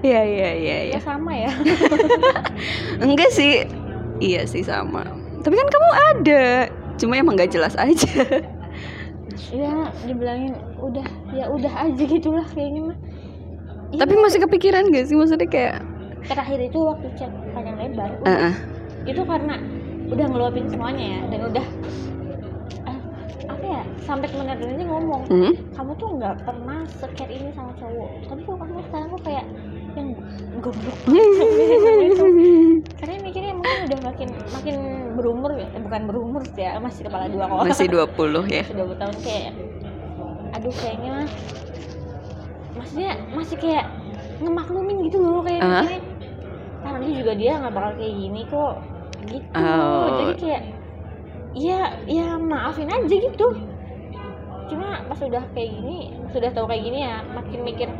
ya 0.00 0.22
ya 0.22 0.50
ya 0.54 0.78
ya 0.94 0.98
sama 1.02 1.32
ya? 1.34 1.50
Enggak 3.04 3.30
sih. 3.34 3.66
Iya 4.20 4.44
sih 4.46 4.62
sama. 4.62 5.04
Tapi 5.40 5.54
kan 5.56 5.68
kamu 5.72 5.90
ada 6.14 6.44
cuma 7.00 7.16
emang 7.16 7.34
gak 7.38 7.52
jelas 7.52 7.74
aja. 7.78 8.10
Ya 9.50 9.88
dibilangin 10.06 10.54
udah 10.78 11.06
ya 11.34 11.50
udah 11.50 11.72
aja 11.72 12.04
gitulah 12.06 12.44
kayaknya 12.54 12.92
mah. 12.92 12.98
Ya, 13.90 14.06
tapi 14.06 14.14
masih 14.20 14.46
kepikiran 14.46 14.94
gak 14.94 15.10
sih? 15.10 15.18
Maksudnya 15.18 15.48
kayak 15.50 15.82
terakhir 16.26 16.58
itu 16.60 16.78
waktu 16.84 17.08
chat 17.16 17.32
panjang 17.56 17.76
lebar 17.80 18.10
uh 18.26 18.28
-uh. 18.28 18.54
itu 19.08 19.22
karena 19.24 19.54
udah 20.10 20.26
ngeluapin 20.26 20.66
semuanya 20.68 21.04
ya 21.16 21.20
dan 21.32 21.40
udah 21.54 21.66
apa 23.50 23.64
ya 23.66 23.82
sampai 24.06 24.26
temen 24.30 24.46
ini 24.46 24.84
ngomong 24.86 25.22
hmm? 25.26 25.52
kamu 25.74 25.90
tuh 25.98 26.08
nggak 26.18 26.34
pernah 26.46 26.78
secare 26.86 27.32
ini 27.34 27.50
sama 27.50 27.74
cowok. 27.76 28.10
Tapi 28.30 28.40
kok 28.46 28.56
kamu 28.62 28.80
sekarang 28.86 29.08
kok 29.10 29.22
kayak 29.26 29.44
yang 29.98 30.08
goblok 30.62 30.98
karena 33.02 33.14
mikirnya 33.26 33.52
mungkin 33.58 33.78
udah 33.90 34.00
makin 34.06 34.28
makin 34.54 34.76
berumur 35.18 35.50
ya? 35.58 35.66
Eh, 35.74 35.82
bukan 35.82 36.02
berumur 36.06 36.42
sih 36.54 36.62
ya 36.62 36.78
masih 36.78 37.02
kepala 37.10 37.26
dua 37.26 37.44
kok 37.50 37.66
masih 37.66 37.88
20 37.90 38.54
ya. 38.54 38.62
Masih 38.62 38.76
20 38.78 39.02
tahun 39.02 39.16
kayak 39.26 39.52
aduh 40.50 40.74
kayaknya 40.82 41.14
maksudnya 42.74 43.10
masih 43.34 43.56
kayak 43.58 43.86
ngemaklumin 44.38 44.96
gitu 45.10 45.18
loh 45.18 45.42
kayak 45.42 45.62
uh 45.62 45.66
-huh. 45.66 45.82
mikirnya 45.82 46.02
karena 46.80 47.08
juga 47.12 47.32
dia 47.36 47.52
nggak 47.60 47.74
bakal 47.76 47.92
kayak 47.98 48.14
gini 48.14 48.40
kok. 48.48 48.74
Gitu. 49.20 49.52
Oh. 49.52 50.16
jadi 50.16 50.34
kayak 50.40 50.62
ya 51.54 51.98
ya 52.06 52.38
maafin 52.38 52.90
aja 52.90 53.16
gitu. 53.16 53.48
Cuma 54.70 55.02
pas 55.10 55.18
udah 55.18 55.42
kayak 55.50 55.70
gini 55.74 56.14
sudah 56.30 56.50
tahu 56.54 56.70
kayak 56.70 56.82
gini 56.86 56.98
ya 57.02 57.26
makin 57.34 57.66
mikir 57.66 57.90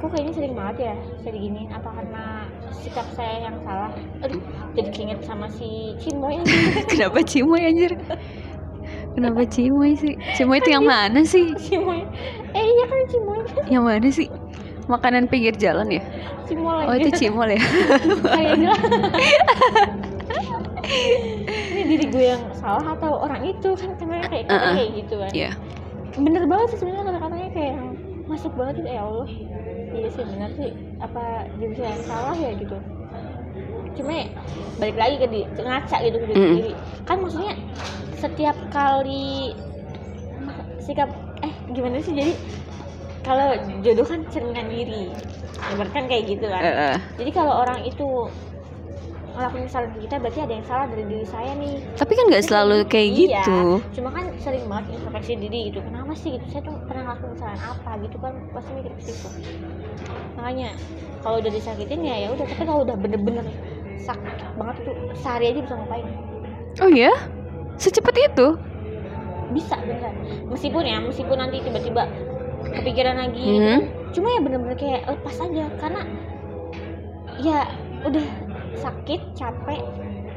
kok 0.00 0.08
kayaknya 0.16 0.32
sering 0.32 0.56
banget 0.56 0.76
ya 0.80 0.94
saya 1.20 1.36
gini? 1.36 1.68
Apa 1.68 1.92
karena 1.92 2.48
sikap 2.72 3.04
saya 3.12 3.44
yang 3.44 3.56
salah? 3.60 3.92
Aduh 4.24 4.40
jadi 4.72 4.88
keinget 4.88 5.20
sama 5.28 5.44
si 5.52 5.92
Cimoy 6.00 6.40
kenapa 6.92 7.20
Cimoy 7.20 7.68
anjir? 7.68 7.92
Kenapa 9.10 9.42
Cimoy 9.44 9.92
sih? 9.98 10.14
Cimoy 10.38 10.62
itu 10.62 10.70
yang 10.72 10.86
mana 10.86 11.20
sih? 11.26 11.52
Cimoy. 11.58 12.06
Eh 12.56 12.64
iya 12.64 12.84
kan 12.88 13.00
Cimoy. 13.10 13.40
Yang 13.68 13.84
mana 13.84 14.08
sih? 14.08 14.28
Makanan 14.88 15.28
pinggir 15.28 15.54
jalan 15.54 15.92
ya? 15.92 16.02
Cimol 16.50 16.82
oh 16.82 16.94
itu 16.98 17.10
Cimol 17.14 17.46
ya. 17.46 17.62
Kayaknya 18.26 18.74
diri 21.90 22.06
gue 22.06 22.24
yang 22.30 22.42
salah 22.54 22.94
atau 22.94 23.26
orang 23.26 23.42
itu 23.42 23.74
kan 23.74 23.90
kemarin 23.98 24.24
kayak 24.30 24.46
uh 24.46 24.54
-uh. 24.54 24.74
kayak 24.78 24.90
gitu 24.94 25.14
kan 25.18 25.32
yeah. 25.34 25.54
bener 26.14 26.46
banget 26.46 26.66
sih 26.74 26.78
sebenarnya 26.78 27.04
kata-katanya 27.10 27.48
kayak 27.50 27.76
masuk 28.30 28.52
banget 28.54 28.74
gitu 28.78 28.90
ya 28.94 29.02
Allah 29.02 29.28
iya 29.90 30.08
sih 30.14 30.24
benar 30.24 30.50
sih 30.54 30.70
apa 31.02 31.22
diri 31.58 31.74
saya 31.74 31.90
yang 31.90 32.04
salah 32.06 32.36
ya 32.38 32.50
gitu 32.54 32.76
cuma 33.98 34.12
ya, 34.14 34.26
balik 34.78 34.96
lagi 34.96 35.14
ke 35.18 35.26
di 35.26 35.40
ngaca 35.58 35.96
gitu 36.06 36.16
ke 36.22 36.26
diri 36.30 36.38
mm. 36.38 36.46
sendiri 36.46 36.72
kan 37.04 37.16
maksudnya 37.18 37.54
setiap 38.22 38.56
kali 38.70 39.52
sikap 40.78 41.10
eh 41.42 41.52
gimana 41.74 41.98
sih 41.98 42.14
jadi 42.14 42.32
kalau 43.26 43.52
jodoh 43.82 44.06
kan 44.06 44.24
cerminan 44.30 44.70
diri 44.70 45.10
kan 45.92 46.04
kayak 46.08 46.24
gitu 46.30 46.46
kan 46.48 46.62
uh, 46.62 46.70
uh. 46.94 46.96
jadi 47.20 47.30
kalau 47.34 47.52
orang 47.66 47.84
itu 47.84 48.30
ngelakuin 49.40 49.64
kesalahan 49.72 49.96
kita 49.96 50.14
berarti 50.20 50.40
ada 50.44 50.52
yang 50.52 50.66
salah 50.68 50.86
dari 50.92 51.04
diri 51.08 51.24
saya 51.24 51.50
nih. 51.56 51.74
Tapi 51.96 52.12
kan 52.12 52.24
nggak 52.28 52.44
selalu 52.44 52.76
kayak 52.92 53.08
iya, 53.08 53.16
gitu. 53.16 53.60
Cuma 53.96 54.08
kan 54.12 54.24
sering 54.36 54.64
banget 54.68 54.84
introspeksi 55.00 55.32
diri 55.40 55.60
gitu. 55.72 55.80
Kenapa 55.80 56.12
sih 56.12 56.36
gitu? 56.36 56.44
Saya 56.52 56.62
tuh 56.68 56.76
pernah 56.84 57.02
ngelakuin 57.08 57.32
kesalahan 57.40 57.60
apa 57.72 57.90
gitu 58.04 58.16
kan? 58.20 58.32
Pasti 58.52 58.70
mikir 58.76 58.92
ke 58.92 59.02
situ. 59.08 59.28
Makanya 60.36 60.68
kalau 61.24 61.36
udah 61.40 61.52
disakitin 61.52 62.00
ya 62.04 62.16
ya 62.20 62.28
udah. 62.36 62.44
Tapi 62.44 62.62
kalau 62.68 62.80
udah 62.84 62.96
bener-bener 63.00 63.46
sakit 64.04 64.36
banget 64.60 64.76
tuh 64.84 64.94
sehari 65.16 65.44
aja 65.56 65.60
bisa 65.64 65.74
ngapain? 65.80 66.06
Oh 66.84 66.90
ya 66.92 67.12
secepat 67.80 68.14
itu? 68.20 68.46
Bisa 69.56 69.74
beneran 69.82 70.14
meskipun 70.52 70.84
ya 70.84 71.00
meskipun 71.00 71.36
nanti 71.40 71.64
tiba-tiba 71.64 72.06
kepikiran 72.60 73.16
lagi 73.16 73.40
hmm. 73.40 73.56
gitu, 73.56 73.72
cuma 74.20 74.28
ya 74.36 74.40
bener-bener 74.44 74.76
kayak 74.76 75.02
lepas 75.08 75.36
aja. 75.40 75.64
Karena 75.80 76.00
ya 77.40 77.60
udah 78.04 78.26
sakit 78.78 79.20
capek 79.34 79.82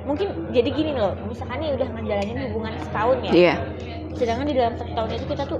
mungkin 0.03 0.27
jadi 0.51 0.69
gini 0.71 0.91
loh 0.95 1.15
misalkan 1.27 1.63
nih 1.63 1.79
udah 1.79 1.87
ngejalanin 1.95 2.37
hubungan 2.51 2.73
setahun 2.83 3.17
ya 3.23 3.31
yeah. 3.31 3.57
sedangkan 4.19 4.45
di 4.51 4.55
dalam 4.55 4.73
satu 4.75 4.91
tahun 4.91 5.09
itu 5.15 5.25
kita 5.31 5.43
tuh 5.47 5.59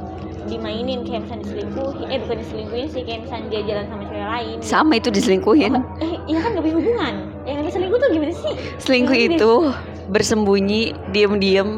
dimainin 0.52 1.00
kayak 1.08 1.22
misalnya 1.24 1.44
diselingkuhin 1.48 2.08
eh 2.12 2.20
bukan 2.20 2.38
diselingkuhin 2.44 2.88
sih 2.92 3.02
kayak 3.08 3.20
misalnya 3.24 3.48
dia 3.48 3.62
jalan 3.64 3.86
sama 3.88 4.04
cewek 4.12 4.28
lain 4.28 4.58
sama 4.60 4.92
itu 5.00 5.10
diselingkuhin 5.16 5.74
oh, 5.80 5.84
eh 6.04 6.14
iya 6.28 6.40
kan 6.44 6.50
gak 6.60 6.64
punya 6.64 6.76
hubungan 6.76 7.14
yang 7.48 7.56
namanya 7.60 7.74
selingkuh 7.74 7.98
tuh 8.00 8.10
gimana 8.12 8.34
sih 8.36 8.54
selingkuh 8.84 9.16
yang 9.16 9.32
itu 9.32 9.52
deh. 9.64 9.76
bersembunyi 10.12 10.82
diem-diem 11.16 11.70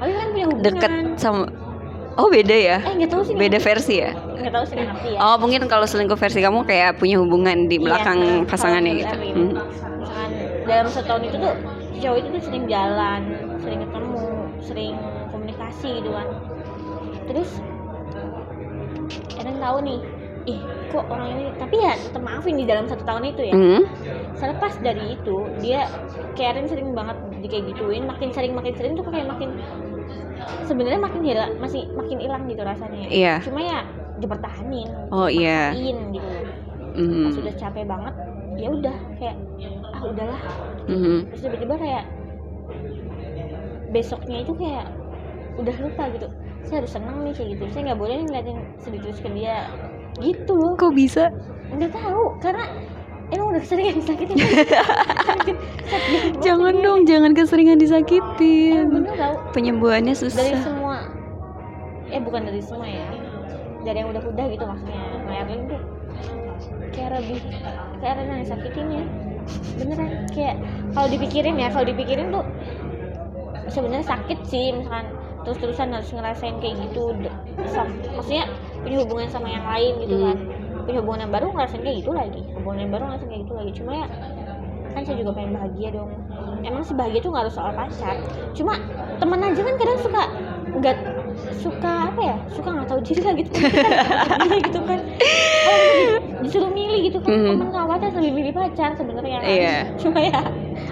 oh, 0.00 0.04
kan 0.08 0.28
punya 0.32 0.46
hubungan 0.48 0.64
deket 0.64 0.92
sama 1.20 1.44
Oh 2.16 2.32
beda 2.32 2.56
ya? 2.56 2.80
Eh 2.80 2.96
nggak 2.96 3.12
tahu 3.12 3.22
sih. 3.28 3.36
Beda 3.36 3.60
versi 3.60 4.00
ya? 4.00 4.16
Nggak 4.16 4.52
tahu 4.56 4.64
sih 4.64 4.76
ngerti 4.80 5.08
ya. 5.12 5.18
Oh 5.20 5.36
mungkin 5.36 5.68
kalau 5.68 5.84
selingkuh 5.84 6.16
versi 6.16 6.40
kamu 6.40 6.64
kayak 6.64 6.96
punya 6.96 7.20
hubungan 7.20 7.68
di 7.68 7.76
iya, 7.76 7.84
belakang 7.84 8.18
iya, 8.24 8.48
pasangannya 8.48 8.92
gitu. 9.04 9.16
Hmm 9.36 9.55
dalam 10.66 10.86
setahun 10.90 11.22
itu 11.24 11.36
tuh 11.38 11.54
cowok 11.96 12.16
itu 12.20 12.28
tuh 12.36 12.42
sering 12.44 12.64
jalan 12.68 13.22
sering 13.62 13.80
ketemu 13.86 14.26
sering 14.60 14.94
komunikasi 15.32 15.90
gitu 16.02 16.10
kan 16.12 16.28
terus 17.26 17.50
Eren 19.36 19.58
tahu 19.62 19.78
nih 19.86 19.98
ih 20.46 20.60
kok 20.94 21.04
orang 21.10 21.28
ini 21.34 21.44
tapi 21.58 21.76
ya 21.82 21.98
tetap 21.98 22.22
maafin 22.22 22.54
di 22.54 22.66
dalam 22.66 22.86
satu 22.86 23.02
tahun 23.02 23.34
itu 23.34 23.42
ya 23.50 23.54
mm. 23.54 23.82
selepas 24.38 24.72
dari 24.78 25.18
itu 25.18 25.36
dia 25.58 25.90
kayak 26.38 26.58
Eren 26.58 26.66
sering 26.70 26.94
banget 26.94 27.18
di 27.42 27.46
kayak 27.50 27.64
gituin 27.74 28.06
makin 28.06 28.30
sering 28.30 28.52
makin 28.54 28.74
sering 28.78 28.92
tuh 28.94 29.06
kayak 29.10 29.26
makin 29.26 29.58
sebenarnya 30.66 31.00
makin 31.02 31.22
hilang 31.26 31.52
masih 31.58 31.90
makin 31.94 32.18
hilang 32.22 32.42
gitu 32.46 32.62
rasanya 32.62 33.10
yeah. 33.10 33.38
cuma 33.42 33.60
ya 33.62 33.82
dipertahanin 34.22 34.88
oh 35.10 35.26
iya 35.26 35.74
yeah. 35.74 35.98
gitu 36.14 36.34
mm. 36.94 37.24
pas 37.26 37.32
sudah 37.34 37.54
capek 37.58 37.84
banget 37.86 38.14
ya 38.56 38.68
udah 38.72 38.96
kayak 39.20 39.36
ah 39.96 40.00
udahlah. 40.04 40.40
Mm-hmm. 40.86 41.18
terus 41.32 41.40
tiba-tiba 41.42 41.74
kayak 41.80 42.04
besoknya 43.90 44.44
itu 44.44 44.52
kayak 44.54 44.86
udah 45.56 45.74
lupa 45.80 46.04
gitu. 46.12 46.28
Saya 46.66 46.84
harus 46.84 46.92
senang 46.92 47.24
nih 47.24 47.32
kayak 47.32 47.48
gitu. 47.56 47.64
Saya 47.72 47.82
nggak 47.92 48.00
boleh 48.00 48.16
ngeliatin 48.28 48.58
sedih 48.82 49.00
terus 49.00 49.20
ke 49.24 49.30
dia. 49.32 49.72
Gitu 50.20 50.52
loh. 50.52 50.76
Kok 50.76 50.92
bisa? 50.92 51.32
Nggak 51.72 51.96
tahu 51.96 52.24
karena 52.44 52.64
emang 53.32 53.56
udah 53.56 53.62
keseringan 53.64 53.94
disakitin. 54.04 54.36
Jangan 56.44 56.74
dong 56.82 57.08
jangan 57.08 57.32
keseringan 57.32 57.78
disakitin. 57.80 58.92
Bener 58.92 59.16
penyembuhannya 59.56 60.12
susah. 60.12 60.44
Dari 60.44 60.60
semua 60.60 61.08
eh 62.06 62.20
bukan 62.20 62.46
dari 62.46 62.60
semua 62.60 62.86
ya. 62.86 63.06
Dari 63.86 64.02
yang 64.02 64.10
udah-udah 64.12 64.44
gitu 64.50 64.64
maksudnya. 64.66 65.02
Tuh 65.66 65.82
kayak 66.96 67.10
lebih 67.20 67.38
kayak 68.00 68.14
Rena 68.18 68.34
yang 68.40 68.48
sakitinnya 68.48 69.02
beneran 69.78 70.26
kayak 70.32 70.56
kalau 70.92 71.08
dipikirin 71.10 71.56
ya 71.58 71.68
kalau 71.70 71.86
dipikirin 71.86 72.28
tuh 72.32 72.44
sebenarnya 73.70 74.06
sakit 74.06 74.38
sih 74.46 74.72
misalkan 74.72 75.06
terus-terusan 75.46 75.94
harus 75.94 76.10
ngerasain 76.10 76.58
kayak 76.58 76.74
gitu 76.90 77.14
maksudnya 78.18 78.50
punya 78.86 79.02
hubungan 79.02 79.28
sama 79.30 79.50
yang 79.50 79.66
lain 79.66 79.92
gitu 80.06 80.16
kan. 80.22 80.38
Hmm. 80.38 80.84
punya 80.86 80.98
hubungan 81.02 81.20
yang 81.26 81.32
baru 81.34 81.46
ngerasain 81.50 81.82
kayak 81.82 81.96
gitu 81.98 82.10
lagi. 82.14 82.42
Hubungan 82.54 82.78
yang 82.86 82.90
baru 82.94 83.02
ngerasain 83.10 83.30
kayak 83.30 83.42
gitu 83.42 83.54
lagi. 83.58 83.70
Cuma 83.74 83.90
ya 83.98 84.06
kan 84.94 85.02
saya 85.02 85.16
juga 85.18 85.30
pengen 85.34 85.52
bahagia 85.58 85.88
dong. 85.90 86.10
Emang 86.62 86.82
sih 86.86 86.94
bahagia 86.94 87.20
tuh 87.20 87.30
gak 87.34 87.42
harus 87.46 87.54
soal 87.58 87.72
pacar. 87.74 88.16
Cuma 88.54 88.74
temen 89.18 89.40
aja 89.42 89.60
kan 89.66 89.74
kadang 89.74 89.98
suka 89.98 90.22
nggak 90.76 90.96
suka 91.56 91.92
apa 92.12 92.20
ya 92.20 92.36
suka 92.52 92.68
nggak 92.72 92.88
tahu 92.88 93.00
diri 93.02 93.20
lah 93.24 93.34
gitu. 93.36 93.50
Kan 93.56 94.48
gitu 94.60 94.80
kan. 94.84 95.00
Oh, 95.66 95.78
disuruh 96.44 96.70
milih 96.70 97.00
gitu 97.10 97.18
kan 97.24 97.30
mm. 97.32 97.46
temen 97.48 97.68
sama 97.72 97.86
pacar 97.96 98.10
lebih 98.20 98.32
milih 98.38 98.52
pacar 98.54 98.90
sebenarnya 98.94 99.38
kan. 99.40 99.48
Iya. 99.48 99.76
cuma 99.98 100.18
ya 100.20 100.40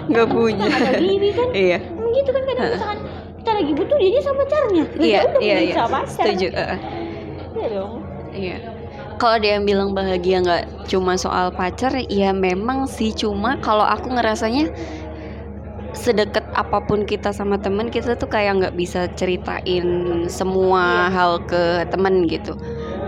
nggak 0.09 0.27
punya. 0.29 0.65
nggak 0.65 0.81
tahu 0.81 0.95
diri 0.99 1.29
kan. 1.31 1.47
Iya. 1.53 1.77
Gitu 2.15 2.29
kan 2.33 2.43
kadang 2.49 2.67
misalkan 2.73 2.99
kita 3.39 3.51
lagi 3.61 3.71
butuh 3.77 3.97
dia 4.01 4.19
sama 4.25 4.37
pacarnya. 4.41 4.83
Iya 4.97 5.19
udah 5.29 5.41
iya 5.41 5.57
iya. 5.61 5.73
sama 5.77 5.89
pacar. 6.01 6.25
Setuju 6.25 6.47
uh. 6.53 6.77
iya 7.55 7.67
dong. 7.71 7.93
Iya. 8.35 8.57
Kalau 9.15 9.39
ada 9.39 9.47
yang 9.47 9.63
bilang 9.63 9.95
bahagia 9.95 10.43
nggak 10.43 10.63
cuma 10.91 11.15
soal 11.15 11.47
pacar 11.53 11.95
ya 12.09 12.35
memang 12.35 12.83
sih. 12.89 13.15
Cuma 13.15 13.55
kalau 13.63 13.87
aku 13.87 14.11
ngerasanya 14.11 14.67
sedekat 15.95 16.43
apa 16.53 16.83
pun 16.83 17.07
kita 17.07 17.31
sama 17.31 17.55
temen 17.57 17.87
kita 17.87 18.19
tuh 18.19 18.27
kayak 18.27 18.59
nggak 18.61 18.75
bisa 18.75 19.07
ceritain 19.15 19.87
semua 20.27 21.09
iya. 21.09 21.15
hal 21.15 21.31
ke 21.47 21.87
temen 21.89 22.27
gitu. 22.27 22.53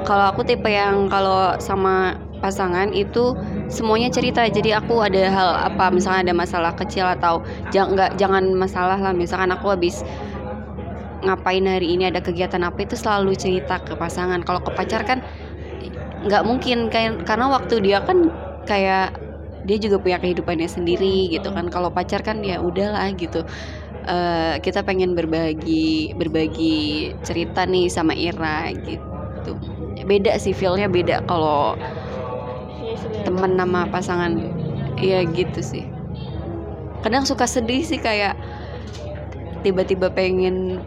Kalau 0.08 0.32
aku 0.32 0.48
tipe 0.48 0.72
yang 0.72 1.12
kalau 1.12 1.60
sama 1.60 2.16
pasangan 2.40 2.94
itu 2.96 3.36
semuanya 3.68 4.08
cerita. 4.08 4.48
Jadi 4.48 4.72
aku 4.72 5.04
ada 5.04 5.28
hal 5.28 5.50
apa 5.74 5.92
misalnya 5.92 6.32
ada 6.32 6.36
masalah 6.38 6.72
kecil 6.74 7.04
atau 7.04 7.44
jangan 7.76 7.94
nggak 7.98 8.12
jangan 8.16 8.44
masalah 8.56 8.98
lah. 8.98 9.12
Misalkan 9.12 9.52
aku 9.52 9.74
habis 9.74 10.02
ngapain 11.26 11.66
hari 11.66 11.98
ini 11.98 12.08
ada 12.08 12.22
kegiatan 12.24 12.62
apa 12.64 12.88
itu 12.88 12.96
selalu 12.96 13.36
cerita 13.36 13.84
ke 13.84 14.00
pasangan. 14.00 14.40
Kalau 14.48 14.64
ke 14.64 14.72
pacar 14.72 15.04
kan 15.04 15.20
nggak 16.24 16.44
mungkin 16.48 16.88
kayak 16.88 17.28
karena 17.28 17.52
waktu 17.52 17.84
dia 17.84 18.02
kan 18.02 18.32
kayak 18.66 19.27
dia 19.68 19.78
juga 19.78 20.00
punya 20.00 20.18
kehidupannya 20.18 20.66
sendiri 20.66 21.28
gitu 21.30 21.52
kan. 21.52 21.68
Kalau 21.68 21.92
pacar 21.92 22.24
kan 22.24 22.40
ya 22.42 22.64
udahlah 22.64 23.12
gitu. 23.20 23.44
Uh, 24.08 24.56
kita 24.64 24.88
pengen 24.88 25.20
berbagi 25.20 26.16
berbagi 26.16 27.12
cerita 27.28 27.68
nih 27.68 27.92
sama 27.92 28.16
Ira 28.16 28.72
gitu. 28.72 29.52
Beda 30.08 30.40
sih 30.40 30.56
feelnya 30.56 30.88
beda 30.88 31.28
kalau 31.28 31.76
teman 33.28 33.60
nama 33.60 33.84
pasangan. 33.92 34.40
Ya 34.98 35.22
gitu 35.28 35.60
sih. 35.60 35.86
Kadang 37.04 37.28
suka 37.28 37.46
sedih 37.46 37.84
sih 37.84 38.00
kayak 38.00 38.34
tiba-tiba 39.62 40.08
pengen 40.10 40.82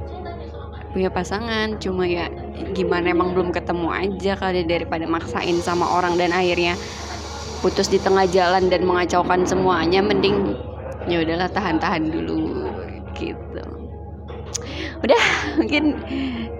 punya 0.90 1.06
pasangan 1.06 1.78
cuma 1.78 2.02
ya 2.02 2.26
gimana 2.74 3.14
emang 3.14 3.30
belum 3.30 3.54
ketemu 3.54 3.88
aja 3.94 4.34
kali 4.34 4.66
daripada 4.66 5.06
maksain 5.06 5.62
sama 5.62 5.86
orang 5.86 6.18
dan 6.18 6.34
akhirnya 6.34 6.74
putus 7.60 7.88
di 7.92 8.00
tengah 8.00 8.24
jalan 8.28 8.72
dan 8.72 8.84
mengacaukan 8.84 9.44
semuanya 9.44 10.00
mending 10.00 10.56
ya 11.08 11.24
udahlah 11.24 11.48
tahan-tahan 11.48 12.12
dulu 12.12 12.68
gitu. 13.16 13.64
Udah 15.00 15.22
mungkin 15.56 15.96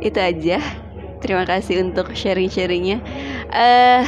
itu 0.00 0.16
aja. 0.16 0.60
Terima 1.20 1.44
kasih 1.44 1.84
untuk 1.84 2.16
sharing-sharingnya. 2.16 3.04
Eh 3.52 4.00
uh, 4.00 4.02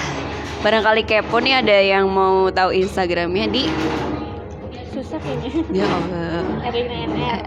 barangkali 0.65 1.05
kepo 1.05 1.37
nih 1.45 1.61
ada 1.61 1.77
yang 1.77 2.09
mau 2.09 2.49
tahu 2.49 2.73
instagramnya 2.73 3.47
di? 3.53 3.69
Susah 4.97 5.21
kayaknya. 5.21 5.85
Ya 5.85 5.85
Allah. 5.85 6.45
Erlina 6.65 6.97
NR 7.09 7.41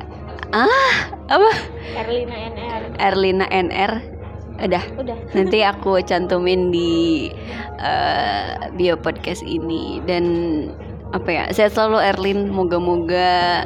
ah 0.54 0.96
apa? 1.28 1.52
Erlina 1.98 2.38
NR 2.54 2.82
Erlina 3.02 3.46
NR 3.50 3.92
udah. 4.60 4.84
Udah. 5.00 5.18
Nanti 5.36 5.60
aku 5.62 6.00
cantumin 6.04 6.72
di 6.72 7.30
uh, 7.80 8.72
bio 8.76 8.96
podcast 9.00 9.44
ini. 9.44 10.00
Dan 10.04 10.26
apa 11.12 11.30
ya 11.32 11.44
saya 11.56 11.72
selalu 11.72 11.98
Erlin 12.02 12.40
moga-moga 12.52 13.64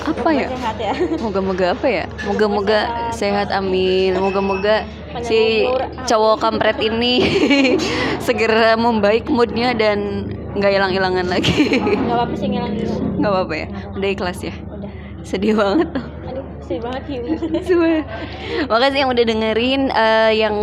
apa 0.00 0.28
ya? 0.32 0.48
ya. 0.80 0.92
Moga-moga 1.24 1.76
apa 1.76 1.86
ya? 1.86 2.04
Moga-moga 2.24 3.12
sehat 3.12 3.52
amin. 3.52 4.16
Moga-moga 4.16 4.88
si 5.20 5.68
cowok 6.08 6.40
kampret 6.40 6.80
ini 6.80 7.20
segera 8.26 8.80
membaik 8.80 9.28
moodnya 9.28 9.76
dan 9.76 10.30
nggak 10.56 10.72
hilang-hilangan 10.72 11.26
lagi. 11.28 11.78
Nggak 11.84 12.16
apa-apa 12.16 12.34
sih 12.36 12.48
dulu 12.48 13.10
nggak 13.20 13.32
apa-apa 13.32 13.54
ya? 13.54 13.66
Udah 13.92 14.08
ikhlas 14.08 14.40
ya? 14.40 14.54
Udah. 14.66 14.90
Sedih 15.20 15.52
banget 15.52 15.88
aduh 16.70 16.78
sedih 16.78 16.80
banget 16.86 17.04
hiu. 17.10 17.22
Makasih 18.70 18.98
yang 19.02 19.10
udah 19.10 19.24
dengerin 19.26 19.82
eh, 19.90 20.32
yang 20.38 20.56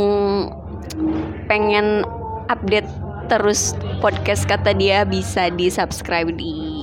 pengen 1.52 2.08
update 2.48 2.88
terus 3.28 3.76
podcast 4.00 4.48
kata 4.48 4.72
dia 4.72 5.04
bisa 5.04 5.52
di 5.52 5.68
subscribe 5.68 6.32
di 6.32 6.77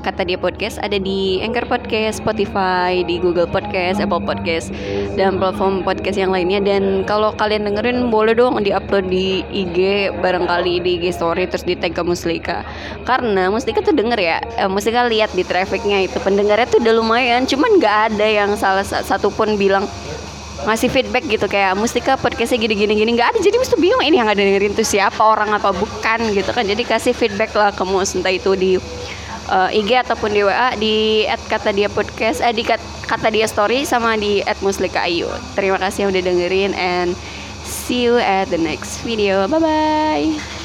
kata 0.00 0.24
dia 0.24 0.40
podcast 0.40 0.80
ada 0.80 0.96
di 0.96 1.38
Anchor 1.44 1.68
Podcast, 1.68 2.24
Spotify, 2.24 3.04
di 3.04 3.20
Google 3.20 3.44
Podcast, 3.44 4.00
Apple 4.00 4.24
Podcast 4.24 4.72
dan 5.14 5.36
platform 5.36 5.84
podcast 5.84 6.16
yang 6.16 6.32
lainnya. 6.32 6.58
Dan 6.64 7.04
kalau 7.04 7.36
kalian 7.36 7.68
dengerin 7.68 8.08
boleh 8.08 8.32
dong 8.32 8.58
di-upload 8.64 9.12
di 9.12 9.44
IG 9.52 10.10
barangkali 10.24 10.80
di 10.80 10.90
IG 10.98 11.20
story 11.20 11.44
terus 11.46 11.62
di 11.68 11.76
tag 11.76 11.92
ke 11.92 12.02
Muslika. 12.02 12.64
Karena 13.04 13.52
Muslika 13.52 13.84
tuh 13.84 13.92
denger 13.92 14.18
ya 14.18 14.38
eh, 14.56 14.70
Muslika 14.70 15.04
lihat 15.06 15.30
di 15.36 15.44
trafficnya 15.44 16.08
itu. 16.08 16.16
Pendengarnya 16.18 16.66
tuh 16.66 16.80
udah 16.80 16.94
lumayan 16.96 17.44
cuman 17.44 17.76
nggak 17.76 17.96
ada 18.14 18.26
yang 18.26 18.50
salah 18.56 18.82
sa- 18.82 19.04
satu 19.04 19.28
pun 19.28 19.60
bilang 19.60 19.84
ngasih 20.60 20.92
feedback 20.92 21.24
gitu 21.24 21.48
kayak 21.48 21.72
Mustika 21.72 22.20
podcastnya 22.20 22.60
gini 22.60 22.76
gini. 22.76 22.92
Gini 22.96 23.10
nggak 23.16 23.36
ada. 23.36 23.38
Jadi 23.40 23.56
mesti 23.56 23.76
bingung 23.80 24.04
ini 24.04 24.20
yang 24.20 24.28
ada 24.28 24.40
dengerin 24.40 24.76
tuh 24.76 24.84
siapa 24.84 25.20
orang 25.20 25.56
apa 25.56 25.72
bukan? 25.72 26.20
Gitu 26.36 26.50
kan. 26.52 26.64
Jadi 26.68 26.82
kasih 26.84 27.12
feedback 27.16 27.52
lah 27.56 27.72
ke 27.72 27.84
Mus 27.84 28.12
entah 28.12 28.32
itu 28.32 28.52
di 28.56 28.76
uh, 29.50 29.68
IG 29.68 29.90
ataupun 30.06 30.30
di 30.32 30.40
WA 30.46 30.68
di 30.78 30.94
kata 31.50 31.74
dia 31.74 31.90
podcast 31.90 32.40
eh 32.40 32.54
di 32.54 32.62
kat- 32.62 32.82
kata 33.04 33.28
dia 33.28 33.44
story 33.50 33.82
sama 33.84 34.14
di 34.16 34.40
@muslika 34.62 35.04
ayu 35.04 35.26
terima 35.58 35.76
kasih 35.76 36.06
yang 36.06 36.10
udah 36.14 36.22
dengerin 36.24 36.72
and 36.78 37.12
see 37.66 38.06
you 38.06 38.16
at 38.18 38.48
the 38.48 38.58
next 38.58 39.02
video. 39.04 39.44
Bye 39.50 39.60
bye 39.60 40.59